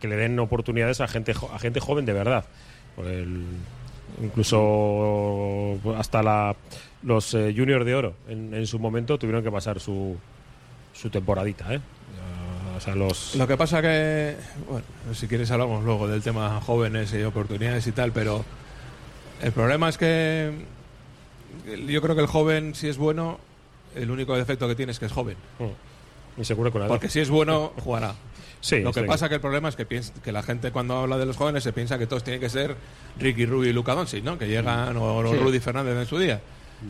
le 0.00 0.16
den 0.16 0.38
oportunidades 0.38 1.00
a 1.00 1.08
gente, 1.08 1.34
a 1.52 1.58
gente 1.58 1.80
joven 1.80 2.04
de 2.06 2.12
verdad. 2.12 2.44
El- 2.98 3.42
incluso 4.22 5.76
hasta 5.96 6.22
la, 6.22 6.54
los 7.02 7.34
eh, 7.34 7.52
juniors 7.56 7.84
de 7.84 7.94
oro 7.96 8.14
en, 8.28 8.54
en 8.54 8.66
su 8.68 8.78
momento 8.78 9.18
tuvieron 9.18 9.42
que 9.42 9.50
pasar 9.50 9.80
su, 9.80 10.16
su 10.92 11.10
temporadita, 11.10 11.74
¿eh? 11.74 11.80
Ya, 12.74 12.76
O 12.76 12.80
sea, 12.80 12.94
los... 12.94 13.34
Lo 13.36 13.46
que 13.46 13.56
pasa 13.56 13.80
que, 13.80 14.36
bueno, 14.68 14.84
si 15.14 15.26
quieres 15.28 15.50
hablamos 15.50 15.84
luego 15.84 16.08
del 16.08 16.22
tema 16.22 16.60
jóvenes 16.60 17.12
y 17.14 17.22
oportunidades 17.22 17.86
y 17.86 17.92
tal, 17.92 18.12
pero 18.12 18.44
el 19.42 19.52
problema 19.52 19.88
es 19.88 19.98
que 19.98 20.52
yo 21.88 22.02
creo 22.02 22.14
que 22.14 22.20
el 22.22 22.26
joven, 22.26 22.74
si 22.74 22.88
es 22.88 22.96
bueno, 22.98 23.38
el 23.94 24.10
único 24.10 24.36
defecto 24.36 24.68
que 24.68 24.74
tiene 24.74 24.92
es 24.92 24.98
que 24.98 25.06
es 25.06 25.12
joven. 25.12 25.36
Mm. 25.58 26.40
Y 26.40 26.44
se 26.44 26.56
cura 26.56 26.70
con 26.70 26.80
la 26.80 26.86
edad. 26.86 26.94
Porque 26.94 27.08
si 27.08 27.20
es 27.20 27.30
bueno, 27.30 27.72
jugará. 27.82 28.14
Sí, 28.60 28.80
Lo 28.80 28.92
que 28.92 29.00
sí. 29.02 29.06
pasa 29.06 29.28
que 29.28 29.34
el 29.36 29.40
problema 29.40 29.68
es 29.68 29.76
que, 29.76 29.84
piensa, 29.84 30.12
que 30.22 30.32
la 30.32 30.42
gente 30.42 30.72
cuando 30.72 30.96
habla 30.96 31.18
de 31.18 31.26
los 31.26 31.36
jóvenes 31.36 31.62
se 31.62 31.72
piensa 31.72 31.98
que 31.98 32.06
todos 32.06 32.24
tienen 32.24 32.40
que 32.40 32.48
ser 32.48 32.74
Ricky 33.18 33.44
Rubio 33.44 33.70
y 33.70 33.72
Luca 33.74 33.94
Doncic, 33.94 34.24
¿no? 34.24 34.38
Que 34.38 34.48
llegan, 34.48 34.96
o 34.96 35.22
Sí. 35.30 35.36
Rudy 35.36 35.60
Fernández 35.60 35.96
en 35.98 36.06
su 36.06 36.18
día, 36.18 36.40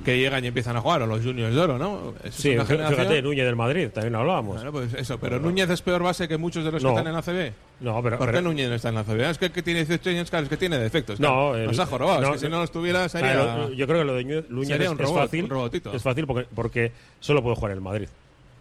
que 0.04 0.18
llegan 0.18 0.42
y 0.44 0.48
empiezan 0.48 0.76
a 0.76 0.80
jugar, 0.80 1.02
o 1.02 1.06
los 1.06 1.22
Juniors 1.22 1.54
de 1.54 1.60
Oro, 1.60 1.78
¿no? 1.78 2.14
Eso 2.20 2.28
es 2.28 2.34
Sí, 2.34 2.50
una 2.54 2.64
fíjate, 2.64 3.22
Núñez 3.22 3.44
del 3.46 3.54
Madrid, 3.56 3.88
también 3.94 4.14
hablábamos. 4.16 4.56
Bueno, 4.56 4.72
pues 4.72 4.92
eso, 4.94 5.18
pero 5.18 5.38
Núñez 5.38 5.70
es 5.70 5.82
peor 5.82 6.02
base 6.02 6.26
que 6.26 6.36
muchos 6.36 6.64
de 6.64 6.72
los 6.72 6.82
No. 6.82 6.90
que 6.94 6.98
están 6.98 7.12
en 7.12 7.16
ACB. 7.16 7.52
No, 7.80 8.02
pero, 8.02 8.18
¿Por 8.18 8.26
pero- 8.28 8.38
qué 8.38 8.42
Núñez 8.44 8.68
no 8.68 8.74
está 8.74 8.88
en 8.88 8.94
la 8.96 9.04
CB? 9.04 9.30
Es 9.30 9.38
que, 9.38 9.50
que 9.50 9.62
tiene 9.62 9.84
18 9.84 10.10
años, 10.10 10.30
claro, 10.30 10.44
es 10.44 10.48
que 10.50 10.56
tiene 10.56 10.78
defectos. 10.78 11.20
No, 11.20 11.28
claro. 11.28 11.56
el- 11.56 11.66
nos 11.66 11.78
ha 11.78 11.86
jorobado. 11.86 12.20
no, 12.20 12.26
es 12.28 12.40
que 12.40 12.46
si 12.46 12.50
no 12.50 12.58
los 12.60 12.72
tuviera 12.72 13.08
sería... 13.08 13.32
Ah, 13.40 13.56
lo- 13.58 13.72
yo 13.72 13.86
creo 13.86 14.00
que 14.00 14.04
lo 14.04 14.14
de 14.14 14.24
Núñez 14.48 14.68
Sería 14.68 14.86
es, 14.86 14.92
un 14.92 15.00
es 15.00 15.06
robot, 15.06 15.22
fácil. 15.24 15.44
un 15.44 15.50
robotito. 15.50 15.92
Es 15.94 16.02
fácil 16.02 16.26
porque, 16.26 16.46
porque 16.54 16.92
solo 17.20 17.42
puede 17.42 17.56
jugar 17.56 17.72
en 17.72 17.78
el 17.78 17.82
Madrid. 17.82 18.08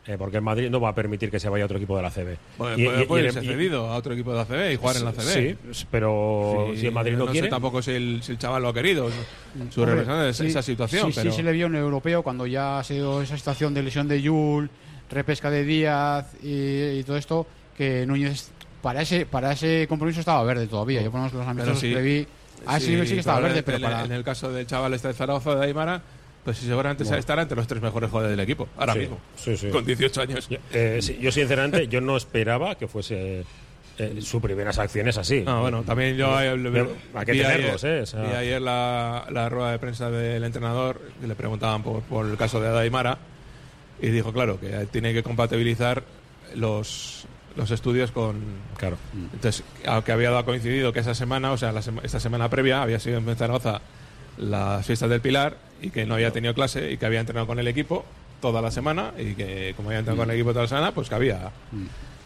Eh, 0.06 0.18
porque 0.18 0.36
el 0.36 0.44
Madrid 0.44 0.70
no 0.70 0.82
va 0.82 0.90
a 0.90 0.96
permitir 0.96 1.32
que 1.32 1.40
se 1.40 1.48
vaya 1.48 1.64
a 1.64 1.66
otro 1.66 1.78
equipo 1.78 1.96
de 1.96 2.02
la 2.04 2.12
CB. 2.12 2.38
Bueno, 2.58 2.78
Y- 2.78 2.86
puede, 2.86 3.04
y- 3.04 3.06
puede 3.06 3.28
y- 3.28 3.32
ser 3.32 3.46
cedido 3.46 3.88
a 3.88 3.96
otro 3.96 4.14
equipo 4.14 4.34
de 4.34 4.42
ACB 4.42 4.74
y 4.74 4.76
jugar 4.76 4.98
en 4.98 5.06
la 5.06 5.12
CB. 5.14 5.22
Sí, 5.74 5.86
pero 5.90 6.68
Sí, 6.74 6.82
si 6.82 6.88
el 6.88 6.92
Madrid 6.94 7.14
no, 7.16 7.26
sé 7.28 7.32
quiere. 7.32 7.48
tampoco 7.48 7.82
si 7.82 7.92
el, 7.92 8.20
si 8.22 8.34
el 8.34 8.38
chaval 8.38 8.62
lo 8.64 8.68
ha 8.70 8.74
querido, 8.74 9.08
su, 9.10 9.80
Hombre, 9.82 9.96
representante 9.96 10.26
de 10.26 10.34
sí, 10.34 10.46
esa 10.48 10.62
situación. 10.62 11.12
Sí, 11.14 11.20
pero... 11.20 11.32
sí 11.32 11.38
se 11.38 11.44
le 11.44 11.54
vio 11.54 11.68
en 11.68 11.76
el 11.76 11.82
europeo 11.82 12.22
cuando 12.22 12.46
ya 12.46 12.80
ha 12.80 12.84
sido 12.84 13.22
esa 13.22 13.38
situación 13.38 13.74
de 13.74 13.82
lesión 13.84 14.10
de 14.10 14.22
Yul, 14.22 14.70
repesca 15.10 15.50
de 15.50 15.64
Díaz 15.64 16.34
y, 16.44 17.00
y 17.00 17.04
todo 17.06 17.16
esto, 17.16 17.48
que 17.78 18.06
Núñez 18.06 18.50
para 18.82 19.04
ese 19.04 19.26
para 19.26 19.54
ese 19.54 19.86
compromiso 19.88 20.20
estaba 20.20 20.44
verde 20.44 20.68
todavía. 20.68 21.02
Yo 21.02 21.12
por 21.12 21.22
lo 21.22 21.28
menos 21.28 21.34
los 21.40 21.48
amigos 21.48 21.80
sí, 21.80 21.88
que 21.90 21.96
le 21.96 22.02
vi, 22.02 22.28
ah, 22.66 22.78
sí, 22.78 22.88
sí, 23.06 23.14
que 23.14 23.20
estaba 23.20 23.40
verde, 23.40 23.64
pero 23.64 23.78
en, 23.78 23.84
para... 23.84 24.04
en 24.04 24.12
el 24.12 24.24
caso 24.26 24.52
del 24.52 24.68
chaval 24.68 24.94
este 24.96 25.08
de 25.08 25.14
Zaragoza 25.14 25.56
de 25.56 25.66
Aymara, 25.66 26.02
pues 26.44 26.58
seguramente 26.58 27.04
Bueno. 27.04 27.18
estará 27.20 27.42
entre 27.44 27.56
los 27.56 27.68
tres 27.68 27.82
mejores 27.82 28.10
jugadores 28.10 28.36
del 28.38 28.44
equipo, 28.44 28.68
ahora 28.78 28.94
Sí, 28.94 29.00
mismo, 29.00 29.20
sí, 29.36 29.58
sí. 29.58 29.70
con 29.70 29.86
18 29.86 30.22
años. 30.22 30.50
Yo, 30.50 30.58
eh, 30.74 31.00
yo, 31.22 31.32
sinceramente, 31.32 31.88
yo 31.88 32.02
no 32.02 32.18
esperaba 32.18 32.76
que 32.76 32.88
fuese 32.88 33.46
eh, 33.98 34.20
sus 34.22 34.42
primeras 34.42 34.80
acciones 34.80 35.18
así. 35.18 35.44
Ah, 35.48 35.60
bueno, 35.62 35.84
también 35.84 36.16
yo 36.18 36.42
eh, 36.42 36.58
Pero 36.72 36.92
hay 37.14 37.26
que 37.26 37.32
vi 37.34 37.40
tenerlos, 37.42 37.84
ayer, 37.84 37.98
¿eh? 37.98 38.02
O 38.02 38.06
sea- 38.08 38.22
vi 38.24 38.32
ayer 38.34 38.62
la, 38.62 39.26
la 39.30 39.50
rueda 39.50 39.72
de 39.72 39.80
prensa 39.80 40.10
del 40.10 40.44
entrenador 40.44 41.00
que 41.22 41.28
le 41.28 41.36
preguntaban 41.36 41.84
por, 41.84 42.02
por 42.04 42.26
el 42.26 42.36
caso 42.36 42.60
de 42.60 42.68
Adaimara 42.70 43.20
y 44.02 44.08
dijo, 44.10 44.34
claro, 44.34 44.60
que 44.60 44.88
tiene 44.92 45.14
que 45.14 45.24
compatibilizar 45.24 46.04
los, 46.56 47.26
los 47.56 47.72
estudios 47.72 48.12
con... 48.12 48.42
Claro. 48.78 48.98
Entonces, 49.34 49.64
aunque 49.86 50.12
había 50.12 50.32
dado 50.32 50.44
coincidido 50.46 50.92
que 50.92 51.00
esa 51.00 51.16
semana, 51.16 51.52
o 51.52 51.58
sea, 51.58 51.72
la 51.72 51.82
sema- 51.82 52.02
esta 52.04 52.20
semana 52.20 52.50
previa, 52.50 52.82
había 52.82 53.00
sido 53.00 53.20
en 53.20 53.36
Zaragoza 53.36 53.80
las 54.38 54.86
fiestas 54.86 55.10
del 55.10 55.22
Pilar 55.22 55.58
y 55.82 55.90
que 55.90 56.06
no 56.06 56.16
había 56.16 56.32
tenido 56.32 56.54
clase 56.54 56.92
y 56.92 56.98
que 56.98 57.06
había 57.06 57.20
entrenado 57.20 57.48
con 57.48 57.60
el 57.60 57.68
equipo 57.68 58.06
toda 58.42 58.62
la 58.62 58.72
semana 58.72 59.12
y 59.18 59.34
que 59.36 59.74
como 59.76 59.90
había 59.90 60.00
entrenado 60.00 60.24
con 60.24 60.30
el 60.32 60.36
equipo 60.36 60.52
toda 60.52 60.64
la 60.64 60.70
semana, 60.70 60.92
pues 60.94 61.10
que 61.10 61.16
había... 61.16 61.52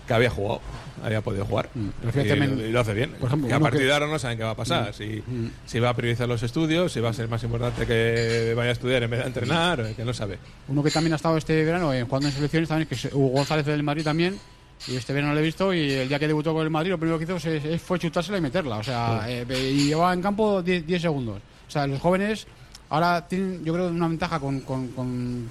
Que 0.08 0.14
había 0.14 0.30
jugado, 0.30 0.62
había 1.04 1.20
podido 1.20 1.44
jugar. 1.44 1.68
Pero 2.14 2.36
Y, 2.46 2.72
lo 2.72 2.80
hace 2.80 2.94
bien. 2.94 3.12
por 3.20 3.28
ejemplo, 3.28 3.50
que 3.50 3.54
a 3.54 3.60
partir 3.60 3.82
que- 3.82 3.88
de 3.88 3.92
ahora 3.94 4.08
no 4.08 4.18
saben 4.18 4.38
qué 4.38 4.44
va 4.46 4.52
a 4.52 4.56
pasar. 4.56 4.94
Si, 4.94 5.22
si 5.66 5.80
va 5.82 5.90
a 5.90 5.94
priorizar 5.98 6.30
los 6.30 6.42
estudios, 6.44 6.94
si 6.94 7.02
va 7.02 7.10
a 7.10 7.14
ser 7.14 7.28
más 7.28 7.44
importante 7.44 7.86
que 7.86 8.54
vaya 8.56 8.70
a 8.70 8.72
estudiar 8.72 9.04
en 9.04 9.10
vez 9.10 9.20
de 9.20 9.28
entrenar, 9.28 9.94
que 9.98 10.06
no 10.06 10.14
sabe. 10.14 10.38
Uno 10.70 10.82
que 10.82 10.92
también 10.92 11.12
ha 11.12 11.18
estado 11.18 11.36
este 11.36 11.62
verano 11.66 11.94
en 11.94 12.06
jugando 12.06 12.30
en 12.30 12.34
selecciones 12.36 12.70
también, 12.70 12.88
que 12.88 12.96
es 12.96 13.04
Hugo 13.12 13.28
González 13.32 13.66
del 13.66 13.84
Madrid 13.84 14.06
también. 14.06 14.40
Y 14.88 14.96
este 14.96 15.12
verano 15.12 15.34
lo 15.34 15.40
he 15.42 15.44
visto 15.44 15.74
y 15.74 15.92
el 15.92 16.08
día 16.08 16.20
que 16.20 16.28
debutó 16.28 16.54
con 16.54 16.64
el 16.64 16.70
Madrid 16.70 16.92
lo 16.92 16.98
primero 16.98 17.18
que 17.20 17.26
hizo 17.26 17.38
fue 17.80 18.00
chutársela 18.00 18.38
y 18.38 18.42
meterla. 18.42 18.78
O 18.78 18.84
sea, 18.84 19.26
eh, 19.28 19.46
y 19.74 19.88
llevaba 19.88 20.14
en 20.14 20.22
campo 20.22 20.62
10 20.64 20.88
10 20.88 21.02
segundos. 21.02 21.42
O 21.68 21.72
sea, 21.72 21.88
los 21.88 22.00
jóvenes 22.00 22.48
ahora 22.90 23.28
tienen, 23.28 23.64
yo 23.66 23.74
creo, 23.74 23.90
una 23.90 24.08
ventaja 24.08 24.40
con, 24.40 24.62
con, 24.62 24.88
con, 24.90 25.48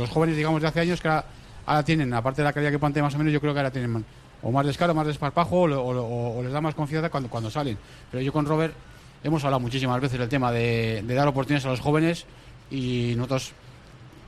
los 0.00 0.08
jóvenes, 0.10 0.36
digamos, 0.36 0.62
de 0.62 0.68
hace 0.68 0.80
años 0.80 1.00
que 1.00 1.08
ahora, 1.08 1.82
tienen, 1.84 2.12
aparte 2.14 2.42
de 2.42 2.44
la 2.46 2.52
calidad 2.52 2.70
que 2.70 2.78
plantea 2.78 3.02
más 3.02 3.14
o 3.14 3.18
menos, 3.18 3.32
yo 3.32 3.40
creo 3.40 3.52
que 3.52 3.58
ahora 3.60 3.70
tienen 3.70 4.04
o 4.42 4.50
más 4.50 4.64
descaro, 4.66 4.94
más 4.94 5.06
desparpajo 5.06 5.62
o- 5.62 6.38
o 6.38 6.42
les 6.42 6.50
da 6.52 6.60
más 6.62 6.74
confianza 6.74 7.10
cuando, 7.10 7.28
cuando 7.28 7.50
salen. 7.50 7.76
Pero 8.10 8.22
yo 8.22 8.32
con 8.32 8.46
Robert 8.46 8.72
hemos 9.22 9.44
hablado 9.44 9.60
muchísimas 9.60 10.00
veces 10.00 10.18
del 10.18 10.28
tema 10.30 10.50
de, 10.50 11.02
de 11.06 11.14
dar 11.14 11.28
oportunidades 11.28 11.66
a 11.66 11.70
los 11.70 11.80
jóvenes 11.80 12.24
y 12.70 13.12
nosotros 13.16 13.52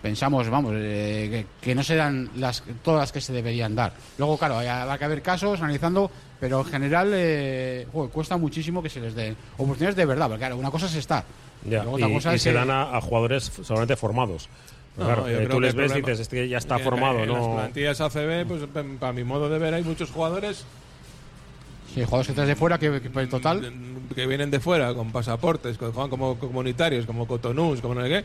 pensamos, 0.03 0.49
vamos, 0.51 0.73
eh, 0.77 1.47
que, 1.61 1.65
que 1.65 1.75
no 1.75 1.83
se 1.85 1.95
dan 1.97 2.29
las, 2.37 2.63
todas 2.83 3.01
las 3.01 3.13
que 3.13 3.21
se 3.21 3.33
deberían 3.33 3.75
dar. 3.75 3.93
Luego, 4.19 4.37
claro, 4.37 4.59
hay- 4.59 4.67
habrá 4.67 4.99
que 4.99 5.05
haber 5.05 5.23
casos 5.23 5.61
analizando, 5.61 6.11
pero 6.41 6.59
en 6.61 6.65
general 6.67 7.11
eh, 7.15 7.87
joder, 7.93 8.11
cuesta 8.11 8.37
muchísimo 8.37 8.83
que 8.83 8.91
se 8.91 9.01
les 9.01 9.15
den 9.15 9.37
oportunidades 9.57 9.97
de 9.97 10.05
verdad, 10.05 10.27
porque 10.27 10.41
claro, 10.41 10.57
una 10.57 10.71
cosa 10.71 10.87
es 10.87 10.97
estar, 10.97 11.25
Ya, 11.65 11.83
Luego 11.85 11.93
otra 11.97 12.09
y, 12.09 12.15
cosa 12.15 12.33
y 12.33 12.37
es 12.37 12.43
se 12.43 12.51
que- 12.51 12.55
dan 12.57 12.71
a, 12.71 12.97
a 12.97 13.01
jugadores 13.01 13.53
solamente 13.63 13.97
formados. 13.97 14.49
No, 14.97 15.07
claro, 15.07 15.27
eh, 15.29 15.47
tú 15.51 15.59
les 15.61 15.75
ves 15.75 15.93
y 15.93 16.01
dices, 16.01 16.21
este 16.21 16.47
ya 16.49 16.59
está 16.59 16.77
en- 16.77 16.83
formado, 16.85 17.21
en, 17.21 17.29
¿no? 17.29 17.39
las 17.39 17.47
plantillas 17.49 18.01
ACB, 18.03 18.45
pues 18.47 18.63
para 19.01 19.13
mi 19.15 19.25
modo 19.25 19.49
de 19.49 19.59
ver, 19.59 19.73
hay 19.73 19.83
muchos 19.85 20.11
jugadores 20.11 20.65
Sí, 21.95 22.03
jugadores 22.05 22.27
que 22.29 22.33
traes 22.33 22.49
de 22.49 22.57
fuera 22.57 22.79
que, 22.79 23.01
que 23.03 23.21
en 23.21 23.29
total. 23.29 23.73
que 24.15 24.27
vienen 24.27 24.51
de 24.51 24.61
fuera 24.61 24.95
con 24.95 25.13
pasaportes, 25.13 25.77
que 25.77 25.87
juegan 25.87 26.09
como 26.11 26.39
comunitarios, 26.39 27.05
como 27.07 27.27
Cotonús, 27.27 27.81
como 27.83 27.95
no 27.95 28.03
sé 28.03 28.09
qué, 28.09 28.25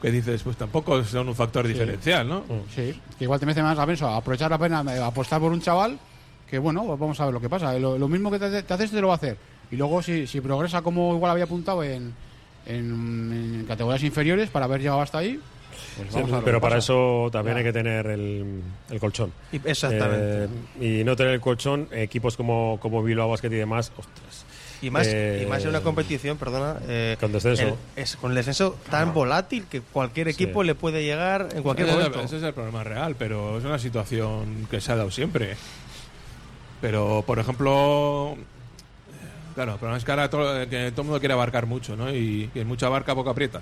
que 0.00 0.10
dices, 0.10 0.42
pues 0.42 0.56
tampoco 0.56 1.02
son 1.04 1.28
un 1.28 1.34
factor 1.34 1.66
diferencial, 1.66 2.26
¿no? 2.28 2.44
Sí, 2.74 2.98
que 3.18 3.24
igual 3.24 3.38
te 3.40 3.46
merece 3.46 3.62
más 3.62 3.76
la 3.76 3.86
pena 3.86 4.16
aprovechar 4.16 4.50
la 4.50 4.58
pena 4.58 4.82
eh, 4.94 5.02
apostar 5.02 5.40
por 5.40 5.52
un 5.52 5.60
chaval 5.60 5.98
que, 6.48 6.58
bueno, 6.58 6.84
pues 6.84 6.98
vamos 6.98 7.20
a 7.20 7.24
ver 7.26 7.34
lo 7.34 7.40
que 7.40 7.48
pasa. 7.48 7.78
Lo, 7.78 7.96
lo 7.98 8.08
mismo 8.08 8.30
que 8.30 8.38
te, 8.38 8.62
te 8.62 8.74
haces, 8.74 8.90
te 8.90 9.00
lo 9.00 9.08
va 9.08 9.14
a 9.14 9.16
hacer. 9.16 9.36
Y 9.70 9.76
luego, 9.76 10.02
si, 10.02 10.26
si 10.26 10.40
progresa 10.40 10.82
como 10.82 11.14
igual 11.14 11.30
había 11.32 11.44
apuntado 11.44 11.84
en, 11.84 12.12
en, 12.66 13.60
en 13.60 13.64
categorías 13.68 14.02
inferiores 14.02 14.50
para 14.50 14.64
haber 14.64 14.80
llegado 14.80 15.00
hasta 15.00 15.18
ahí, 15.18 15.38
pues 15.96 16.08
Sí, 16.08 16.14
vamos 16.14 16.32
a 16.32 16.34
ver 16.36 16.40
lo 16.40 16.44
pero 16.44 16.60
para 16.60 16.76
pasa. 16.76 16.92
eso 16.92 17.28
también 17.30 17.54
Ya. 17.54 17.58
hay 17.58 17.64
que 17.64 17.72
tener 17.72 18.06
el, 18.06 18.62
el 18.90 19.00
colchón. 19.00 19.32
Exactamente. 19.52 20.48
Eh, 20.80 21.00
y 21.00 21.04
no 21.04 21.14
tener 21.14 21.34
el 21.34 21.40
colchón, 21.40 21.88
equipos 21.92 22.36
como, 22.36 22.78
como 22.80 23.02
Bilbao 23.02 23.28
Basket 23.30 23.48
y 23.52 23.56
demás, 23.56 23.92
ostras. 23.96 24.44
Y 24.82 24.90
más, 24.90 25.06
Eh, 25.08 25.42
y 25.44 25.46
más 25.46 25.62
en 25.62 25.68
una 25.68 25.82
competición, 25.82 26.38
perdona, 26.38 26.78
eh, 26.88 27.16
Con 27.20 27.32
descenso. 27.32 27.62
el- 27.62 27.74
es 27.96 28.16
con 28.16 28.30
el 28.32 28.36
descenso 28.36 28.76
tan 28.90 29.12
volátil 29.12 29.66
que 29.66 29.82
cualquier 29.82 30.28
equipo 30.28 30.62
le 30.62 30.74
puede 30.74 31.02
llegar 31.04 31.48
en 31.54 31.62
cualquier 31.62 31.88
ese, 31.88 31.96
momento. 31.98 32.20
ese 32.22 32.38
es 32.38 32.42
el 32.42 32.54
problema 32.54 32.82
real, 32.82 33.14
pero 33.18 33.58
es 33.58 33.64
una 33.64 33.78
situación 33.78 34.66
que 34.70 34.80
se 34.80 34.92
ha 34.92 34.96
dado 34.96 35.10
siempre. 35.10 35.56
Pero, 36.80 37.22
por 37.26 37.38
ejemplo, 37.38 38.36
claro, 39.54 39.72
el 39.74 39.78
problema 39.78 39.98
es 39.98 40.04
que 40.04 40.10
ahora 40.12 40.30
todo, 40.30 40.66
que 40.68 40.90
todo 40.92 41.02
el 41.02 41.06
mundo 41.08 41.20
quiere 41.20 41.34
abarcar 41.34 41.66
mucho, 41.66 41.94
¿no? 41.94 42.10
Y 42.14 42.48
que 42.54 42.64
mucha 42.64 42.86
abarca, 42.86 43.14
poco 43.14 43.28
aprieta. 43.30 43.60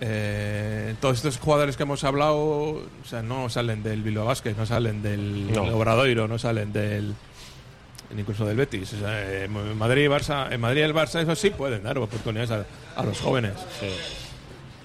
Eh, 0.00 0.94
todos 1.00 1.16
estos 1.16 1.38
jugadores 1.38 1.76
que 1.76 1.82
hemos 1.84 2.04
hablado, 2.04 2.36
o 2.38 2.82
sea, 3.08 3.22
no 3.22 3.48
salen 3.48 3.82
del 3.82 4.02
Bilbao 4.02 4.26
Basket, 4.26 4.54
no 4.56 4.66
salen 4.66 5.02
del 5.02 5.50
No. 5.52 5.62
Obradoiro, 5.74 6.28
no 6.28 6.38
salen 6.38 6.72
del 6.72 7.14
incluso 8.16 8.44
del 8.46 8.56
Betis. 8.56 8.92
O 8.94 8.98
sea, 8.98 9.20
eh, 9.22 9.44
en 9.44 9.76
Madrid 9.78 10.04
y 10.04 10.08
Barça, 10.08 10.50
en 10.52 10.60
Madrid 10.60 10.80
y 10.80 10.84
el 10.84 10.94
Barça, 10.94 11.20
eso 11.20 11.34
sí 11.34 11.50
pueden 11.50 11.82
dar 11.82 11.98
oportunidades 11.98 12.50
a, 12.50 12.64
a 13.00 13.02
los 13.04 13.20
jóvenes. 13.20 13.52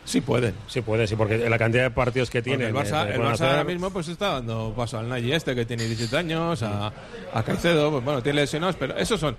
Sí 0.06 0.20
pueden. 0.20 0.54
Sí 0.68 0.82
puede, 0.82 1.08
sí, 1.08 1.16
porque 1.16 1.38
la 1.50 1.58
cantidad 1.58 1.84
de 1.84 1.92
partidos 1.92 2.30
que 2.30 2.40
Porque 2.40 2.58
tiene. 2.58 2.66
el 2.68 2.74
Barça, 2.76 3.08
el 3.10 3.22
Barça 3.22 3.48
ahora 3.50 3.64
mismo 3.64 3.90
pues 3.90 4.10
está 4.10 4.34
dando 4.34 4.74
paso 4.76 4.98
al 5.00 5.08
Nagy 5.08 5.32
este 5.32 5.56
que 5.56 5.66
tiene 5.66 5.86
17 5.86 6.18
años, 6.18 6.62
a, 6.62 6.92
a 7.34 7.44
Caicedo, 7.44 7.90
pues 7.90 8.04
bueno, 8.04 8.22
tiene 8.22 8.42
lesionados, 8.42 8.76
pero 8.78 8.98
esos 8.98 9.20
son 9.20 9.38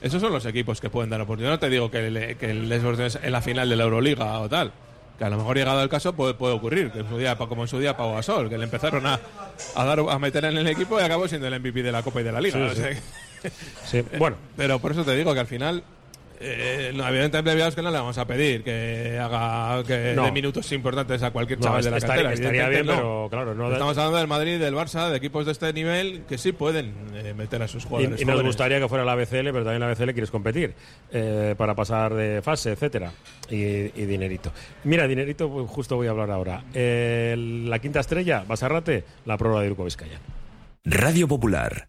esos 0.00 0.20
son 0.22 0.32
los 0.32 0.44
equipos 0.46 0.80
que 0.80 0.88
pueden 0.88 1.10
dar 1.10 1.20
oportunidad. 1.20 1.52
No 1.52 1.58
te 1.58 1.68
digo 1.68 1.90
que, 1.90 2.10
le, 2.10 2.36
que 2.36 2.54
les 2.54 2.80
oportunidades 2.80 3.18
en 3.22 3.32
la 3.32 3.42
final 3.42 3.68
de 3.68 3.76
la 3.76 3.84
Euroliga 3.84 4.38
o 4.40 4.48
tal. 4.48 4.72
Que 5.18 5.24
a 5.24 5.30
lo 5.30 5.38
mejor 5.38 5.56
llegado 5.56 5.82
el 5.82 5.88
caso 5.88 6.12
puede, 6.14 6.34
puede 6.34 6.52
ocurrir, 6.54 6.90
que 6.92 6.98
en 7.00 7.08
su 7.08 7.16
día, 7.16 7.36
como 7.36 7.62
en 7.62 7.68
su 7.68 7.78
día 7.78 7.96
Pau 7.96 8.14
Gasol, 8.14 8.50
que 8.50 8.58
le 8.58 8.64
empezaron 8.64 9.06
a, 9.06 9.18
a 9.74 9.84
dar 9.86 9.98
a 10.00 10.18
meter 10.18 10.44
en 10.44 10.58
el 10.58 10.66
equipo 10.66 11.00
y 11.00 11.02
acabó 11.02 11.26
siendo 11.26 11.46
el 11.48 11.58
MVP 11.58 11.82
de 11.82 11.90
la 11.92 12.02
Copa 12.02 12.20
y 12.20 12.24
de 12.24 12.32
la 12.32 12.40
Liga. 12.42 12.56
Sí, 12.58 12.62
O 12.62 12.74
sea 12.74 12.88
sí. 12.94 13.00
que- 13.00 13.25
Sí, 13.84 14.02
bueno. 14.18 14.36
Pero 14.56 14.78
por 14.78 14.92
eso 14.92 15.04
te 15.04 15.14
digo 15.14 15.32
que 15.34 15.40
al 15.40 15.46
final 15.46 15.82
eh, 16.38 16.92
no, 16.94 17.08
evidentemente 17.08 17.74
que 17.74 17.80
no 17.82 17.90
le 17.90 17.96
vamos 17.96 18.18
a 18.18 18.26
pedir 18.26 18.62
que 18.62 19.18
haga 19.18 19.82
que 19.84 20.12
No. 20.14 20.30
minutos 20.32 20.70
importantes 20.72 21.22
a 21.22 21.30
cualquier 21.30 21.58
No, 21.60 21.64
chaval 21.64 21.82
de 21.82 21.90
la 21.92 21.96
estaría- 21.96 22.24
cantera. 22.24 22.34
estaría 22.34 22.68
bien, 22.68 22.80
evidentemente 22.80 23.02
pero 23.02 23.28
claro, 23.30 23.54
no- 23.54 23.72
Estamos 23.72 23.96
hablando 23.96 24.18
del 24.18 24.26
Madrid, 24.26 24.58
del 24.60 24.74
Barça, 24.74 25.08
de 25.08 25.16
equipos 25.16 25.46
de 25.46 25.52
este 25.52 25.72
nivel 25.72 26.24
que 26.28 26.36
sí 26.36 26.52
pueden 26.52 26.92
eh, 27.14 27.32
meter 27.34 27.62
a 27.62 27.68
sus 27.68 27.84
Y, 27.84 27.88
jugadores. 27.88 28.20
y 28.20 28.24
nos 28.26 28.34
jóvenes. 28.34 28.48
gustaría 28.50 28.78
que 28.80 28.86
fuera 28.88 29.04
la 29.06 29.14
BCL, 29.14 29.50
pero 29.50 29.64
también 29.64 29.80
la 29.80 29.86
BCL 29.88 30.12
quieres 30.12 30.30
competir 30.30 30.74
eh, 31.10 31.54
para 31.56 31.74
pasar 31.74 32.12
de 32.12 32.42
fase, 32.42 32.72
etcétera. 32.72 33.12
Y, 33.48 33.56
y 33.56 34.04
dinerito. 34.04 34.52
Mira, 34.84 35.08
dinerito, 35.08 35.48
pues, 35.48 35.70
justo 35.70 35.96
voy 35.96 36.08
a 36.08 36.10
hablar 36.10 36.30
ahora. 36.30 36.64
Eh, 36.74 37.34
la 37.66 37.78
quinta 37.78 38.00
estrella, 38.00 38.44
Basarrate, 38.46 39.04
la 39.24 39.38
prueba 39.38 39.62
de 39.62 39.70
Urco 39.70 39.84
Vizcaya. 39.84 40.20
Radio 40.84 41.26
Popular, 41.26 41.88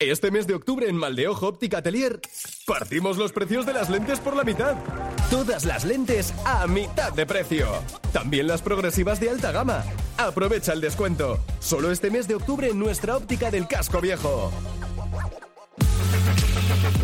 Este 0.00 0.30
mes 0.30 0.46
de 0.46 0.54
octubre 0.54 0.88
en 0.88 0.96
Maldeojo 0.96 1.46
Óptica 1.46 1.76
Atelier 1.76 2.22
partimos 2.66 3.18
los 3.18 3.32
precios 3.32 3.66
de 3.66 3.74
las 3.74 3.90
lentes 3.90 4.18
por 4.18 4.34
la 4.34 4.44
mitad. 4.44 4.74
Todas 5.30 5.66
las 5.66 5.84
lentes 5.84 6.32
a 6.46 6.66
mitad 6.66 7.12
de 7.12 7.26
precio. 7.26 7.68
También 8.10 8.46
las 8.46 8.62
progresivas 8.62 9.20
de 9.20 9.28
alta 9.28 9.52
gama. 9.52 9.84
Aprovecha 10.16 10.72
el 10.72 10.80
descuento. 10.80 11.38
Solo 11.58 11.90
este 11.90 12.10
mes 12.10 12.26
de 12.26 12.36
octubre 12.36 12.70
en 12.70 12.78
nuestra 12.78 13.14
óptica 13.14 13.50
del 13.50 13.68
casco 13.68 14.00
viejo. 14.00 14.50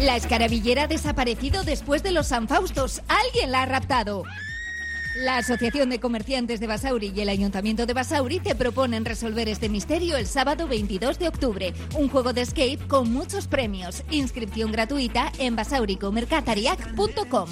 La 0.01 0.17
escarabillera 0.17 0.85
ha 0.85 0.89
desaparecido 0.89 1.65
después 1.65 2.03
de 2.03 2.13
los 2.13 2.29
San 2.29 2.49
Faustos. 2.49 3.03
Alguien 3.09 3.53
la 3.53 3.65
ha 3.65 3.67
raptado. 3.67 4.25
La 5.17 5.39
Asociación 5.39 5.89
de 5.89 5.99
Comerciantes 5.99 6.61
de 6.61 6.67
Basauri 6.67 7.11
y 7.15 7.21
el 7.21 7.31
Ayuntamiento 7.31 7.87
de 7.87 7.95
Basauri 7.95 8.39
te 8.39 8.55
proponen 8.55 9.07
resolver 9.07 9.49
este 9.49 9.71
misterio 9.71 10.17
el 10.17 10.27
sábado 10.27 10.69
22 10.69 11.19
de 11.19 11.29
octubre. 11.29 11.73
Un 11.95 12.09
juego 12.09 12.35
de 12.35 12.43
escape 12.43 12.79
con 12.87 13.11
muchos 13.13 13.47
premios. 13.47 14.03
Inscripción 14.11 14.73
gratuita 14.73 15.33
en 15.39 15.57
basauricomercatariac.com. 15.57 17.49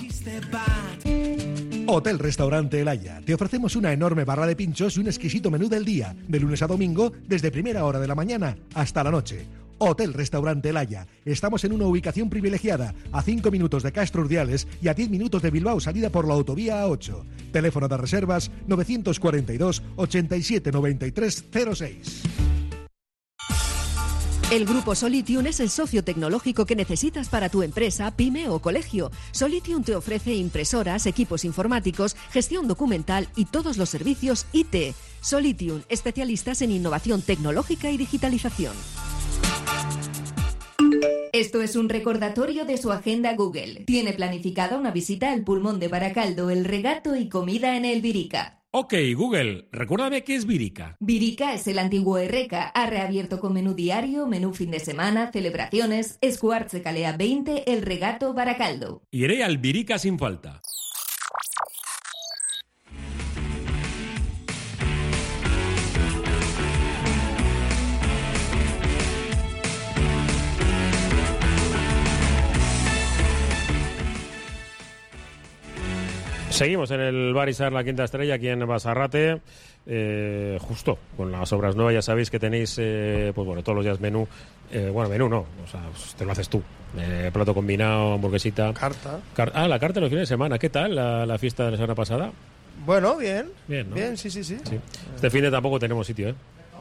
Hotel 1.86 2.18
Restaurante 2.18 2.80
El 2.80 2.88
Haya. 2.88 3.22
Te 3.24 3.32
ofrecemos 3.32 3.76
una 3.76 3.92
enorme 3.92 4.24
barra 4.24 4.46
de 4.46 4.56
pinchos 4.56 4.96
y 4.96 5.00
un 5.00 5.06
exquisito 5.06 5.50
menú 5.50 5.68
del 5.68 5.86
día, 5.86 6.14
de 6.28 6.40
lunes 6.40 6.60
a 6.62 6.66
domingo, 6.66 7.12
desde 7.26 7.50
primera 7.50 7.84
hora 7.84 7.98
de 7.98 8.08
la 8.08 8.14
mañana 8.14 8.56
hasta 8.74 9.02
la 9.04 9.10
noche. 9.10 9.46
Hotel 9.78 10.12
Restaurante 10.14 10.70
El 10.70 10.76
Haya. 10.76 11.06
Estamos 11.24 11.64
en 11.64 11.72
una 11.72 11.86
ubicación 11.86 12.30
privilegiada, 12.30 12.94
a 13.12 13.22
5 13.22 13.50
minutos 13.50 13.82
de 13.82 13.92
Castro 13.92 14.22
Urdiales 14.22 14.66
y 14.82 14.88
a 14.88 14.94
10 14.94 15.10
minutos 15.10 15.42
de 15.42 15.50
Bilbao, 15.50 15.80
salida 15.80 16.10
por 16.10 16.26
la 16.26 16.34
autovía 16.34 16.84
A8. 16.84 17.24
Teléfono 17.52 17.88
de 17.88 17.96
reservas 17.96 18.50
942 18.66 19.82
87 19.96 20.72
93 20.72 21.44
06. 21.74 22.22
El 24.50 24.66
grupo 24.66 24.94
Solitium 24.94 25.46
es 25.46 25.58
el 25.58 25.70
socio 25.70 26.04
tecnológico 26.04 26.66
que 26.66 26.76
necesitas 26.76 27.28
para 27.28 27.48
tu 27.48 27.62
empresa, 27.62 28.14
pyme 28.14 28.48
o 28.50 28.60
colegio. 28.60 29.10
Solitium 29.32 29.82
te 29.82 29.96
ofrece 29.96 30.34
impresoras, 30.34 31.06
equipos 31.06 31.44
informáticos, 31.44 32.14
gestión 32.30 32.68
documental 32.68 33.28
y 33.36 33.46
todos 33.46 33.78
los 33.78 33.88
servicios 33.88 34.46
IT. 34.52 34.94
Solitium, 35.22 35.82
especialistas 35.88 36.60
en 36.62 36.72
innovación 36.72 37.22
tecnológica 37.22 37.90
y 37.90 37.96
digitalización. 37.96 38.74
Esto 41.34 41.62
es 41.62 41.74
un 41.74 41.88
recordatorio 41.88 42.64
de 42.64 42.76
su 42.78 42.92
agenda 42.92 43.34
Google. 43.34 43.82
Tiene 43.86 44.12
planificada 44.12 44.78
una 44.78 44.92
visita 44.92 45.32
al 45.32 45.42
pulmón 45.42 45.80
de 45.80 45.88
Baracaldo, 45.88 46.48
el 46.48 46.64
regato 46.64 47.16
y 47.16 47.28
comida 47.28 47.76
en 47.76 47.84
el 47.84 48.02
Virica. 48.02 48.62
Ok, 48.70 48.94
Google, 49.16 49.66
recuérdame 49.72 50.22
qué 50.22 50.36
es 50.36 50.46
Virica. 50.46 50.96
Virica 51.00 51.52
es 51.52 51.66
el 51.66 51.80
antiguo 51.80 52.18
Erreca. 52.18 52.68
Ha 52.68 52.86
reabierto 52.86 53.40
con 53.40 53.52
menú 53.52 53.74
diario, 53.74 54.28
menú 54.28 54.54
fin 54.54 54.70
de 54.70 54.78
semana, 54.78 55.32
celebraciones. 55.32 56.18
Escuartze 56.20 56.82
Calea 56.82 57.16
20, 57.16 57.72
el 57.72 57.82
regato 57.82 58.32
Baracaldo. 58.32 59.02
Iré 59.10 59.42
al 59.42 59.58
Virica 59.58 59.98
sin 59.98 60.20
falta. 60.20 60.62
Seguimos 76.54 76.90
en 76.92 77.00
el 77.00 77.34
Barisar 77.34 77.72
La 77.72 77.82
Quinta 77.82 78.04
Estrella, 78.04 78.34
aquí 78.34 78.48
en 78.48 78.64
Basarrate. 78.66 79.40
Eh, 79.86 80.56
justo 80.62 80.98
con 81.16 81.32
las 81.32 81.52
obras 81.52 81.74
nuevas, 81.74 81.92
ya 81.94 82.00
sabéis 82.02 82.30
que 82.30 82.38
tenéis, 82.38 82.76
eh, 82.80 83.32
pues 83.34 83.44
bueno, 83.46 83.62
todos 83.62 83.76
los 83.76 83.84
días 83.84 83.98
menú. 84.00 84.26
eh, 84.70 84.88
bueno, 84.92 85.10
menú 85.10 85.28
no, 85.28 85.38
o 85.40 85.66
sea, 85.70 85.80
pues 85.92 86.14
te 86.14 86.24
lo 86.24 86.30
haces 86.32 86.48
tú. 86.48 86.62
Eh, 86.96 87.30
plato 87.32 87.52
combinado, 87.54 88.14
hamburguesita. 88.14 88.72
Carta. 88.72 89.18
Car- 89.34 89.50
ah, 89.54 89.66
la 89.66 89.78
carta 89.80 89.98
los 90.00 90.08
fines 90.10 90.22
de 90.22 90.26
semana. 90.26 90.58
¿Qué 90.58 90.70
tal 90.70 90.94
la, 90.94 91.26
la 91.26 91.38
fiesta 91.38 91.64
de 91.64 91.72
la 91.72 91.76
semana 91.76 91.94
pasada? 91.96 92.30
Bueno, 92.86 93.16
bien. 93.16 93.50
Bien, 93.66 93.90
¿no? 93.90 93.96
Bien, 93.96 94.16
sí, 94.16 94.30
sí, 94.30 94.42
sí. 94.44 94.56
Este 95.16 95.30
fin 95.30 95.42
de 95.42 95.50
tampoco 95.50 95.78
tenemos 95.80 96.06
sitio, 96.06 96.28
¿eh? 96.30 96.34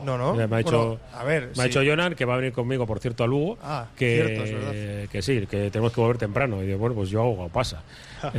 No, 0.05 0.17
no. 0.19 0.33
Me 0.35 0.43
ha 0.43 0.47
Bueno, 0.47 0.57
dicho, 0.63 0.99
a 1.13 1.23
ver, 1.23 1.45
me 1.45 1.51
ha 1.51 1.55
sí. 1.55 1.63
dicho 1.63 1.81
Jonan 1.83 2.13
que 2.15 2.25
va 2.25 2.35
a 2.35 2.37
venir 2.37 2.53
conmigo, 2.53 2.85
por 2.85 2.99
cierto, 2.99 3.23
a 3.23 3.27
Lugo. 3.27 3.57
Ah, 3.63 3.87
que, 3.97 4.15
cierto, 4.23 4.43
es 4.43 4.51
verdad. 4.53 5.09
que 5.11 5.21
sí, 5.21 5.47
que 5.47 5.69
tenemos 5.71 5.91
que 5.93 5.99
volver 6.01 6.17
temprano. 6.19 6.61
Y 6.63 6.67
digo, 6.67 6.77
bueno, 6.79 6.95
pues 6.95 7.09
yo 7.09 7.21
hago 7.21 7.49
pasa. 7.49 7.81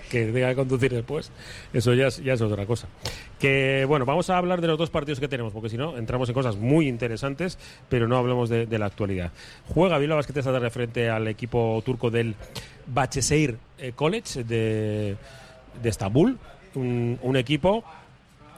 Que 0.10 0.26
tenga 0.26 0.48
que 0.50 0.56
conducir 0.56 0.92
después, 0.92 1.30
eso 1.72 1.94
ya 1.94 2.08
es, 2.08 2.22
ya 2.22 2.34
es 2.34 2.40
otra 2.40 2.66
cosa. 2.66 2.88
Que 3.38 3.84
bueno, 3.86 4.04
vamos 4.06 4.30
a 4.30 4.38
hablar 4.38 4.60
de 4.60 4.68
los 4.68 4.78
dos 4.78 4.90
partidos 4.90 5.20
que 5.20 5.28
tenemos, 5.28 5.52
porque 5.52 5.68
si 5.68 5.76
no, 5.76 5.96
entramos 5.96 6.28
en 6.28 6.34
cosas 6.34 6.56
muy 6.56 6.88
interesantes, 6.88 7.58
pero 7.88 8.08
no 8.08 8.16
hablemos 8.16 8.48
de, 8.48 8.66
la 8.78 8.86
actualidad. 8.86 9.32
Juega 9.68 9.98
Bilbao 9.98 10.16
Basket 10.16 10.38
esta 10.38 10.52
tarde 10.52 10.70
frente 10.70 11.08
al 11.08 11.28
equipo 11.28 11.82
turco 11.84 12.10
del 12.10 12.34
Bacheseir 12.86 13.58
eh, 13.78 13.92
College 13.94 14.44
de, 14.44 15.16
de 15.82 15.88
Estambul, 15.88 16.38
un 16.74 17.36
equipo 17.36 17.84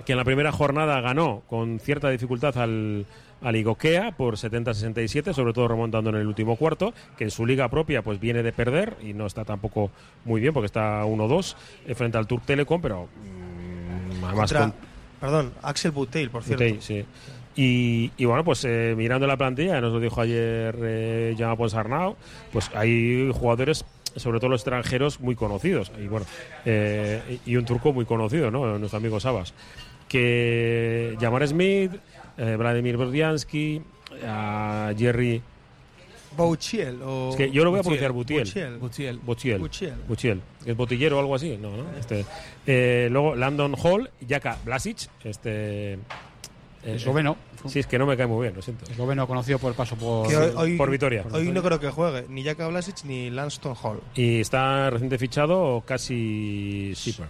que 0.06 0.12
en 0.12 0.18
la 0.18 0.24
primera 0.24 0.52
jornada 0.52 1.00
ganó 1.00 1.42
con 1.48 1.78
cierta 1.80 2.10
dificultad 2.10 2.56
al, 2.58 3.06
al 3.42 3.56
Igokea 3.56 4.12
por 4.16 4.36
70-67, 4.36 5.32
sobre 5.32 5.52
todo 5.52 5.68
remontando 5.68 6.10
en 6.10 6.16
el 6.16 6.26
último 6.26 6.56
cuarto, 6.56 6.92
que 7.16 7.24
en 7.24 7.30
su 7.30 7.46
liga 7.46 7.68
propia 7.68 8.02
pues 8.02 8.20
viene 8.20 8.42
de 8.42 8.52
perder 8.52 8.96
y 9.02 9.12
no 9.14 9.26
está 9.26 9.44
tampoco 9.44 9.90
muy 10.24 10.40
bien 10.40 10.52
porque 10.52 10.66
está 10.66 11.04
1-2 11.04 11.54
eh, 11.86 11.94
frente 11.94 12.18
al 12.18 12.26
Turk 12.26 12.44
Telecom, 12.44 12.80
pero 12.80 13.04
mm, 13.06 14.24
además 14.24 14.34
Contra- 14.52 14.60
con- 14.60 14.74
Perdón, 15.20 15.52
Axel 15.62 15.90
Buteil, 15.92 16.28
por 16.28 16.42
cierto. 16.42 16.64
Sí. 16.82 17.04
Y, 17.56 18.10
y 18.18 18.24
bueno, 18.26 18.44
pues 18.44 18.62
eh, 18.64 18.94
mirando 18.96 19.26
la 19.26 19.36
plantilla, 19.38 19.80
nos 19.80 19.92
lo 19.92 20.00
dijo 20.00 20.20
ayer 20.20 20.76
eh, 20.82 21.34
Jaume 21.38 21.56
Ponsarnau, 21.56 22.16
pues 22.52 22.70
hay 22.74 23.30
jugadores, 23.32 23.84
sobre 24.16 24.38
todo 24.40 24.50
los 24.50 24.60
extranjeros, 24.60 25.20
muy 25.20 25.34
conocidos. 25.36 25.92
Y 26.02 26.08
bueno, 26.08 26.26
eh, 26.66 27.38
y 27.46 27.56
un 27.56 27.64
turco 27.64 27.92
muy 27.94 28.04
conocido, 28.04 28.50
¿no? 28.50 28.76
Nuestro 28.78 28.98
amigo 28.98 29.18
Sabas. 29.20 29.54
Que 30.08 31.16
Jamar 31.20 31.46
Smith, 31.48 31.92
eh, 32.38 32.56
Vladimir 32.56 32.96
Berdiansky, 32.96 33.82
a 34.26 34.92
Jerry. 34.96 35.42
Bouchiel 36.36 37.00
o... 37.04 37.30
Es 37.30 37.36
que 37.36 37.50
yo 37.52 37.62
lo 37.62 37.70
voy 37.70 37.78
a 37.78 37.82
pronunciar 37.82 38.10
Butiel. 38.10 38.78
Butiel. 38.80 39.20
Butiel. 40.08 40.40
¿Es 40.66 40.76
botillero 40.76 41.16
o 41.16 41.20
algo 41.20 41.34
así? 41.36 41.56
No, 41.60 41.76
¿no? 41.76 41.84
Este, 41.98 42.24
eh, 42.66 43.06
luego 43.10 43.36
Landon 43.36 43.76
Hall, 43.80 44.10
Jaka 44.28 44.58
Blasic, 44.64 45.08
este... 45.22 45.92
eh, 45.92 45.98
Esloveno. 46.84 47.36
Sí, 47.66 47.78
es 47.78 47.86
que 47.86 47.98
no 48.00 48.04
me 48.06 48.16
cae 48.16 48.26
muy 48.26 48.42
bien, 48.42 48.54
lo 48.56 48.62
siento. 48.62 48.84
Esloveno 48.90 49.28
conocido 49.28 49.60
por 49.60 49.70
el 49.70 49.76
paso 49.76 49.94
por, 49.96 50.28
Que 50.28 50.36
hoy, 50.36 50.52
hoy- 50.56 50.76
por 50.76 50.90
Vitoria. 50.90 51.24
Hoy 51.32 51.52
no 51.52 51.62
creo 51.62 51.78
que 51.78 51.88
juegue 51.90 52.26
ni 52.28 52.42
Jaka 52.42 52.66
Blasic 52.66 53.04
ni 53.04 53.30
Lanston 53.30 53.74
Hall. 53.80 54.00
Y 54.16 54.40
está 54.40 54.90
reciente 54.90 55.18
fichado 55.18 55.84
casi 55.86 56.92
Shipper. 56.96 57.26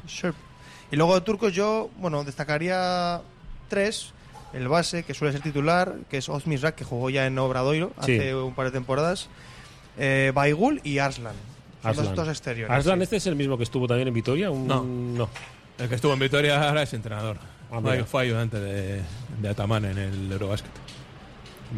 Y 0.95 0.97
luego 0.97 1.17
de 1.17 1.23
turcos 1.23 1.53
yo, 1.53 1.91
bueno, 1.99 2.23
destacaría 2.23 3.21
tres. 3.69 4.13
El 4.53 4.69
base, 4.69 5.03
que 5.03 5.13
suele 5.13 5.33
ser 5.33 5.43
titular, 5.43 5.97
que 6.09 6.19
es 6.19 6.29
Ozmis 6.29 6.63
Rak, 6.63 6.77
que 6.77 6.85
jugó 6.85 7.11
ya 7.11 7.27
en 7.27 7.37
Obradoiro 7.37 7.91
Sí. 8.03 8.13
hace 8.15 8.35
un 8.37 8.55
par 8.55 8.67
de 8.67 8.71
temporadas. 8.71 9.29
Eh, 9.99 10.31
Baigul 10.33 10.81
y 10.85 10.99
Arslan. 10.99 11.35
Son 11.83 11.89
Arslan. 11.91 12.07
dos, 12.07 12.15
dos 12.15 12.29
exteriores. 12.29 12.73
Arslan, 12.73 12.99
sí. 12.99 13.03
este 13.03 13.17
es 13.17 13.27
el 13.27 13.35
mismo 13.35 13.57
que 13.59 13.65
estuvo 13.65 13.89
también 13.89 14.07
en 14.07 14.15
Vitoria. 14.15 14.53
Un- 14.53 14.69
No. 14.69 14.85
no. 14.85 15.29
El 15.79 15.89
que 15.89 15.97
estuvo 15.97 16.13
en 16.13 16.21
Vitoria 16.21 16.69
ahora 16.69 16.85
es 16.85 16.93
entrenador. 16.95 17.39
Ah, 17.73 17.81
fue, 18.07 18.23
ayudante 18.23 18.61
de, 18.61 19.03
de 19.41 19.49
Ataman 19.49 19.87
en 19.87 19.99
el 19.99 20.31
Eurobasket. 20.31 20.71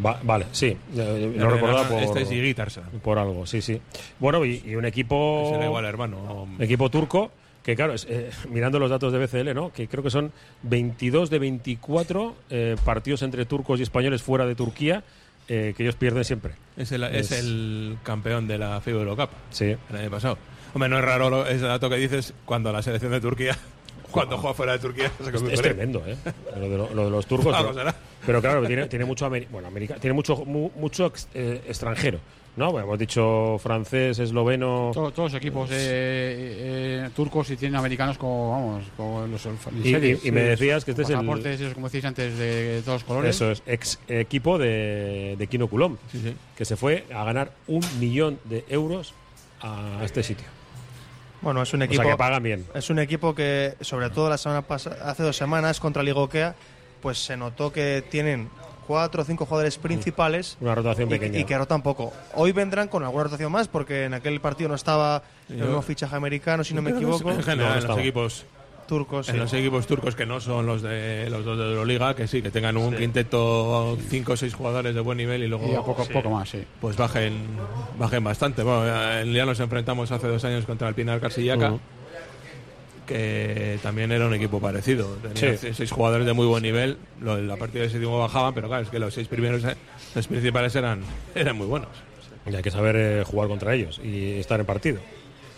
Va- 0.05 0.19
vale, 0.21 0.45
sí. 0.51 0.77
Eh, 0.95 1.31
El 1.35 1.39
Lo 1.39 1.49
recordaba 1.49 1.87
por, 1.87 2.03
Este 2.03 2.21
es 2.21 2.79
por 3.01 3.17
algo, 3.17 3.47
sí, 3.47 3.63
sí. 3.63 3.81
Bueno, 4.19 4.45
y, 4.45 4.61
y 4.63 4.75
un 4.75 4.85
equipo. 4.85 5.49
Será 5.53 5.65
igual 5.65 5.85
hermano. 5.85 6.47
Equipo 6.59 6.91
turco. 6.91 7.31
Que 7.67 7.75
claro, 7.75 7.93
es, 7.93 8.07
eh, 8.09 8.31
mirando 8.49 8.79
los 8.79 8.89
datos 8.89 9.11
de 9.11 9.19
BCL, 9.19 9.53
¿no? 9.53 9.73
Que 9.73 9.89
creo 9.89 10.01
que 10.01 10.09
son 10.09 10.31
22 10.63 11.29
de 11.29 11.37
24 11.37 12.35
eh, 12.49 12.75
partidos 12.85 13.23
entre 13.23 13.45
turcos 13.45 13.81
y 13.81 13.83
españoles 13.83 14.23
fuera 14.23 14.45
de 14.45 14.55
Turquía 14.55 15.03
eh, 15.49 15.73
que 15.75 15.83
ellos 15.83 15.95
pierden 15.95 16.23
siempre. 16.23 16.53
Es 16.77 16.93
el, 16.93 17.03
es 17.03 17.31
el 17.33 17.97
campeón 18.03 18.47
de 18.47 18.57
la 18.57 18.79
FIBA 18.79 19.01
Eurocup. 19.01 19.29
Sí. 19.49 19.75
El 19.89 19.95
año 19.97 20.09
pasado. 20.09 20.37
Hombre, 20.73 20.87
no 20.89 20.97
es 20.97 21.03
raro 21.03 21.29
lo- 21.29 21.45
ese 21.45 21.65
dato 21.65 21.89
que 21.89 21.97
dices 21.97 22.33
cuando 22.45 22.71
la 22.71 22.81
selección 22.81 23.11
de 23.11 23.19
Turquía, 23.19 23.57
cuando 24.11 24.37
juega 24.37 24.53
fuera 24.53 24.71
de 24.73 24.79
Turquía, 24.79 25.11
se 25.21 25.53
Es, 25.53 25.61
tremendo, 25.61 26.01
¿eh? 26.07 26.15
Lo 26.55 26.69
de, 26.69 26.77
lo- 26.77 26.93
lo 26.93 27.03
de 27.05 27.11
los 27.11 27.25
turcos. 27.25 27.53
Pero. 27.75 27.93
Pero 28.27 28.41
claro, 28.41 28.67
tiene, 28.67 28.85
tiene 28.87 29.05
mucho 29.05 29.25
ameri- 29.27 29.47
bueno, 29.49 29.67
América, 29.67 29.95
tiene 29.95 30.13
mucho 30.13 30.35
mu- 30.45 30.69
mucho 30.75 31.07
ex- 31.07 31.27
eh, 31.33 31.61
extranjero, 31.67 32.19
¿no? 32.55 32.71
Bueno, 32.71 32.85
hemos 32.87 32.99
dicho 32.99 33.57
francés, 33.59 34.19
esloveno. 34.19 34.91
To- 34.93 35.09
todos 35.11 35.31
los 35.31 35.41
equipos 35.41 35.69
eh, 35.71 35.75
eh, 37.05 37.09
turcos 37.15 37.49
y 37.49 37.55
tienen 37.57 37.77
americanos 37.77 38.17
como, 38.17 38.51
vamos, 38.51 38.83
como 38.95 39.25
los 39.25 39.45
Y- 39.83 39.95
y- 39.95 40.19
y 40.25 40.31
me 40.31 40.41
decías 40.41 40.85
que 40.85 40.91
este 40.91 41.03
es 41.03 41.09
el- 41.09 41.45
esos, 41.47 41.73
como 41.73 41.89
decís 41.89 42.05
antes, 42.05 42.37
de 42.37 42.81
todos 42.85 43.01
los 43.01 43.03
colores. 43.03 43.35
Eso 43.35 43.49
es, 43.51 43.63
ex 43.65 43.99
equipo 44.07 44.57
de, 44.59 45.35
de 45.37 45.47
Kino 45.47 45.67
Coulomb, 45.67 45.97
que 46.55 46.65
se 46.65 46.75
fue 46.75 47.05
a 47.13 47.23
ganar 47.23 47.51
un 47.67 47.81
millón 47.99 48.39
de 48.43 48.63
euros 48.69 49.13
a 49.61 50.01
este 50.03 50.21
sitio. 50.21 50.45
Bueno, 51.41 51.61
es 51.61 51.71
un 51.73 51.81
O 51.81 51.85
equipo. 51.85 52.01
sea, 52.01 52.11
que 52.13 52.17
pagan 52.17 52.41
bien. 52.41 52.65
Es 52.73 52.89
un 52.89 52.97
equipo 52.99 53.35
que, 53.35 53.75
sobre 53.81 54.09
todo 54.09 54.27
la 54.29 54.37
semana 54.39 54.63
pasada, 54.63 55.09
hace 55.09 55.21
dos 55.23 55.37
semanas 55.37 55.79
contra 55.79 56.01
Ligokea, 56.01 56.55
pues 57.01 57.17
se 57.23 57.37
notó 57.37 57.71
que 57.71 58.03
tienen 58.09 58.49
cuatro 58.87 59.21
o 59.21 59.25
cinco 59.25 59.45
jugadores 59.45 59.77
principales 59.77 60.57
Una 60.61 60.73
rotación 60.75 61.07
y, 61.09 61.11
pequeña. 61.11 61.39
y 61.39 61.43
que 61.43 61.57
rotan 61.57 61.81
poco. 61.81 62.13
Hoy 62.35 62.51
vendrán 62.53 62.87
con 62.87 63.03
alguna 63.03 63.25
rotación 63.25 63.51
más, 63.51 63.67
porque 63.67 64.05
en 64.05 64.13
aquel 64.13 64.39
partido 64.39 64.69
no 64.69 64.75
estaba 64.75 65.23
el 65.49 65.59
nuevo 65.59 65.81
fichaje 65.81 66.15
americano, 66.15 66.63
si 66.63 66.73
no 66.73 66.81
me 66.81 66.91
equivoco. 66.91 67.29
En 67.31 67.43
general, 67.43 67.73
No, 67.73 67.75
no 67.75 67.81
en 67.81 67.87
los 67.87 67.97
equipos 67.99 68.45
turcos. 68.87 69.27
en 69.27 69.35
sí. 69.35 69.39
los 69.41 69.53
equipos 69.53 69.85
turcos 69.87 70.15
que 70.15 70.25
no 70.25 70.39
son 70.39 70.65
los 70.65 70.81
de 70.81 71.29
los 71.29 71.43
dos 71.43 71.57
de 71.57 71.65
Euroliga, 71.65 72.15
que 72.15 72.25
sí, 72.27 72.41
que 72.41 72.49
tengan 72.51 72.77
un 72.77 72.91
Sí. 72.91 72.99
quinteto 72.99 73.97
cinco 74.09 74.31
o 74.33 74.37
seis 74.37 74.53
jugadores 74.53 74.95
de 74.95 75.01
buen 75.01 75.17
nivel 75.17 75.43
y 75.43 75.47
luego 75.47 75.67
Y 75.67 75.75
a 75.75 75.81
poco, 75.81 76.05
poco 76.05 76.29
más, 76.29 76.47
sí. 76.49 76.63
pues 76.79 76.95
bajen 76.95 77.45
bajen 77.99 78.23
bastante. 78.23 78.63
Bueno, 78.63 78.85
ya 79.33 79.45
nos 79.45 79.59
enfrentamos 79.59 80.09
hace 80.13 80.27
dos 80.29 80.45
años 80.45 80.65
contra 80.65 80.87
el 80.87 80.95
Pinar 80.95 81.19
Carsillaca, 81.19 81.71
Ujú. 81.73 81.79
Que 83.07 83.79
también 83.81 84.11
era 84.11 84.27
un 84.27 84.33
equipo 84.35 84.59
parecido. 84.59 85.07
Tenía 85.33 85.57
Sí. 85.57 85.73
seis 85.73 85.91
jugadores 85.91 86.27
de 86.27 86.33
muy 86.33 86.45
buen 86.45 86.61
nivel. 86.61 86.97
Lo- 87.21 87.41
La 87.41 87.55
partida 87.57 87.81
de 87.83 87.89
séptimo 87.89 88.19
bajaban, 88.19 88.53
pero 88.53 88.67
claro, 88.67 88.83
es 88.83 88.89
que 88.89 88.99
los 88.99 89.13
seis 89.13 89.27
primeros, 89.27 89.63
eh, 89.63 89.75
los 90.13 90.27
principales 90.27 90.75
eran, 90.75 91.01
eran 91.33 91.57
muy 91.57 91.65
buenos. 91.65 91.89
Y 92.45 92.55
hay 92.55 92.61
que 92.61 92.71
saber 92.71 92.95
eh, 92.95 93.23
jugar 93.25 93.47
contra 93.49 93.73
ellos 93.73 93.99
y 94.03 94.33
estar 94.33 94.59
en 94.59 94.65
partido. 94.65 94.99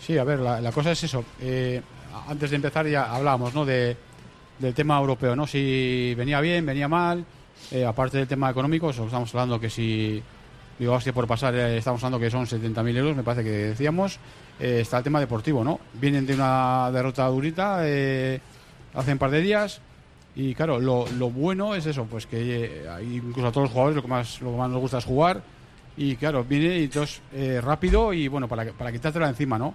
Sí, 0.00 0.16
a 0.16 0.24
ver, 0.24 0.38
la, 0.38 0.60
la 0.60 0.72
cosa 0.72 0.92
es 0.92 1.04
eso. 1.04 1.24
Eh, 1.40 1.82
antes 2.28 2.50
de 2.50 2.56
empezar 2.56 2.86
ya 2.86 3.14
hablábamos 3.14 3.54
¿no? 3.54 3.64
de, 3.66 3.96
del 4.58 4.74
tema 4.74 4.98
europeo, 4.98 5.36
¿no? 5.36 5.46
Si 5.46 6.14
venía 6.16 6.40
bien, 6.40 6.64
venía 6.64 6.88
mal. 6.88 7.24
Eh, 7.70 7.84
aparte 7.84 8.16
del 8.18 8.26
tema 8.26 8.50
económico, 8.50 8.90
estamos 8.90 9.32
hablando 9.34 9.60
que 9.60 9.68
si 9.70 10.22
digo 10.78 10.98
que 10.98 11.12
por 11.12 11.26
pasar, 11.26 11.54
eh, 11.54 11.76
estamos 11.76 12.02
hablando 12.02 12.18
que 12.18 12.30
son 12.30 12.46
70.000 12.46 12.96
euros, 12.96 13.14
me 13.16 13.22
parece 13.22 13.44
que 13.44 13.50
decíamos. 13.50 14.18
Eh, 14.60 14.80
está 14.82 14.98
el 14.98 15.04
tema 15.04 15.20
deportivo, 15.20 15.64
¿no? 15.64 15.80
Vienen 15.94 16.26
de 16.26 16.34
una 16.34 16.90
derrota 16.92 17.26
durita 17.26 17.80
eh, 17.82 18.40
hace 18.94 19.12
un 19.12 19.18
par 19.18 19.30
de 19.30 19.40
días. 19.40 19.80
Y 20.36 20.54
claro, 20.54 20.78
lo, 20.78 21.06
lo 21.18 21.30
bueno 21.30 21.74
es 21.74 21.86
eso, 21.86 22.04
pues 22.04 22.26
que 22.26 22.84
eh, 22.84 23.04
incluso 23.12 23.48
a 23.48 23.52
todos 23.52 23.64
los 23.64 23.72
jugadores 23.72 23.96
lo 23.96 24.02
que 24.02 24.08
más, 24.08 24.40
lo 24.40 24.52
que 24.52 24.56
más 24.58 24.70
nos 24.70 24.80
gusta 24.80 24.98
es 24.98 25.04
jugar. 25.04 25.42
Y 25.96 26.16
claro, 26.16 26.44
viene 26.44 26.78
y 26.78 26.84
entonces 26.84 27.20
eh, 27.32 27.60
rápido 27.62 28.12
y 28.12 28.28
bueno, 28.28 28.46
para, 28.48 28.64
para 28.72 28.92
quitártela 28.92 29.28
encima, 29.28 29.58
¿no? 29.58 29.74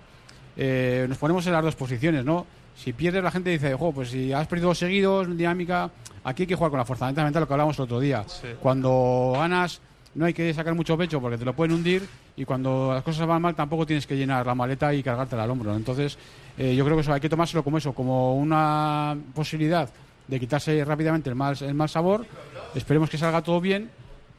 Eh, 0.55 1.05
nos 1.09 1.17
ponemos 1.17 1.45
en 1.45 1.53
las 1.53 1.63
dos 1.63 1.75
posiciones, 1.75 2.23
¿no? 2.23 2.45
Si 2.75 2.93
pierdes, 2.93 3.23
la 3.23 3.31
gente 3.31 3.49
dice, 3.49 3.73
jo, 3.73 3.91
pues 3.91 4.09
si 4.09 4.31
has 4.33 4.47
perdido 4.47 4.69
dos 4.69 4.77
seguidos, 4.77 5.37
dinámica, 5.37 5.89
aquí 6.23 6.43
hay 6.43 6.47
que 6.47 6.55
jugar 6.55 6.71
con 6.71 6.77
la 6.79 6.85
fuerza 6.85 7.05
mental, 7.05 7.31
lo 7.41 7.47
que 7.47 7.53
hablábamos 7.53 7.77
el 7.77 7.83
otro 7.83 7.99
día. 7.99 8.25
Cuando 8.61 9.33
ganas, 9.35 9.81
no 10.15 10.25
hay 10.25 10.33
que 10.33 10.53
sacar 10.53 10.73
mucho 10.73 10.97
pecho 10.97 11.21
porque 11.21 11.37
te 11.37 11.45
lo 11.45 11.53
pueden 11.53 11.75
hundir 11.75 12.07
y 12.35 12.45
cuando 12.45 12.93
las 12.93 13.03
cosas 13.03 13.27
van 13.27 13.41
mal 13.41 13.53
tampoco 13.53 13.85
tienes 13.85 14.07
que 14.07 14.15
llenar 14.15 14.45
la 14.45 14.55
maleta 14.55 14.93
y 14.93 15.03
cargártela 15.03 15.43
al 15.43 15.51
hombro. 15.51 15.75
Entonces, 15.75 16.17
eh, 16.57 16.75
yo 16.75 16.83
creo 16.83 16.97
que 16.97 17.01
eso 17.01 17.13
hay 17.13 17.21
que 17.21 17.29
tomárselo 17.29 17.63
como 17.63 17.77
eso, 17.77 17.93
como 17.93 18.35
una 18.35 19.15
posibilidad 19.33 19.89
de 20.27 20.39
quitarse 20.39 20.83
rápidamente 20.83 21.29
el 21.29 21.35
mal, 21.35 21.55
el 21.61 21.73
mal 21.73 21.89
sabor. 21.89 22.25
Esperemos 22.73 23.09
que 23.09 23.17
salga 23.17 23.41
todo 23.41 23.61
bien, 23.61 23.89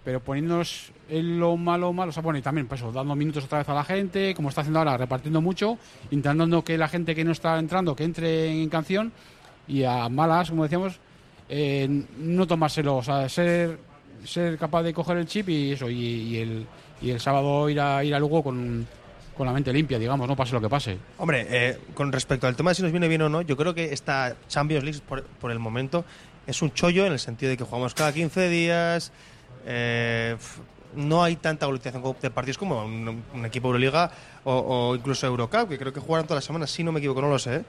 pero 0.04 0.20
poniéndonos 0.20 0.92
en 1.08 1.38
lo 1.38 1.56
malo, 1.56 1.92
malo, 1.92 2.10
o 2.10 2.12
sea, 2.12 2.22
bueno, 2.22 2.38
y 2.38 2.42
también, 2.42 2.66
pues 2.66 2.80
dando 2.92 3.14
minutos 3.14 3.44
otra 3.44 3.58
vez 3.58 3.68
a 3.68 3.74
la 3.74 3.84
gente, 3.84 4.34
como 4.34 4.48
está 4.48 4.62
haciendo 4.62 4.78
ahora, 4.78 4.96
repartiendo 4.96 5.40
mucho, 5.40 5.78
intentando 6.10 6.64
que 6.64 6.76
la 6.78 6.88
gente 6.88 7.14
que 7.14 7.24
no 7.24 7.32
está 7.32 7.58
entrando, 7.58 7.94
que 7.94 8.04
entre 8.04 8.50
en 8.50 8.68
canción, 8.68 9.12
y 9.68 9.84
a 9.84 10.08
malas, 10.08 10.50
como 10.50 10.64
decíamos, 10.64 10.98
eh, 11.48 12.04
no 12.18 12.46
tomárselo, 12.46 12.96
o 12.96 13.02
sea, 13.02 13.28
ser, 13.28 13.78
ser 14.26 14.58
capaz 14.58 14.82
de 14.82 14.92
coger 14.92 15.16
el 15.18 15.26
chip 15.26 15.48
y 15.48 15.72
eso, 15.72 15.88
y, 15.88 15.94
y 15.98 16.36
el, 16.38 16.66
y 17.02 17.10
el 17.10 17.20
sábado 17.20 17.68
ir 17.68 17.80
a, 17.80 18.02
ir 18.04 18.14
a 18.14 18.18
Lugo 18.18 18.42
con, 18.42 18.86
con 19.36 19.46
la 19.46 19.52
mente 19.52 19.72
limpia, 19.72 19.98
digamos, 19.98 20.26
no 20.28 20.34
pase 20.36 20.52
lo 20.52 20.60
que 20.60 20.68
pase. 20.68 20.98
Hombre, 21.18 21.46
eh, 21.48 21.78
con 21.94 22.10
respecto 22.12 22.46
al 22.46 22.56
tema 22.56 22.70
de 22.70 22.74
si 22.76 22.82
nos 22.82 22.90
viene 22.92 23.08
bien 23.08 23.22
o 23.22 23.28
no, 23.28 23.42
yo 23.42 23.56
creo 23.56 23.74
que 23.74 23.92
esta 23.92 24.36
Champions 24.48 24.84
League, 24.84 25.00
por, 25.06 25.22
por 25.24 25.50
el 25.50 25.58
momento, 25.58 26.04
es 26.46 26.62
un 26.62 26.72
chollo 26.72 27.06
en 27.06 27.12
el 27.12 27.18
sentido 27.18 27.50
de 27.50 27.56
que 27.56 27.64
jugamos 27.64 27.94
cada 27.94 28.12
15 28.12 28.48
días. 28.48 29.12
eh, 29.66 30.36
no 30.94 31.22
hay 31.22 31.36
tanta 31.36 31.66
aglutenación 31.66 32.02
co- 32.02 32.16
de 32.22 32.30
partidos 32.30 32.56
como 32.56 32.82
un, 32.84 33.44
equipo 33.44 33.68
Euroliga 33.68 34.10
o, 34.44 34.54
o 34.54 34.96
incluso 34.96 35.26
Eurocup, 35.26 35.68
que 35.68 35.76
creo 35.76 35.92
que 35.92 36.00
jugaran 36.00 36.26
todas 36.26 36.38
las 36.38 36.44
semanas, 36.46 36.70
si 36.70 36.82
no 36.84 36.90
me 36.92 37.00
equivoco, 37.00 37.20
no 37.20 37.28
lo 37.28 37.38
sé. 37.38 37.64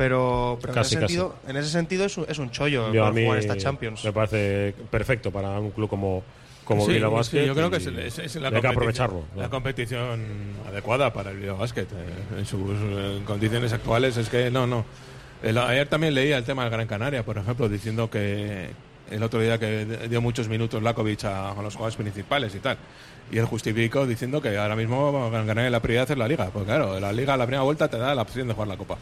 Pero, 0.00 0.56
pero 0.62 0.72
Casi, 0.72 0.94
en, 0.94 1.02
ese 1.02 1.08
sentido, 1.14 1.36
en 1.46 1.56
ese 1.58 1.68
sentido 1.68 2.04
es 2.06 2.16
un, 2.16 2.24
es 2.26 2.38
un 2.38 2.50
chollo 2.50 2.90
Yo 2.90 3.02
a 3.02 3.08
para 3.08 3.14
mí 3.14 3.24
jugar 3.24 3.38
esta 3.38 3.54
Champions. 3.58 4.02
me 4.02 4.12
parece 4.14 4.74
perfecto 4.90 5.30
para 5.30 5.60
un 5.60 5.72
club 5.72 5.90
como, 5.90 6.22
como 6.64 6.86
Sí, 6.86 6.92
Bilbao 6.92 7.10
sí, 7.10 7.16
Basket. 7.16 7.46
yo 7.46 7.54
creo 7.54 7.70
que 7.70 7.76
es, 7.76 7.86
es- 7.86 8.18
es 8.18 8.36
la, 8.36 8.48
hay 8.48 8.62
que 8.62 8.66
aprovecharlo. 8.66 9.24
la 9.36 9.50
competición 9.50 10.22
adecuada 10.66 11.12
para 11.12 11.32
el 11.32 11.36
Bilbao 11.36 11.58
Basket. 11.58 11.82
eh, 11.82 12.38
en 12.38 12.46
sus 12.46 12.62
condiciones 13.26 13.74
actuales 13.74 14.16
es 14.16 14.30
que 14.30 14.50
no, 14.50 14.66
no. 14.66 14.86
El- 15.42 15.58
ayer 15.58 15.86
también 15.86 16.14
leía 16.14 16.38
el 16.38 16.44
tema 16.44 16.62
del 16.62 16.70
Gran 16.72 16.86
Canaria, 16.86 17.22
por 17.22 17.36
ejemplo, 17.36 17.68
diciendo 17.68 18.08
que 18.08 18.70
el 19.10 19.22
otro 19.22 19.38
día 19.40 19.58
que 19.58 19.84
dio 20.08 20.22
muchos 20.22 20.48
minutos 20.48 20.82
Lakovic 20.82 21.24
a, 21.24 21.50
a 21.50 21.62
los 21.62 21.74
jugadores 21.74 21.96
principales 21.96 22.54
y 22.54 22.60
tal. 22.60 22.78
Y 23.30 23.36
él 23.36 23.44
justificó 23.44 24.06
diciendo 24.06 24.40
que 24.40 24.56
ahora 24.56 24.76
mismo 24.76 25.30
Gran 25.30 25.46
Canaria 25.46 25.68
la 25.68 25.80
prioridad 25.80 26.10
es 26.10 26.16
la 26.16 26.26
liga. 26.26 26.46
Porque 26.50 26.68
claro, 26.68 26.98
la 26.98 27.12
liga 27.12 27.36
la 27.36 27.44
primera 27.44 27.64
vuelta 27.64 27.86
te 27.88 27.98
da 27.98 28.14
la 28.14 28.22
opción 28.22 28.48
de 28.48 28.54
jugar 28.54 28.68
la 28.68 28.78
copa. 28.78 28.96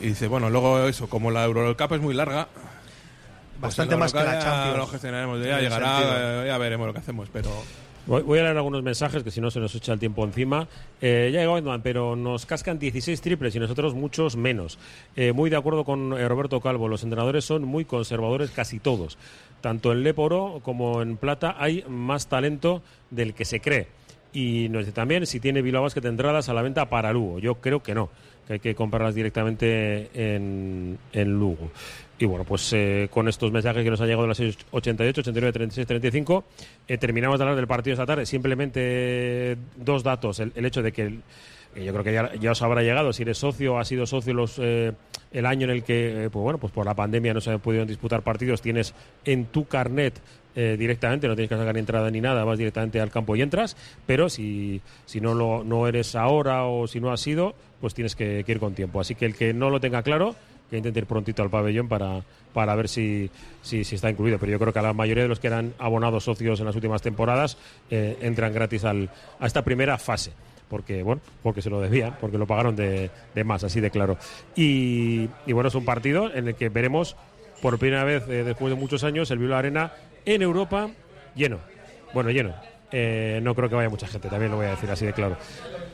Y 0.00 0.06
dice, 0.08 0.28
bueno, 0.28 0.50
luego 0.50 0.86
eso, 0.86 1.08
como 1.08 1.30
la 1.30 1.44
Eurocup 1.44 1.92
es 1.92 2.00
muy 2.00 2.14
larga, 2.14 2.48
pues 2.52 3.60
Bastante 3.60 3.96
más 3.96 4.12
que 4.12 4.18
la 4.22 4.38
Champions. 4.38 4.76
Lo 4.78 4.86
gestionaremos, 4.86 5.38
En 5.38 5.44
ya 5.44 5.60
llegará, 5.60 5.98
sentido. 5.98 6.42
eh, 6.42 6.46
ya 6.48 6.58
veremos 6.58 6.86
lo 6.86 6.92
que 6.92 6.98
hacemos, 7.00 7.28
pero... 7.32 7.50
Voy, 8.06 8.20
voy 8.22 8.38
a 8.38 8.42
leer 8.42 8.56
algunos 8.58 8.82
mensajes 8.82 9.22
que 9.22 9.30
si 9.30 9.40
no 9.40 9.50
se 9.50 9.60
nos 9.60 9.74
echa 9.74 9.94
el 9.94 9.98
tiempo 9.98 10.22
encima. 10.24 10.68
Eh, 11.00 11.30
ya 11.32 11.40
llegó 11.40 11.56
Edman, 11.56 11.80
pero 11.80 12.14
nos 12.16 12.44
cascan 12.44 12.78
16 12.78 13.18
triples 13.22 13.54
y 13.56 13.58
nosotros 13.60 13.94
muchos 13.94 14.36
menos. 14.36 14.78
Eh, 15.16 15.32
muy 15.32 15.48
de 15.48 15.56
acuerdo 15.56 15.84
con 15.84 16.12
eh, 16.12 16.28
Roberto 16.28 16.60
Calvo, 16.60 16.86
los 16.88 17.02
entrenadores 17.02 17.46
son 17.46 17.62
muy 17.64 17.86
conservadores 17.86 18.50
casi 18.50 18.78
todos. 18.78 19.16
Tanto 19.62 19.90
en 19.92 20.02
Leporo 20.02 20.60
como 20.62 21.00
en 21.00 21.16
Plata 21.16 21.56
hay 21.58 21.82
más 21.88 22.26
talento 22.26 22.82
del 23.08 23.32
que 23.32 23.46
se 23.46 23.60
cree. 23.60 23.88
Y 24.34 24.68
nos 24.68 24.80
dice 24.80 24.92
también 24.92 25.26
si 25.26 25.40
tiene 25.40 25.62
Bilbao 25.62 25.84
Basket 25.84 26.04
entradas 26.04 26.50
a 26.50 26.54
la 26.54 26.60
venta 26.60 26.90
para 26.90 27.10
Lugo. 27.10 27.38
Yo 27.38 27.54
creo 27.54 27.82
que 27.82 27.94
no, 27.94 28.10
que 28.46 28.54
hay 28.54 28.60
que 28.60 28.74
comprarlas 28.74 29.14
directamente 29.14 30.10
en, 30.14 30.98
en 31.12 31.32
Lugo. 31.32 31.70
Y 32.18 32.26
bueno, 32.26 32.44
pues 32.44 32.72
eh, 32.72 33.08
con 33.10 33.28
estos 33.28 33.50
mensajes 33.50 33.82
que 33.82 33.90
nos 33.90 34.00
han 34.00 34.06
llegado 34.06 34.22
de 34.22 34.28
las 34.28 34.40
88, 34.70 35.20
89, 35.20 35.52
36, 35.52 35.86
35, 35.86 36.44
eh, 36.86 36.98
terminamos 36.98 37.38
de 37.38 37.42
hablar 37.42 37.56
del 37.56 37.66
partido 37.66 37.94
esta 37.94 38.06
tarde. 38.06 38.24
Simplemente 38.24 38.80
eh, 38.82 39.56
dos 39.76 40.02
datos. 40.04 40.38
El, 40.38 40.52
el 40.54 40.64
hecho 40.64 40.80
de 40.80 40.92
que, 40.92 41.18
que 41.74 41.84
yo 41.84 41.92
creo 41.92 42.04
que 42.04 42.12
ya, 42.12 42.34
ya 42.36 42.52
os 42.52 42.62
habrá 42.62 42.82
llegado, 42.82 43.12
si 43.12 43.22
eres 43.22 43.38
socio 43.38 43.74
o 43.74 43.78
has 43.78 43.88
sido 43.88 44.06
socio 44.06 44.32
los, 44.32 44.58
eh, 44.58 44.92
el 45.32 45.46
año 45.46 45.64
en 45.64 45.70
el 45.70 45.82
que, 45.82 46.24
eh, 46.24 46.30
pues 46.30 46.42
bueno, 46.42 46.58
pues 46.58 46.72
por 46.72 46.86
la 46.86 46.94
pandemia 46.94 47.34
no 47.34 47.40
se 47.40 47.50
han 47.50 47.60
podido 47.60 47.84
disputar 47.84 48.22
partidos, 48.22 48.62
tienes 48.62 48.94
en 49.24 49.46
tu 49.46 49.66
carnet 49.66 50.20
eh, 50.54 50.76
directamente, 50.78 51.26
no 51.26 51.34
tienes 51.34 51.48
que 51.48 51.56
sacar 51.56 51.76
entrada 51.76 52.10
ni 52.10 52.20
nada, 52.20 52.44
vas 52.44 52.58
directamente 52.58 53.00
al 53.00 53.10
campo 53.10 53.34
y 53.34 53.42
entras, 53.42 53.76
pero 54.06 54.28
si, 54.28 54.80
si 55.04 55.20
no, 55.20 55.34
lo, 55.34 55.64
no 55.64 55.88
eres 55.88 56.14
ahora 56.14 56.64
o 56.64 56.86
si 56.86 57.00
no 57.00 57.10
has 57.10 57.20
sido, 57.20 57.56
pues 57.84 57.92
tienes 57.92 58.16
que, 58.16 58.42
ir 58.46 58.58
con 58.58 58.72
tiempo. 58.72 58.98
Así 58.98 59.14
que 59.14 59.26
el 59.26 59.34
que 59.34 59.52
no 59.52 59.68
lo 59.68 59.78
tenga 59.78 60.02
claro, 60.02 60.34
que 60.70 60.78
intente 60.78 61.00
ir 61.00 61.04
prontito 61.04 61.42
al 61.42 61.50
pabellón 61.50 61.86
para, 61.86 62.22
para 62.54 62.74
ver 62.74 62.88
si, 62.88 63.28
si, 63.60 63.80
está 63.80 64.08
incluido. 64.08 64.38
Pero 64.38 64.52
yo 64.52 64.58
creo 64.58 64.72
que 64.72 64.78
a 64.78 64.82
la 64.82 64.94
mayoría 64.94 65.24
de 65.24 65.28
los 65.28 65.38
que 65.38 65.48
eran 65.48 65.74
abonados 65.78 66.24
socios 66.24 66.58
en 66.60 66.64
las 66.64 66.74
últimas 66.74 67.02
temporadas 67.02 67.58
eh, 67.90 68.16
entran 68.22 68.54
gratis 68.54 68.86
al, 68.86 69.10
a 69.38 69.46
esta 69.46 69.60
primera 69.60 69.98
fase. 69.98 70.32
Porque, 70.70 71.02
bueno, 71.02 71.20
porque 71.42 71.60
se 71.60 71.68
lo 71.68 71.78
debían, 71.78 72.16
porque 72.22 72.38
lo 72.38 72.46
pagaron 72.46 72.74
de, 72.74 73.10
de 73.34 73.44
más, 73.44 73.64
así 73.64 73.82
de 73.82 73.90
claro. 73.90 74.16
Y, 74.56 75.26
bueno, 75.46 75.68
es 75.68 75.74
un 75.74 75.84
partido 75.84 76.34
en 76.34 76.48
el 76.48 76.54
que 76.54 76.70
veremos 76.70 77.16
por 77.60 77.78
primera 77.78 78.04
vez 78.04 78.26
eh, 78.30 78.44
después 78.44 78.74
de 78.74 78.80
muchos 78.80 79.04
años 79.04 79.30
el 79.30 79.40
Bilbao 79.40 79.58
Arena 79.58 79.92
en 80.24 80.40
Europa 80.40 80.88
lleno. 81.36 81.58
Bueno, 82.14 82.30
lleno. 82.30 82.54
Eh, 82.92 83.40
no 83.42 83.54
creo 83.54 83.68
que 83.68 83.74
vaya 83.74 83.90
mucha 83.90 84.06
gente, 84.06 84.30
también 84.30 84.52
lo 84.52 84.56
voy 84.56 84.66
a 84.66 84.70
decir 84.70 84.90
así 84.90 85.04
de 85.04 85.12
claro. 85.12 85.36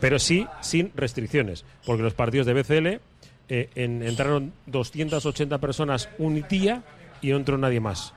Pero 0.00 0.18
sí 0.18 0.46
sin 0.60 0.92
restricciones, 0.96 1.64
porque 1.86 2.02
los 2.02 2.14
partidos 2.14 2.46
de 2.46 2.54
BCL 2.54 3.00
eh, 3.48 3.68
en- 3.74 4.02
entraron 4.02 4.52
280 4.66 5.58
personas 5.58 6.08
un 6.18 6.44
día 6.48 6.82
y 7.20 7.30
no 7.30 7.36
entró 7.36 7.58
nadie 7.58 7.80
más. 7.80 8.14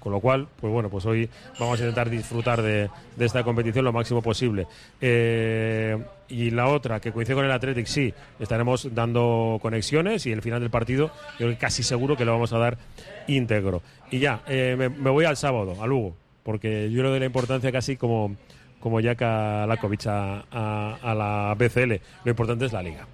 Con 0.00 0.12
lo 0.12 0.20
cual, 0.20 0.48
pues 0.58 0.72
bueno, 0.72 0.88
pues 0.88 1.04
hoy 1.04 1.28
vamos 1.58 1.78
a 1.78 1.82
intentar 1.82 2.08
disfrutar 2.08 2.62
de, 2.62 2.88
esta 3.18 3.44
competición 3.44 3.84
lo 3.84 3.92
máximo 3.92 4.22
posible. 4.22 4.66
Eh, 4.98 5.98
y 6.30 6.50
la 6.50 6.68
otra, 6.68 7.00
que 7.00 7.12
coincide 7.12 7.34
con 7.36 7.44
el 7.44 7.50
Athletic, 7.52 7.84
sí, 7.86 8.14
estaremos 8.38 8.94
dando 8.94 9.58
conexiones 9.60 10.24
y 10.24 10.32
el 10.32 10.40
final 10.40 10.60
del 10.60 10.70
partido, 10.70 11.10
yo 11.38 11.46
casi 11.58 11.82
seguro 11.82 12.16
que 12.16 12.24
lo 12.24 12.32
vamos 12.32 12.50
a 12.54 12.58
dar 12.58 12.78
íntegro. 13.26 13.82
Y 14.10 14.20
ya, 14.20 14.40
eh, 14.48 14.74
me, 14.78 14.88
me 14.88 15.10
voy 15.10 15.26
al 15.26 15.36
sábado, 15.36 15.76
a 15.82 15.86
Lugo, 15.86 16.16
porque 16.44 16.90
yo 16.90 17.02
le 17.02 17.10
doy 17.10 17.20
la 17.20 17.26
importancia 17.26 17.70
casi 17.70 17.98
como, 17.98 18.36
como 18.80 19.00
Jaka 19.00 19.66
Lakovic 19.66 20.06
a, 20.06 20.44
a- 20.50 20.98
a 21.02 21.14
la 21.14 21.54
BCL. 21.58 21.92
Lo 22.24 22.30
importante 22.30 22.64
es 22.66 22.72
la 22.72 22.82
liga. 22.82 23.06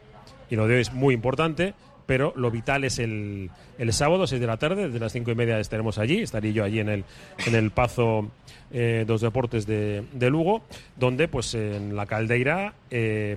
Y 0.49 0.57
lo 0.57 0.67
de 0.69 0.77
hoy 0.77 0.81
es 0.81 0.93
muy 0.93 1.13
importante, 1.15 1.75
pero 2.07 2.33
lo 2.37 2.53
vital 2.53 2.85
es 2.85 3.01
el, 3.01 3.51
el 3.79 3.93
sábado, 3.93 4.27
6 4.29 4.41
de 4.41 4.47
la 4.47 4.57
tarde, 4.59 4.87
desde 4.87 5.01
las 5.01 5.13
5 5.13 5.31
y 5.33 5.35
media 5.35 5.59
estaremos 5.59 5.99
allí, 5.99 6.21
estaré 6.23 6.53
yo 6.53 6.63
allí 6.63 6.79
en 6.79 6.89
el, 6.89 7.05
en 7.47 7.55
el 7.57 7.73
Pazo 7.73 8.31
eh, 8.71 9.05
dos 9.09 9.23
Deportes 9.23 9.67
de, 9.67 10.05
de 10.13 10.31
Lugo, 10.31 10.63
donde 10.95 11.27
pues 11.27 11.53
en 11.55 11.97
la 11.97 12.07
Caldeira 12.07 12.75
eh, 12.93 13.37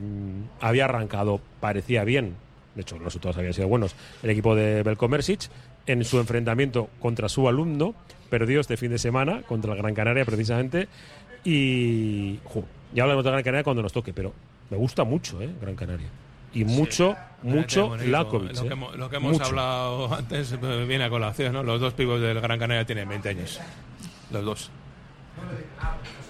había 0.61 0.85
arrancado, 0.85 1.41
parecía 1.59 2.03
bien, 2.03 2.35
de 2.75 2.81
hecho 2.83 2.95
los 2.97 3.05
resultados 3.05 3.37
habían 3.37 3.53
sido 3.55 3.67
buenos, 3.67 3.95
el 4.21 4.29
equipo 4.29 4.53
de 4.55 4.83
Belcomersic 4.83 5.49
en 5.87 6.03
su 6.03 6.19
enfrentamiento 6.19 6.89
contra 6.99 7.27
su 7.27 7.47
alumno, 7.49 7.95
perdió 8.29 8.59
este 8.61 8.77
fin 8.77 8.91
de 8.91 8.99
semana 8.99 9.41
contra 9.47 9.73
el 9.73 9.79
Gran 9.79 9.95
Canaria 9.95 10.25
precisamente, 10.25 10.87
y 11.43 12.39
jo, 12.45 12.63
ya 12.93 13.03
hablaremos 13.03 13.23
de 13.25 13.31
Gran 13.31 13.43
Canaria 13.43 13.63
cuando 13.63 13.81
nos 13.81 13.93
toque, 13.93 14.13
pero 14.13 14.33
me 14.69 14.77
gusta 14.77 15.03
mucho, 15.03 15.41
¿eh? 15.41 15.49
Gran 15.61 15.75
Canaria. 15.75 16.07
Y 16.53 16.65
mucho, 16.65 17.15
mucho 17.43 17.83
Qué 17.83 17.89
bonito. 17.89 18.09
Lakovic. 18.11 18.55
Lo 18.55 18.61
que, 18.63 18.67
¿eh? 18.67 18.71
hemos- 18.71 18.95
lo 18.97 19.09
que 19.09 19.15
hemos 19.17 19.31
Mucho. 19.33 19.45
hablado 19.45 20.13
antes 20.15 20.51
eh, 20.51 20.85
viene 20.87 21.03
a 21.03 21.09
colación, 21.09 21.53
¿no? 21.53 21.61
Los 21.63 21.79
dos 21.79 21.93
pibos 21.93 22.19
del 22.19 22.41
Gran 22.41 22.57
Canaria 22.57 22.85
tienen 22.85 23.07
20 23.07 23.29
años. 23.29 23.59
Los 24.31 24.43
dos. 24.45 24.71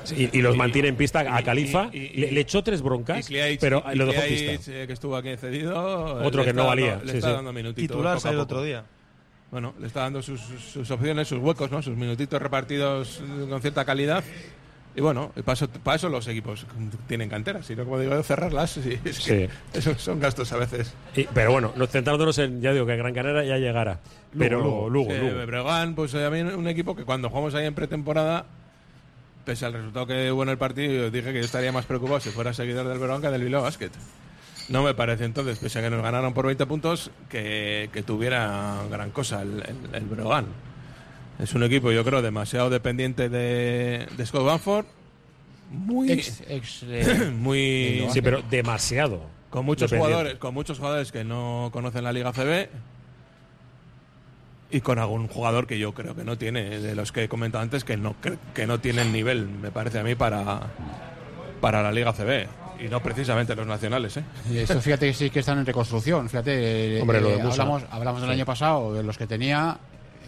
Sí, 0.04 0.30
y, 0.34 0.40
y 0.40 0.42
los 0.42 0.56
mantiene 0.56 0.88
en 0.90 0.96
pista 0.96 1.20
a 1.22 1.42
y- 1.42 1.44
Califa. 1.44 1.90
y- 1.92 1.98
y- 1.98 2.10
le, 2.22 2.32
le 2.32 2.42
echó 2.42 2.64
tres 2.64 2.82
broncas, 2.82 3.30
Y 3.30 3.58
pero 3.60 3.84
y 3.94 3.96
lo 3.96 4.06
dejó 4.08 4.22
en 4.24 4.28
pista. 4.58 4.72
eh, 4.74 4.88
que 4.88 4.94
estuvo 4.94 5.16
aquí 5.16 5.36
cedido. 5.38 6.16
Otro 6.24 6.44
que 6.44 6.54
no 6.54 6.68
valía, 6.68 6.92
dando- 6.92 7.06
le 7.06 7.12
sí, 7.14 7.18
está 7.18 7.30
sí. 7.30 7.36
dando 7.36 7.54
minutitos. 7.54 7.88
Titular 7.96 8.20
salió 8.20 8.40
el 8.40 8.44
otro 8.44 8.64
día. 8.64 8.84
Bueno, 9.52 9.74
le 9.80 9.88
está 9.88 10.02
dando 10.02 10.22
sus, 10.22 10.40
sus 10.42 10.90
opciones, 10.92 11.28
sus 11.28 11.40
huecos, 11.40 11.72
¿no? 11.72 11.82
Sus 11.82 11.96
minutitos 11.98 12.40
repartidos 12.42 13.22
eh, 13.24 13.48
con 13.50 13.60
cierta 13.62 13.84
calidad. 13.84 14.24
Y 14.96 15.02
bueno, 15.02 15.32
para 15.46 15.54
eso, 15.54 15.70
para 15.70 15.96
eso 15.98 16.10
los 16.10 16.28
equipos 16.28 16.66
tienen 17.08 17.30
canteras, 17.30 17.66
sino 17.68 17.86
como 17.86 18.00
digo, 18.00 18.22
cerrarlas. 18.24 18.72
sí, 18.72 19.00
es 19.06 19.20
que 19.20 19.48
Sí. 19.48 19.54
eso 19.74 19.98
son 19.98 20.20
gastos 20.20 20.52
a 20.52 20.58
veces. 20.58 20.94
Y- 21.16 21.24
pero 21.34 21.52
bueno, 21.52 21.72
nos 21.76 21.90
centrándonos 21.90 22.38
en, 22.40 22.60
ya 22.62 22.74
digo, 22.74 22.86
que 22.86 22.98
Gran 22.98 23.14
Canaria 23.14 23.44
ya 23.44 23.58
llegará. 23.58 24.00
Pero 24.38 24.60
Lugo, 24.90 25.12
Sí, 25.12 25.18
Lugo. 25.18 25.96
Pues 25.96 26.14
eh, 26.16 26.26
a 26.26 26.30
mí 26.30 26.42
un 26.42 26.68
equipo 26.68 26.96
que 26.96 27.04
cuando 27.06 27.30
jugamos 27.30 27.54
ahí 27.56 27.66
en 27.66 27.76
pretemporada, 27.76 28.46
pese 29.46 29.66
al 29.66 29.74
resultado 29.74 30.06
que 30.08 30.32
hubo 30.32 30.44
en 30.44 30.50
el 30.50 30.58
partido, 30.58 31.10
dije 31.10 31.32
que 31.32 31.40
yo 31.40 31.46
estaría 31.46 31.72
más 31.72 31.86
preocupado 31.86 32.20
si 32.20 32.30
fuera 32.30 32.54
seguidor 32.54 32.88
del 32.88 32.98
Breogán 33.00 33.22
que 33.22 33.30
del 33.30 33.44
Bilbao 33.44 33.62
Basket. 33.64 33.92
No 34.70 34.84
me 34.84 34.94
parece 34.94 35.26
entonces, 35.26 35.58
pese 35.60 35.80
a 35.80 35.82
que 35.82 35.90
nos 35.90 36.04
ganaron 36.04 36.34
por 36.34 36.46
20 36.46 36.66
puntos, 36.68 37.10
que, 37.30 37.90
que 37.94 38.04
tuviera 38.04 38.78
gran 38.92 39.10
cosa 39.12 39.42
el, 39.42 39.64
el, 39.66 39.96
el 39.96 40.06
Breogán. 40.06 40.46
Es 41.40 41.54
un 41.54 41.64
equipo, 41.64 41.92
yo 41.92 42.04
creo, 42.04 42.22
demasiado 42.22 42.70
dependiente 42.70 43.30
de, 43.30 44.08
de 44.18 44.26
Scott 44.26 44.46
Banford. 44.46 44.86
Muy, 45.72 46.12
Ex- 46.12 46.44
ex, 46.48 46.84
eh, 46.84 47.32
muy 47.36 48.08
Sí, 48.12 48.22
pero 48.22 48.42
demasiado. 48.50 49.22
con 49.50 49.66
muchos 49.66 49.92
jugadores, 49.92 50.36
con 50.36 50.54
muchos 50.54 50.78
jugadores 50.80 51.12
que 51.12 51.24
no 51.24 51.70
conocen 51.72 52.04
la 52.04 52.12
Liga 52.12 52.34
CB 52.34 52.68
y 54.72 54.82
con 54.82 55.00
algún 55.00 55.28
jugador 55.28 55.66
que 55.66 55.80
yo 55.80 55.94
creo 55.94 56.16
que 56.16 56.24
no 56.24 56.38
tiene, 56.38 56.80
de 56.80 56.96
los 56.96 57.12
que 57.12 57.24
he 57.24 57.30
comentado 57.30 57.64
antes, 57.64 57.84
que 57.84 57.98
no 57.98 58.16
cre- 58.22 58.38
que 58.54 58.68
no 58.68 58.80
tienen 58.80 59.12
nivel, 59.12 59.48
me 59.48 59.72
parece 59.72 60.00
a 60.00 60.04
mí 60.04 60.16
para 60.16 60.60
para 61.62 61.82
la 61.84 61.92
Liga 61.92 62.14
CB 62.14 62.48
y 62.84 62.88
no 62.88 63.02
precisamente 63.02 63.56
los 63.56 63.68
nacionales, 63.68 64.16
¿eh? 64.18 64.24
Y 64.50 64.58
esto 64.60 64.80
fíjate 64.80 65.08
que 65.08 65.14
sí 65.14 65.30
que 65.30 65.40
están 65.40 65.58
en 65.60 65.66
reconstrucción. 65.66 66.30
Fíjate, 66.30 67.02
Hombre, 67.02 67.20
lo 67.20 67.30
de 67.30 67.36
eh, 67.36 67.44
Musa. 67.44 67.64
hablamos, 67.64 67.84
hablamos 67.92 68.22
del 68.22 68.30
Sí. 68.30 68.36
año 68.36 68.46
pasado 68.46 68.94
de 68.94 69.04
los 69.04 69.18
que 69.18 69.28
tenía 69.28 69.78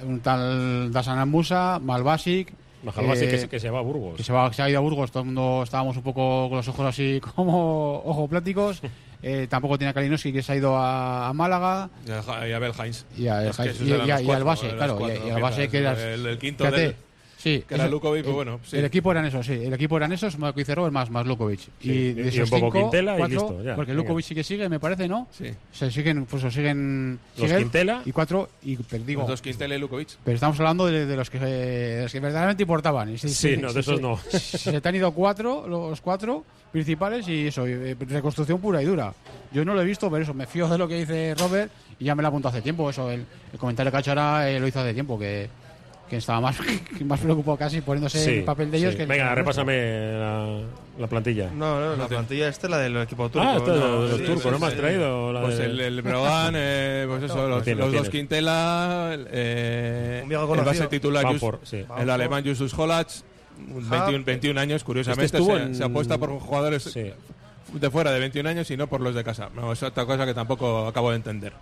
un 0.06 0.20
tal 0.22 0.92
Dasanan 0.92 1.30
Musa, 1.30 1.80
Malbasic. 1.82 2.54
Majalbasi 2.84 3.26
eh, 3.26 3.30
que, 3.30 3.38
se- 3.38 3.48
que 3.50 3.60
se 3.60 3.70
va 3.70 3.78
a 3.80 3.84
Burgos. 3.84 4.16
que 4.18 4.24
se, 4.24 4.34
va, 4.34 4.52
se 4.52 4.62
ha 4.64 4.68
ido 4.70 4.80
a 4.80 4.82
Burgos, 4.82 5.12
todo 5.12 5.22
el 5.22 5.28
mundo 5.28 5.62
estábamos 5.64 5.96
un 5.98 6.02
poco 6.04 6.48
con 6.50 6.58
los 6.58 6.68
ojos 6.68 6.86
así 6.88 7.22
como 7.36 8.02
ojo 8.06 8.28
pláticos. 8.28 8.82
Eh, 9.24 9.46
tampoco 9.48 9.78
tenía 9.78 9.94
Kalinowski 9.94 10.34
que 10.34 10.42
se 10.42 10.52
ha 10.52 10.56
ido 10.56 10.76
a, 10.76 11.28
a 11.30 11.34
Málaga. 11.34 11.92
Y 12.08 12.10
a, 12.10 12.48
y 12.48 12.54
a 12.54 12.56
Abel 12.56 12.72
Heinz. 12.76 13.06
Y, 13.16 13.28
a- 13.28 13.48
esos 13.50 13.80
y- 13.80 13.92
a- 13.94 14.16
al 14.16 14.44
base, 14.44 14.70
claro, 14.70 14.96
y, 14.96 14.98
cuatro 14.98 15.28
y 15.28 15.30
al 15.30 15.42
base 15.44 15.68
que 15.70 15.78
era 15.78 16.14
el, 16.14 16.26
el 16.26 16.40
quinto 16.40 16.64
fíjate, 16.66 16.82
del- 16.82 16.96
Sí, 17.42 17.64
que 17.68 17.74
era 17.74 17.86
eso- 17.86 17.92
Lukovic, 17.92 18.24
pues 18.24 18.36
bueno, 18.36 18.60
sí. 18.64 18.78
El 18.78 18.86
equipo 18.86 19.12
eran 19.12 19.26
esos, 19.26 19.44
sí. 19.46 19.54
El 19.54 19.74
equipo 19.74 19.98
eran 19.98 20.12
esos, 20.12 20.38
Robert, 20.38 20.92
más, 20.94 21.10
más 21.10 21.26
Lukovic. 21.26 21.60
Sí, 21.60 21.70
Y, 21.82 21.90
y- 21.92 22.14
de 22.14 22.22
y 22.24 22.28
esos 22.28 22.52
un 22.52 22.60
poco 22.60 22.72
cinco, 22.78 22.90
Quintela 22.92 23.16
y 23.16 23.18
cuatro, 23.18 23.40
listo, 23.48 23.64
ya, 23.64 23.76
porque. 23.76 23.94
Lukovic 23.96 24.26
sí 24.26 24.36
que 24.36 24.44
sigue, 24.44 24.70
me 24.70 24.80
parece, 24.80 25.08
¿no? 25.08 25.28
Sí. 25.32 25.46
Se 25.72 25.90
siguen, 25.90 26.26
pues 26.26 26.44
se 26.44 26.52
siguen. 26.52 27.20
Los 27.36 27.46
sigue 27.46 27.54
él 27.56 27.64
Quintela. 27.64 28.02
Y 28.06 28.12
cuatro, 28.12 28.50
y 28.64 28.78
digo, 29.06 29.22
Los 29.22 29.30
dos 29.32 29.42
Quintela 29.42 29.76
y 29.76 29.80
Lukovic. 29.80 30.10
pero 30.24 30.36
estamos 30.36 30.60
hablando 30.60 30.86
de, 30.86 31.06
de 31.08 31.16
los 31.16 31.30
que, 31.30 31.40
de 31.40 32.04
los 32.04 32.12
que 32.12 32.20
verdaderamente 32.20 32.64
importaban. 32.64 33.10
Y 33.12 33.18
Sí, 33.18 33.58
no, 33.58 33.74
de 33.74 33.80
esos 33.80 34.00
no. 34.00 34.18
se 34.30 34.80
te 34.80 34.88
han 34.90 34.96
ido 34.96 35.12
cuatro, 35.12 35.68
los 35.68 36.00
cuatro 36.02 36.44
principales 36.72 37.28
y 37.28 37.48
eso, 37.48 37.68
y, 37.68 37.72
eh, 37.72 37.96
reconstrucción 38.00 38.60
pura 38.62 38.82
y 38.82 38.86
dura. 38.86 39.14
Yo 39.52 39.66
no 39.66 39.74
lo 39.74 39.82
he 39.82 39.86
visto, 39.86 40.10
pero 40.10 40.24
eso, 40.24 40.34
me 40.34 40.46
fío 40.48 40.68
de 40.70 40.78
lo 40.78 40.88
que 40.88 40.96
dice 40.96 41.36
Robert 41.36 41.72
y 42.00 42.06
ya 42.06 42.16
me 42.16 42.22
lo 42.22 42.30
apuntó 42.30 42.48
hace 42.48 42.62
tiempo. 42.62 42.90
Eso, 42.90 43.10
el, 43.12 43.26
el 43.52 43.60
comentario 43.60 43.92
que 43.92 43.98
ha 43.98 44.00
hecho 44.00 44.12
ahora 44.12 44.50
eh, 44.50 44.60
lo 44.60 44.68
hizo 44.68 44.80
hace 44.80 44.94
tiempo, 44.94 45.20
que, 45.20 45.50
que 46.12 46.18
estaba 46.18 46.42
más, 46.42 46.58
más 47.06 47.20
preocupado 47.22 47.56
casi 47.58 47.80
poniéndose 47.80 48.40
el 48.40 48.44
papel 48.44 48.70
de 48.70 48.78
ellos 48.80 48.92
sí. 48.92 48.98
que 48.98 49.04
el- 49.04 49.10
Venga, 49.10 49.34
repásame 49.34 50.12
la, 50.12 50.60
la 51.00 51.08
plantilla. 51.08 51.50
No, 51.56 51.80
no, 51.80 51.96
la 51.96 52.08
plantilla 52.10 52.50
esta 52.50 52.68
es 52.68 52.72
la 52.72 52.78
del 52.80 52.98
equipo 52.98 53.30
turco. 53.30 53.48
Ah, 53.48 53.56
esta 53.56 53.74
es 53.74 53.80
de 53.82 53.88
los 53.88 54.12
sí, 54.18 54.24
turcos, 54.26 54.44
sí, 54.44 54.50
¿no 54.52 54.60
me 54.60 54.66
has 54.68 54.74
sí. 54.74 54.80
traído? 54.80 55.32
La 55.32 55.42
Pues 55.42 55.58
de- 55.58 55.66
el, 55.66 55.80
el 55.80 56.02
Brogan, 56.02 56.54
eh, 56.58 57.06
pues 57.08 57.24
eso, 57.24 57.48
los, 57.48 57.64
tienes, 57.64 57.86
los 57.86 57.94
dos. 57.94 58.10
Quintela, 58.10 59.16
eh, 59.32 60.22
Un 60.26 60.30
el 60.60 60.66
base 60.66 60.88
titular, 60.88 61.24
Van 61.24 61.34
Jus- 61.36 61.40
por- 61.40 61.60
sí. 61.64 61.86
el 61.98 62.10
alemán 62.10 62.44
Justus 62.46 62.74
un 63.58 63.90
21, 63.90 64.26
21 64.26 64.60
años, 64.60 64.84
curiosamente, 64.84 65.26
Este 65.38 65.38
se, 65.38 65.64
en- 65.64 65.76
se 65.76 65.84
apuesta 65.86 66.18
por 66.18 66.30
jugadores 66.40 66.84
Sí. 66.84 67.10
de 67.74 67.90
fuera 67.90 68.12
de 68.12 68.20
21 68.20 68.50
años 68.50 68.70
y 68.70 68.76
no 68.76 68.88
por 68.88 69.00
los 69.00 69.16
de 69.16 69.24
casa. 69.24 69.50
No, 69.56 69.72
es 69.72 69.82
otra 69.82 70.06
cosa 70.06 70.26
que 70.26 70.34
tampoco 70.34 70.88
acabo 70.88 71.12
de 71.12 71.16
entender. 71.16 71.54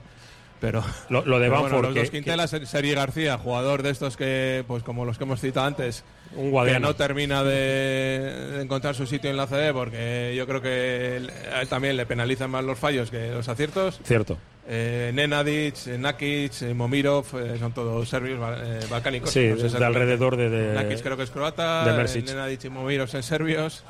Pero 0.60 0.84
Lo, 1.10 1.24
lo 1.26 1.40
de 1.40 1.50
Banford, 1.50 1.72
bueno, 1.72 1.82
los 1.88 1.94
que- 1.94 2.00
dos 2.02 2.10
Quintela, 2.12 2.48
Ser- 2.48 2.68
Sergi 2.68 2.94
García, 2.94 3.38
jugador 3.38 3.82
de 3.84 3.92
estos 3.92 4.18
que, 4.18 4.64
pues 4.68 4.84
como 4.84 5.06
los 5.06 5.18
que 5.18 5.24
hemos 5.24 5.40
citado 5.40 5.66
antes, 5.68 6.04
Un 6.36 6.52
que 6.66 6.80
no 6.80 6.96
termina 6.96 7.44
de, 7.44 8.62
encontrar 8.62 8.94
su 8.96 9.06
sitio 9.08 9.30
en 9.30 9.38
la 9.38 9.48
CD 9.48 9.74
porque 9.74 10.34
yo 10.36 10.46
creo 10.48 10.62
que 10.62 11.18
él- 11.18 11.32
a 11.54 11.62
él 11.62 11.68
también 11.68 11.96
le 11.98 12.06
penalizan 12.06 12.50
más 12.52 12.64
los 12.64 12.78
fallos 12.78 13.10
que 13.10 13.32
los 13.32 13.48
aciertos. 13.48 14.00
Cierto. 14.04 14.38
Eh, 14.72 15.10
Nenadic, 15.16 15.88
Nakic, 15.98 16.62
Momirov, 16.76 17.26
eh, 17.40 17.58
son 17.58 17.72
todos 17.74 18.08
serbios, 18.08 18.40
eh, 18.64 18.80
balcánicos. 18.90 19.32
Sí, 19.32 19.48
no 19.48 19.58
sé 19.58 19.80
de 19.80 19.84
alrededor 19.86 20.38
de- 20.38 20.50
de- 20.50 20.74
Nakic 20.76 21.02
creo 21.02 21.18
que 21.18 21.24
es 21.24 21.32
croata, 21.32 21.86
de. 21.86 22.22
Nenadic 22.22 22.66
y 22.66 22.70
Momirov 22.70 23.08
son 23.08 23.24
serbios. 23.24 23.84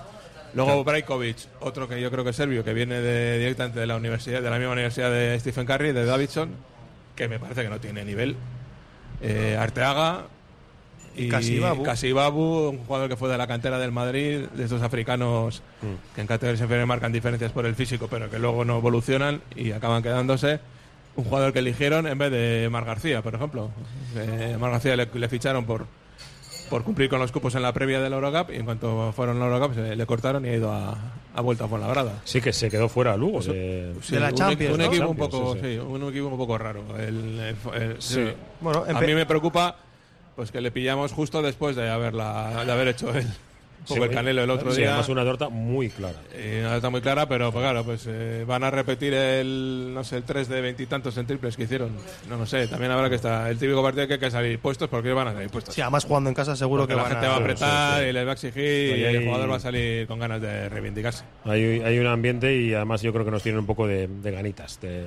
Luego 0.53 0.83
Brajkovic, 0.83 1.37
otro 1.59 1.87
que 1.87 2.01
yo 2.01 2.09
creo 2.11 2.23
que 2.23 2.31
es 2.31 2.35
serbio, 2.35 2.63
que 2.63 2.73
viene 2.73 3.01
de, 3.01 3.37
directamente 3.39 3.79
de 3.79 3.87
la 3.87 3.95
universidad, 3.95 4.41
de 4.41 4.49
la 4.49 4.57
misma 4.57 4.73
universidad 4.73 5.11
de 5.11 5.39
Stephen 5.39 5.65
Curry, 5.65 5.91
de 5.91 6.05
Davidson, 6.05 6.49
que 7.15 7.27
me 7.27 7.39
parece 7.39 7.63
que 7.63 7.69
no 7.69 7.79
tiene 7.79 8.03
nivel. 8.05 8.35
Eh, 9.21 9.57
Arteaga 9.59 10.25
y 11.15 11.27
Kasibabu. 11.27 11.83
Kasibabu, 11.83 12.69
un 12.69 12.77
jugador 12.85 13.09
que 13.09 13.17
fue 13.17 13.29
de 13.29 13.37
la 13.37 13.47
cantera 13.47 13.77
del 13.79 13.91
Madrid, 13.91 14.45
de 14.53 14.63
estos 14.63 14.81
africanos 14.81 15.61
Mm. 15.81 16.13
que 16.15 16.21
en 16.21 16.27
categorías 16.27 16.61
inferiores 16.61 16.87
marcan 16.87 17.11
diferencias 17.11 17.51
por 17.51 17.65
el 17.65 17.75
físico, 17.75 18.07
pero 18.09 18.29
que 18.29 18.39
luego 18.39 18.63
no 18.65 18.77
evolucionan 18.77 19.41
y 19.55 19.71
acaban 19.71 20.01
quedándose. 20.03 20.59
Un 21.15 21.25
jugador 21.25 21.51
que 21.51 21.59
eligieron 21.59 22.07
en 22.07 22.17
vez 22.17 22.31
de 22.31 22.69
Mar 22.71 22.85
García, 22.85 23.21
por 23.21 23.35
ejemplo. 23.35 23.69
Eh, 24.15 24.55
Mar 24.59 24.71
García 24.71 24.95
le, 24.95 25.07
le 25.13 25.27
ficharon 25.29 25.65
por, 25.65 25.85
por 26.69 26.83
cumplir 26.83 27.09
con 27.09 27.19
los 27.19 27.31
cupos 27.31 27.55
en 27.55 27.61
la 27.61 27.73
previa 27.73 27.99
del 27.99 28.13
Eurocup 28.13 28.51
y 28.51 28.57
en 28.57 28.65
cuanto 28.65 29.11
fueron 29.15 29.41
al 29.41 29.51
Eurocup 29.51 29.75
se 29.75 29.95
le 29.95 30.05
cortaron 30.05 30.45
y 30.45 30.49
ha 30.49 30.55
ido 30.55 30.71
a, 30.71 30.95
a 31.35 31.41
vuelta 31.41 31.65
a 31.65 31.67
Fuenlabrada. 31.67 32.21
Sí, 32.23 32.39
que 32.41 32.53
se 32.53 32.69
quedó 32.69 32.87
fuera 32.89 33.17
Lugo. 33.17 33.41
de- 33.41 33.93
Sí, 34.01 34.13
De 34.15 34.19
la 34.21 34.29
un, 34.29 34.35
Champions, 34.35 34.73
un 34.73 34.79
¿no? 34.79 34.85
equipo 34.85 35.07
un 35.09 35.17
poco, 35.17 35.53
sí, 35.55 35.59
sí. 35.63 35.73
sí, 35.73 35.79
un 35.79 36.03
equipo 36.09 36.27
un 36.27 36.37
poco 36.37 36.57
raro. 36.57 36.83
El- 36.97 37.39
el- 37.39 37.81
el- 37.81 38.01
Sí. 38.01 38.25
Bueno, 38.61 38.85
a 38.87 39.01
mí 39.01 39.13
me 39.13 39.25
preocupa 39.25 39.75
pues 40.35 40.51
que 40.51 40.61
le 40.61 40.71
pillamos 40.71 41.11
justo 41.11 41.41
después 41.41 41.75
de 41.75 41.89
haberla 41.89 42.63
de 42.65 42.71
haber 42.71 42.87
hecho 42.89 43.09
el, 43.13 43.27
poco 43.87 44.03
el 44.03 44.11
canelo 44.11 44.43
el 44.43 44.49
otro 44.49 44.71
sí, 44.71 44.77
día. 44.81 44.89
además 44.89 45.09
una 45.09 45.23
torta 45.23 45.49
muy 45.49 45.89
clara. 45.89 46.19
Y 46.33 46.61
no 46.61 46.75
está 46.75 46.89
muy 46.89 47.01
clara, 47.01 47.27
pero 47.27 47.51
pues, 47.51 47.63
claro, 47.63 47.83
pues 47.83 48.05
eh, 48.07 48.43
van 48.47 48.63
a 48.63 48.69
repetir 48.71 49.13
el, 49.13 49.91
no 49.93 50.03
sé, 50.03 50.17
el 50.17 50.23
3 50.23 50.47
de 50.49 50.61
veintitantos 50.61 51.17
en 51.17 51.25
triples 51.25 51.55
que 51.57 51.63
hicieron. 51.63 51.91
No 52.29 52.37
lo 52.37 52.45
sé, 52.45 52.67
también 52.67 52.91
habrá 52.91 53.09
que 53.09 53.15
estar 53.15 53.49
el 53.49 53.57
típico 53.57 53.81
partido 53.81 54.07
que 54.07 54.13
hay 54.13 54.19
que 54.19 54.31
salir 54.31 54.59
puestos 54.59 54.89
porque 54.89 55.11
van 55.13 55.27
a 55.29 55.33
salir 55.33 55.49
puestos. 55.49 55.73
Sí, 55.73 55.81
además 55.81 56.05
jugando 56.05 56.29
en 56.29 56.35
casa 56.35 56.55
seguro 56.55 56.83
Porque 56.83 56.93
que 56.93 56.97
la 56.97 57.03
van 57.03 57.11
gente 57.11 57.25
a... 57.25 57.29
va 57.29 57.35
a 57.35 57.39
apretar 57.39 57.97
sí, 57.97 58.03
sí. 58.03 58.09
y 58.09 58.13
les 58.13 58.25
va 58.25 58.29
a 58.29 58.33
exigir 58.33 58.97
y 58.97 59.03
el 59.03 59.17
hay- 59.17 59.25
jugador 59.25 59.51
va 59.51 59.55
a 59.55 59.59
salir 59.59 60.07
con 60.07 60.19
ganas 60.19 60.41
de 60.41 60.69
reivindicarse. 60.69 61.23
Hay, 61.45 61.81
hay 61.81 61.99
un 61.99 62.07
ambiente 62.07 62.55
y 62.55 62.73
además 62.73 63.01
yo 63.01 63.11
creo 63.13 63.25
que 63.25 63.31
nos 63.31 63.43
tienen 63.43 63.59
un 63.59 63.65
poco 63.65 63.87
de, 63.87 64.07
de 64.07 64.31
ganitas 64.31 64.79
de, 64.81 65.03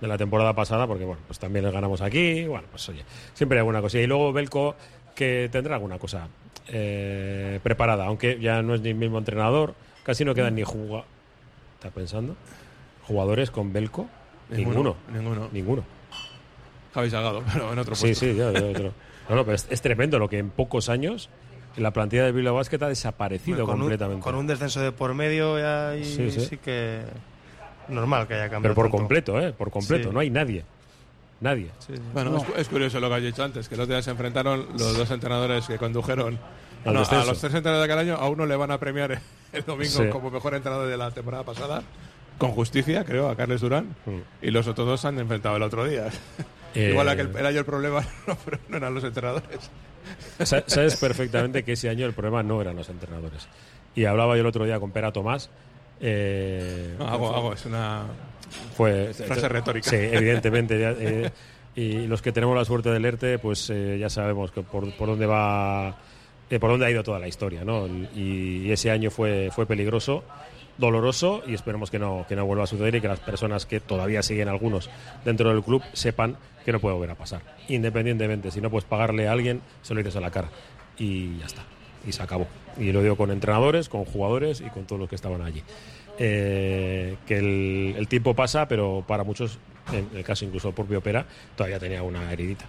de 0.00 0.08
la 0.08 0.16
temporada 0.18 0.52
pasada, 0.54 0.86
porque 0.86 1.04
bueno, 1.04 1.20
pues 1.26 1.38
también 1.38 1.64
les 1.64 1.72
ganamos 1.74 2.00
aquí. 2.00 2.46
Bueno, 2.46 2.66
pues 2.70 2.88
oye, 2.88 3.04
siempre 3.34 3.58
hay 3.58 3.60
alguna 3.60 3.80
cosa. 3.80 3.98
Y 3.98 4.06
luego 4.06 4.32
Belco, 4.32 4.74
que 5.14 5.48
tendrá 5.52 5.74
alguna 5.76 5.98
cosa 5.98 6.28
eh, 6.68 7.60
preparada, 7.62 8.06
aunque 8.06 8.38
ya 8.40 8.62
no 8.62 8.74
es 8.74 8.80
ni 8.80 8.90
el 8.90 8.94
mismo 8.96 9.18
entrenador, 9.18 9.74
casi 10.02 10.24
no 10.24 10.34
quedan 10.34 10.54
ni 10.54 10.62
jugadores. 10.62 11.06
¿Estás 11.76 11.92
pensando? 11.92 12.36
¿Jugadores 13.06 13.50
con 13.50 13.72
Belco? 13.72 14.08
Ninguno. 14.50 14.96
Ninguno. 15.12 15.48
Ninguno. 15.52 15.84
Javi 16.94 17.10
Salgado, 17.10 17.42
pero 17.52 17.72
en 17.72 17.78
otro 17.78 17.94
Sí, 17.94 18.06
puesto. 18.06 18.24
sí, 18.26 18.34
ya, 18.34 18.52
ya, 18.52 18.64
otro. 18.64 18.92
No, 19.28 19.36
no, 19.36 19.44
pero 19.44 19.54
es, 19.56 19.66
es 19.70 19.80
tremendo 19.82 20.18
lo 20.18 20.28
que 20.28 20.38
en 20.38 20.50
pocos 20.50 20.88
años 20.88 21.28
la 21.76 21.92
plantilla 21.92 22.24
de 22.24 22.32
Bilbao 22.32 22.54
Basket 22.54 22.80
ha 22.82 22.88
desaparecido 22.88 23.64
con, 23.66 23.74
un, 23.76 23.80
completamente. 23.80 24.22
con 24.22 24.34
un 24.36 24.46
descenso 24.46 24.80
de 24.80 24.92
por 24.92 25.12
medio 25.14 25.58
ya 25.58 25.96
y 25.96 26.04
Sí, 26.04 26.30
sí, 26.30 26.40
sí. 26.40 26.56
que 26.58 27.00
normal 27.88 28.28
que 28.28 28.34
haya 28.34 28.44
cambiado. 28.48 28.62
Pero 28.62 28.74
por 28.74 28.84
tanto. 28.86 28.96
completo, 28.98 29.40
¿eh? 29.40 29.52
Por 29.52 29.70
completo. 29.70 30.08
Sí. 30.10 30.14
No 30.14 30.20
hay 30.20 30.30
nadie. 30.30 30.64
Nadie. 31.40 31.70
Sí, 31.80 31.94
sí. 31.96 32.02
Bueno, 32.12 32.30
No. 32.30 32.38
es, 32.38 32.44
cu- 32.44 32.52
es 32.56 32.68
curioso 32.68 33.00
lo 33.00 33.08
que 33.08 33.14
has 33.16 33.22
dicho 33.22 33.42
antes, 33.44 33.68
que 33.68 33.76
los 33.76 33.86
días 33.88 34.04
se 34.04 34.10
enfrentaron 34.12 34.66
los 34.78 34.96
dos 34.96 35.10
entrenadores 35.10 35.66
que 35.66 35.76
condujeron 35.78 36.38
no, 36.84 36.90
a 36.90 36.92
los 36.92 37.08
tres 37.40 37.54
entrenadores 37.54 37.88
de 37.88 37.92
aquel 37.94 37.98
año, 38.10 38.16
a 38.20 38.28
uno 38.28 38.46
le 38.46 38.56
van 38.56 38.70
a 38.70 38.78
premiar 38.78 39.20
el 39.52 39.64
domingo 39.64 39.90
Sí. 40.02 40.08
como 40.10 40.30
mejor 40.30 40.54
entrenador 40.54 40.88
de 40.88 40.96
la 40.96 41.10
temporada 41.10 41.42
pasada, 41.44 41.82
con 42.38 42.50
justicia, 42.52 43.04
creo, 43.04 43.28
a 43.28 43.36
Carles 43.36 43.60
Durán, 43.60 43.94
Mm. 44.06 44.18
y 44.42 44.50
los 44.50 44.66
otros 44.66 44.86
dos 44.86 45.00
se 45.00 45.08
han 45.08 45.18
enfrentado 45.18 45.56
el 45.56 45.62
otro 45.62 45.84
día. 45.84 46.08
Eh, 46.76 46.88
Igual 46.90 47.08
aquel, 47.08 47.30
era 47.38 47.52
yo 47.52 47.60
el 47.60 47.64
problema, 47.64 48.00
no, 48.26 48.36
pero 48.44 48.58
no 48.68 48.76
eran 48.78 48.92
los 48.92 49.04
entrenadores. 49.04 49.70
Sa- 50.40 50.64
Sabes 50.66 50.96
perfectamente 50.96 51.62
que 51.62 51.74
ese 51.74 51.88
año 51.88 52.04
el 52.04 52.14
problema 52.14 52.42
no 52.42 52.60
eran 52.60 52.74
los 52.74 52.88
entrenadores. 52.88 53.46
Y 53.94 54.06
hablaba 54.06 54.34
yo 54.34 54.40
el 54.40 54.46
otro 54.48 54.64
día 54.64 54.80
con 54.80 54.90
Pera 54.90 55.12
Tomás. 55.12 55.50
eh, 56.00 56.96
No, 56.98 57.06
hago, 57.06 57.32
hago, 57.36 57.52
es 57.52 57.64
una 57.66 58.02
fue 58.76 59.12
frase 59.14 59.48
retórica. 59.48 59.90
Sí, 59.90 59.96
evidentemente. 59.96 60.78
ya, 60.78 60.90
eh, 60.98 61.30
y 61.76 62.06
los 62.06 62.22
que 62.22 62.32
tenemos 62.32 62.56
la 62.56 62.64
suerte 62.64 62.90
del 62.90 63.04
ERTE, 63.04 63.38
pues 63.38 63.68
eh, 63.70 63.98
ya 63.98 64.08
sabemos 64.08 64.52
que 64.52 64.62
por, 64.62 64.92
por 64.96 65.08
dónde 65.08 65.26
va, 65.26 65.96
eh, 66.48 66.58
por 66.60 66.70
dónde 66.70 66.86
ha 66.86 66.90
ido 66.90 67.02
toda 67.02 67.18
la 67.18 67.26
historia, 67.26 67.64
¿no? 67.64 67.86
Y, 67.86 68.62
y 68.66 68.72
ese 68.72 68.90
año 68.90 69.10
fue, 69.10 69.50
fue 69.52 69.66
peligroso, 69.66 70.22
doloroso 70.78 71.42
y 71.46 71.54
esperemos 71.54 71.90
que 71.90 71.98
no, 71.98 72.26
que 72.28 72.36
no 72.36 72.46
vuelva 72.46 72.64
a 72.64 72.66
suceder 72.66 72.94
y 72.94 73.00
que 73.00 73.08
las 73.08 73.20
personas 73.20 73.66
que 73.66 73.80
todavía 73.80 74.22
siguen 74.22 74.48
algunos 74.48 74.90
dentro 75.24 75.50
del 75.50 75.62
club 75.62 75.82
sepan 75.92 76.36
que 76.64 76.72
no 76.72 76.80
puede 76.80 76.94
volver 76.94 77.10
a 77.10 77.14
pasar. 77.14 77.42
Independientemente, 77.68 78.50
si 78.50 78.60
no 78.60 78.70
puedes 78.70 78.84
pagarle 78.84 79.28
a 79.28 79.32
alguien, 79.32 79.60
se 79.82 79.94
lo 79.94 79.98
dices 79.98 80.16
a 80.16 80.20
la 80.20 80.30
cara. 80.30 80.48
Y 80.98 81.38
ya 81.38 81.46
está. 81.46 81.62
Y 82.06 82.12
se 82.12 82.22
acabó. 82.22 82.46
Y 82.78 82.92
lo 82.92 83.02
digo 83.02 83.16
con 83.16 83.30
entrenadores, 83.30 83.88
con 83.88 84.04
jugadores 84.04 84.60
y 84.60 84.70
con 84.70 84.84
todos 84.84 85.00
los 85.00 85.08
que 85.08 85.16
estaban 85.16 85.42
allí. 85.42 85.62
Eh, 86.18 87.16
que 87.26 87.38
el, 87.38 88.06
tiempo 88.08 88.34
pasa, 88.34 88.68
pero 88.68 89.04
para 89.06 89.24
muchos, 89.24 89.58
en 89.92 90.08
el 90.16 90.24
caso 90.24 90.44
incluso 90.44 90.68
del 90.68 90.74
propio 90.74 91.00
Pera, 91.00 91.26
todavía 91.56 91.78
tenía 91.78 92.02
una 92.02 92.32
heridita 92.32 92.66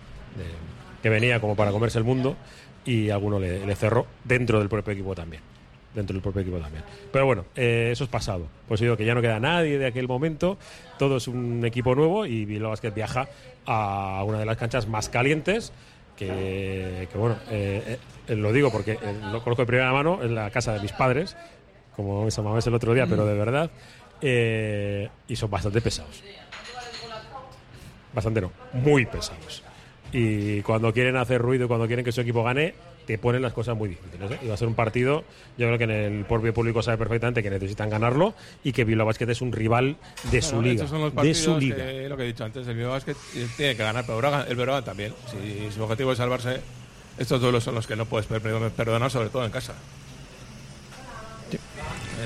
que 1.06 1.10
venía 1.10 1.40
como 1.40 1.56
para 1.56 1.72
comerse 1.72 2.00
el 2.00 2.04
mundo 2.04 2.36
y 2.84 3.12
alguno 3.12 3.40
le, 3.40 3.76
cerró 3.76 4.08
dentro 4.24 4.58
del 4.58 4.70
propio 4.70 4.92
equipo 4.94 5.14
también. 5.14 5.44
Dentro 5.94 6.16
del 6.16 6.24
propio 6.24 6.42
equipo 6.42 6.58
también. 6.58 6.84
Pero 7.12 7.28
bueno, 7.28 7.46
eh, 7.56 7.90
eso 7.92 8.06
es 8.06 8.10
pasado. 8.10 8.48
Pues 8.68 8.82
digo 8.82 8.98
que 8.98 9.06
ya 9.06 9.14
no 9.14 9.22
queda 9.22 9.40
nadie 9.40 9.78
de 9.78 9.86
aquel 9.86 10.08
momento, 10.08 10.58
todo 10.98 11.18
es 11.18 11.28
un 11.28 11.64
equipo 11.64 11.94
nuevo 11.94 12.26
y 12.26 12.46
Bilbao 12.46 12.72
Basket 12.72 12.90
viaja 12.90 13.28
a 13.68 14.24
una 14.26 14.40
de 14.40 14.46
las 14.46 14.58
canchas 14.58 14.88
más 14.88 15.10
calientes. 15.10 15.74
Que, 16.18 17.08
bueno, 17.14 17.38
eh, 17.52 18.00
lo 18.30 18.52
digo 18.52 18.72
porque 18.72 18.98
lo 19.32 19.44
conozco 19.44 19.62
de 19.62 19.66
primera 19.68 19.94
mano 19.94 20.24
en 20.24 20.34
la 20.34 20.50
casa 20.50 20.74
de 20.74 20.80
mis 20.80 20.94
padres, 20.94 21.38
como 21.96 22.26
me 22.26 22.30
llamabas 22.32 22.66
el 22.68 22.74
otro 22.74 22.94
día, 22.94 23.06
pero 23.08 23.26
de 23.26 23.34
verdad. 23.34 23.70
eh, 24.22 25.10
y 25.28 25.36
son 25.36 25.50
bastante 25.50 25.82
pesados. 25.82 26.22
Bastante 28.14 28.42
no, 28.42 28.52
muy 28.74 29.06
pesados. 29.06 29.62
Y 30.12 30.62
cuando 30.62 30.94
quieren 30.94 31.18
hacer 31.18 31.42
ruido, 31.42 31.68
cuando 31.68 31.88
quieren 31.88 32.06
que 32.06 32.12
su 32.14 32.22
equipo 32.22 32.44
gane, 32.44 32.74
te 33.06 33.18
ponen 33.18 33.42
las 33.42 33.52
cosas 33.54 33.76
muy 33.76 33.90
difíciles. 33.90 34.32
¿eh? 34.32 34.40
Y 34.44 34.48
va 34.48 34.54
a 34.54 34.58
ser 34.58 34.68
un 34.70 34.74
partido, 34.74 35.26
yo 35.58 35.68
creo 35.68 35.78
que 35.78 35.84
en 35.84 35.92
el 35.92 36.26
propio 36.26 36.54
público 36.54 36.82
sabe 36.82 36.98
perfectamente 36.98 37.44
que 37.44 37.50
necesitan 37.50 37.90
ganarlo 37.90 38.34
y 38.64 38.72
que 38.72 38.86
Bilbao 38.86 39.06
Basket 39.06 39.30
es 39.30 39.42
un 39.42 39.52
rival 39.52 39.98
de 40.32 40.42
su 40.42 40.56
Bueno, 40.56 40.70
liga. 40.70 40.84
estos 40.86 40.90
son 40.92 41.02
los 41.02 41.16
De 41.24 41.34
su 41.34 41.58
liga. 41.60 41.76
que, 41.76 42.08
lo 42.10 42.16
que 42.16 42.24
he 42.24 42.28
dicho 42.28 42.46
antes, 42.46 42.66
el 42.68 42.76
Bilbao 42.76 42.94
Basket 42.94 43.16
tiene 43.58 43.76
que 43.76 43.84
ganar, 43.84 44.06
pero 44.08 44.44
el 44.48 44.56
Verona 44.56 44.82
también. 44.82 45.14
Si 45.30 45.70
su 45.74 45.84
objetivo 45.84 46.14
es 46.14 46.18
salvarse, 46.18 46.62
estos 47.18 47.42
duelos 47.42 47.64
son 47.66 47.76
los 47.76 47.86
que 47.86 47.98
no 47.98 48.06
puedes 48.06 48.26
per- 48.28 48.42
perdonar, 48.72 49.12
sobre 49.12 49.30
todo 49.30 49.44
en 49.44 49.52
casa. 49.52 49.74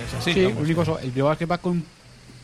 Es 0.05 0.13
así, 0.13 0.33
Sí, 0.33 0.45
único 0.45 0.81
eso, 0.83 0.99
el 0.99 1.11
Bilbao 1.11 1.37
que 1.37 1.45
va 1.45 1.57
con 1.57 1.83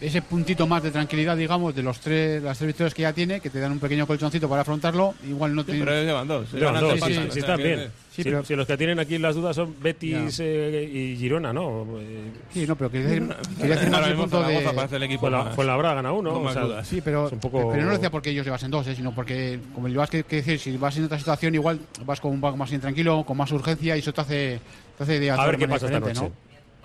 ese 0.01 0.22
puntito 0.22 0.68
más 0.68 0.84
de 0.84 0.91
tranquilidad, 0.91 1.38
digamos, 1.38 1.74
de 1.74 1.82
los 1.82 1.99
tres, 2.01 2.43
las 2.43 2.58
tres 2.58 2.68
victorias 2.68 2.93
que 2.93 3.03
ya 3.03 3.14
tiene, 3.14 3.39
que 3.39 3.49
te 3.49 3.60
dan 3.60 3.72
un 3.72 3.80
pequeño 3.80 4.06
colchoncito 4.06 4.49
para 4.49 4.62
afrontarlo. 4.62 5.16
Igual 5.28 5.56
no 5.56 5.62
Sí, 5.62 5.68
tiene. 5.72 5.86
pero 5.86 6.03
llevan 6.03 6.28
dos. 6.28 6.51
Llevan 6.51 6.76
Llevan 6.76 6.82
dos, 6.82 7.01
antes 7.01 7.34
sí, 7.34 7.39
están 7.39 7.58
bien. 7.58 7.91
si, 8.12 8.24
pero- 8.26 8.43
si 8.43 8.56
los 8.56 8.68
que 8.68 8.76
tienen 8.78 8.99
aquí 8.99 9.18
las 9.18 9.36
dudas 9.36 9.56
son 9.56 9.74
Betis 9.82 10.38
eh, 10.43 10.84
y 10.93 11.16
Girona, 11.16 11.53
¿no? 11.53 11.86
Eh, 11.97 12.30
Sí, 12.53 12.68
no, 12.68 12.76
pero 12.76 12.91
quería 12.91 13.08
decir, 13.08 13.36
quería 13.58 13.76
decir 13.76 13.89
más 13.89 14.08
el 14.08 14.16
punto 14.16 14.43
de... 14.43 14.60
Parece 14.76 14.95
el 14.97 15.03
equipo 15.03 15.22
Fue 15.22 15.32
la, 15.32 15.45
fue 15.45 15.66
la 15.66 15.78
Braga 15.78 15.95
gana 15.95 16.12
uno. 16.12 16.32
o 16.32 16.43
más 16.43 16.53
sea, 16.53 16.64
dudas. 16.64 16.86
Sí, 16.88 16.99
pero, 17.01 17.28
es 17.28 17.32
un 17.34 17.39
poco- 17.39 17.70
pero 17.72 17.84
no 17.84 17.88
lo 17.88 17.93
decía 17.93 18.12
porque 18.12 18.32
ellos 18.32 18.45
llevasen 18.45 18.70
dos, 18.72 18.86
¿eh? 18.88 18.95
sino 18.95 19.16
porque 19.16 19.60
como 19.74 19.88
llevas 19.88 20.10
que, 20.10 20.24
que 20.26 20.36
decir, 20.38 20.60
si 20.60 20.76
vas 20.76 20.95
en 20.97 21.06
otra 21.06 21.18
situación 21.18 21.56
igual 21.56 21.80
vas 22.06 22.20
con 22.20 22.32
un 22.34 22.41
poco 22.41 22.58
más 22.58 22.72
intranquilo, 22.74 23.24
con 23.26 23.38
más 23.38 23.49
urgencia 23.53 23.95
y 23.95 23.99
eso 23.99 24.14
te 24.14 24.22
hace, 24.22 24.60
te 24.97 25.03
hace 25.03 25.20
de 25.22 25.32
A 25.32 25.45
ver 25.45 25.58
qué 25.58 25.68
pasa 25.70 25.86
esta 25.86 25.99
noche. 26.01 26.32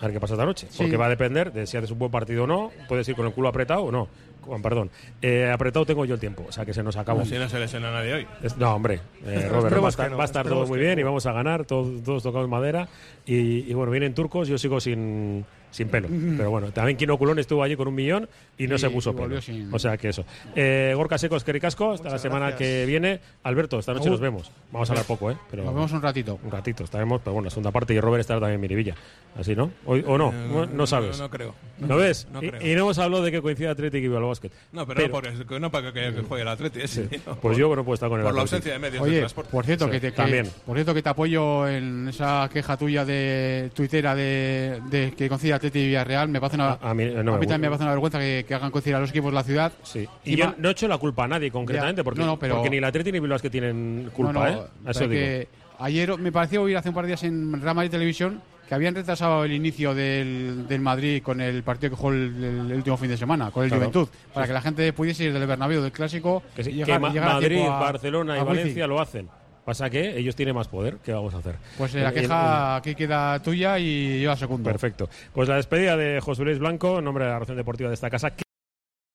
A 0.00 0.04
ver 0.06 0.12
qué 0.14 0.20
pasa 0.20 0.34
esta 0.34 0.46
noche. 0.46 0.66
Sí. 0.70 0.78
Porque 0.78 0.96
va 0.96 1.06
a 1.06 1.10
depender 1.10 1.52
de 1.52 1.66
si 1.66 1.76
haces 1.76 1.90
un 1.90 1.98
buen 1.98 2.10
partido 2.10 2.44
o 2.44 2.46
no. 2.46 2.70
Puedes 2.88 3.06
ir 3.08 3.14
con 3.14 3.26
el 3.26 3.32
culo 3.32 3.48
apretado 3.48 3.82
o 3.84 3.92
no. 3.92 4.08
Con- 4.40 4.62
Perdón. 4.62 4.90
Eh, 5.20 5.50
apretado 5.52 5.84
tengo 5.84 6.04
yo 6.06 6.14
el 6.14 6.20
tiempo. 6.20 6.46
O 6.48 6.52
sea 6.52 6.64
que 6.64 6.72
se 6.72 6.82
nos 6.82 6.96
acabó. 6.96 7.24
Si 7.26 7.34
no 7.36 7.48
se 7.48 7.58
lesiona 7.60 7.90
nadie 7.92 8.14
hoy. 8.14 8.26
Es- 8.42 8.56
No, 8.56 8.74
hombre, 8.74 9.00
eh, 9.26 9.46
Robert, 9.52 9.76
va 9.82 9.86
a 9.86 9.88
estar, 9.90 10.06
que 10.06 10.10
no, 10.12 10.16
va 10.16 10.24
a 10.24 10.26
estar 10.26 10.48
todo 10.48 10.66
muy 10.66 10.78
bien 10.78 10.94
no. 10.94 11.00
y 11.00 11.04
vamos 11.04 11.26
a 11.26 11.32
ganar, 11.32 11.66
todos, 11.66 12.02
todos 12.02 12.22
tocamos 12.22 12.48
madera. 12.48 12.88
Y, 13.26 13.70
y 13.70 13.74
bueno, 13.74 13.92
vienen 13.92 14.14
turcos, 14.14 14.48
yo 14.48 14.56
sigo 14.56 14.80
sin, 14.80 15.44
sin 15.70 15.88
pelo. 15.88 16.08
Pero 16.36 16.50
bueno, 16.50 16.70
también 16.72 16.96
Quino 16.96 17.16
Culón 17.18 17.38
estuvo 17.38 17.62
allí 17.62 17.76
con 17.76 17.88
un 17.88 17.94
millón 17.94 18.28
y 18.58 18.66
no 18.66 18.76
Sí, 18.76 18.82
se 18.82 18.90
puso 18.90 19.14
pelo. 19.14 19.40
sin- 19.40 19.72
O 19.72 19.78
sea 19.78 19.96
que 19.96 20.08
eso. 20.08 20.24
Eh, 20.54 20.92
Gorka 20.96 21.16
Secos, 21.18 21.44
Quericasco, 21.44 21.92
hasta 21.92 22.10
la 22.10 22.18
semana 22.18 22.48
gracias. 22.48 22.58
que 22.68 22.86
viene. 22.86 23.20
Alberto, 23.42 23.78
esta 23.78 23.94
noche 23.94 24.10
nos 24.10 24.20
vemos. 24.20 24.50
Vamos 24.72 24.88
a 24.90 24.92
hablar 24.92 25.06
poco, 25.06 25.30
¿eh? 25.30 25.36
Pero 25.50 25.64
Nos 25.64 25.74
vemos 25.74 25.92
un 25.92 26.02
ratito. 26.02 26.38
un 26.44 26.50
ratito 26.50 26.84
estaremos, 26.84 27.20
pero 27.22 27.34
bueno, 27.34 27.44
la 27.46 27.50
segunda 27.50 27.70
parte 27.70 27.94
y 27.94 28.00
Robert 28.00 28.20
estará 28.20 28.40
también 28.40 28.56
en 28.56 28.60
Miribilla. 28.60 28.94
Así, 29.38 29.54
¿no? 29.54 29.70
Hoy, 29.86 30.04
¿O 30.06 30.18
no? 30.18 30.32
No, 30.32 30.66
no 30.66 30.86
sabes. 30.86 31.16
No, 31.18 31.24
no 31.24 31.30
creo. 31.30 31.54
¿No 31.78 31.96
ves? 31.96 32.26
No 32.32 32.42
y, 32.42 32.48
creo. 32.50 32.60
y 32.66 32.74
no 32.74 32.80
hemos 32.82 32.98
hablado 32.98 33.22
de 33.24 33.30
que 33.30 33.40
coincide 33.40 33.68
Atlético 33.68 33.98
y 34.04 34.08
Bilbao 34.08 34.28
Basket. 34.28 34.50
No, 34.72 34.84
pero, 34.86 35.02
no, 35.02 35.10
por 35.10 35.60
no 35.60 35.70
para 35.70 35.92
que, 35.92 36.12
que 36.14 36.22
juegue 36.22 36.42
el 36.42 36.48
Atleti. 36.48 36.80
ese, 36.80 37.04
tío. 37.04 37.20
Pues 37.40 37.56
yo 37.56 37.74
no 37.76 37.84
puedo 37.84 37.94
estar 37.94 38.08
con 38.08 38.18
el 38.20 38.24
Por 38.26 38.34
la 38.34 38.40
ausencia 38.42 38.72
de 38.72 38.78
medios 38.80 39.02
de 39.04 39.08
Oye, 39.08 39.18
transporte. 39.20 39.50
por 39.52 39.64
cierto, 39.64 39.84
Sí, 39.86 39.90
que 39.92 40.00
te, 40.00 40.06
que- 40.10 40.16
también. 40.16 40.48
por 40.66 40.76
cierto 40.76 40.92
que 40.94 41.02
te 41.02 41.08
apoyo 41.08 41.68
en 41.68 42.08
esa 42.08 42.48
queja 42.52 42.76
tuya 42.76 43.04
de 43.04 43.70
tuitera 43.74 44.14
de, 44.16 44.80
de 44.90 45.12
que 45.16 45.28
coincide 45.28 45.54
Atleti 45.60 45.78
y 45.78 45.86
Villarreal. 45.86 46.28
Me 46.28 46.40
parece 46.40 46.56
una, 46.56 46.70
A- 46.72 46.90
a 46.90 46.94
mí, 46.94 47.04
no 47.04 47.12
me 47.12 47.20
a 47.20 47.22
mí 47.22 47.30
gusta. 47.30 47.46
también 47.46 47.60
me 47.60 47.68
parece 47.68 47.82
una 47.84 47.92
vergüenza 47.92 48.18
que, 48.18 48.44
que 48.48 48.54
hagan 48.54 48.70
coincidir 48.70 48.96
a 48.96 49.00
los 49.00 49.10
equipos 49.10 49.30
de 49.30 49.34
la 49.36 49.44
ciudad. 49.44 49.72
Sí. 49.82 50.08
Y 50.24 50.32
Y 50.32 50.36
yo 50.36 50.54
no 50.58 50.68
he 50.68 50.72
hecho 50.72 50.88
la 50.88 50.98
culpa 50.98 51.24
a 51.24 51.28
nadie 51.28 51.50
concretamente, 51.50 52.02
porque, 52.04 52.20
No, 52.20 52.26
no, 52.26 52.38
pero- 52.38 52.56
porque 52.56 52.70
ni 52.70 52.80
la 52.80 52.88
Atleti 52.88 53.12
ni 53.12 53.20
Bilbao 53.20 53.38
que 53.38 53.50
tienen 53.50 54.10
culpa, 54.12 54.50
¿eh? 54.50 54.58
Eso 54.86 55.00
digo. 55.00 55.12
que 55.12 55.48
ayer 55.78 56.18
me 56.18 56.32
pareció 56.32 56.62
oír 56.62 56.76
hace 56.76 56.88
un 56.88 56.94
par 56.94 57.04
de 57.04 57.08
días 57.08 57.22
en 57.24 57.60
Real 57.60 57.74
Madrid 57.74 57.90
Televisión 57.90 58.42
que 58.68 58.74
habían 58.76 58.94
retrasado 58.94 59.44
el 59.44 59.50
inicio 59.52 59.94
del, 59.96 60.68
del 60.68 60.80
Madrid 60.80 61.22
con 61.24 61.40
el 61.40 61.64
partido 61.64 61.90
que 61.90 61.96
jugó 61.96 62.12
el, 62.12 62.44
el 62.70 62.72
último 62.76 62.96
fin 62.96 63.08
de 63.10 63.16
semana, 63.16 63.50
con 63.50 63.64
el 63.64 63.68
Claro. 63.70 63.90
Juventud, 63.90 64.08
para 64.32 64.46
que 64.46 64.52
la 64.52 64.60
gente 64.62 64.92
pudiese 64.92 65.24
ir 65.24 65.32
del 65.32 65.44
Bernabéu, 65.44 65.82
del 65.82 65.90
Clásico, 65.90 66.40
Que, 66.54 66.62
sí, 66.62 66.70
y 66.70 66.72
que 66.74 66.78
llegar, 66.84 67.00
Ma- 67.00 67.08
llegar 67.12 67.32
Madrid, 67.34 67.62
a- 67.66 67.80
Barcelona 67.80 68.36
y 68.36 68.40
a. 68.40 68.44
Valencia 68.44 68.86
lo 68.86 69.00
hacen. 69.00 69.28
Pasa 69.70 69.88
que 69.88 70.18
ellos 70.18 70.34
tienen 70.34 70.56
más 70.56 70.66
poder. 70.66 70.96
¿Qué 71.04 71.12
vamos 71.12 71.32
a 71.32 71.38
hacer? 71.38 71.54
Pues 71.78 71.94
eh, 71.94 72.00
la 72.00 72.10
y- 72.10 72.14
queja 72.14 72.74
aquí 72.74 72.96
queda 72.96 73.40
tuya 73.40 73.78
y 73.78 74.20
yo 74.20 74.30
la 74.30 74.36
segundo. 74.36 74.68
Perfecto. 74.68 75.08
Pues 75.32 75.48
la 75.48 75.54
despedida 75.54 75.96
de 75.96 76.20
José 76.20 76.42
Luis 76.42 76.58
Blanco, 76.58 76.98
en 76.98 77.04
nombre 77.04 77.22
de 77.22 77.30
la 77.30 77.36
Relación 77.36 77.56
Deportiva 77.56 77.88
de 77.88 77.94
esta 77.94 78.10
casa. 78.10 78.32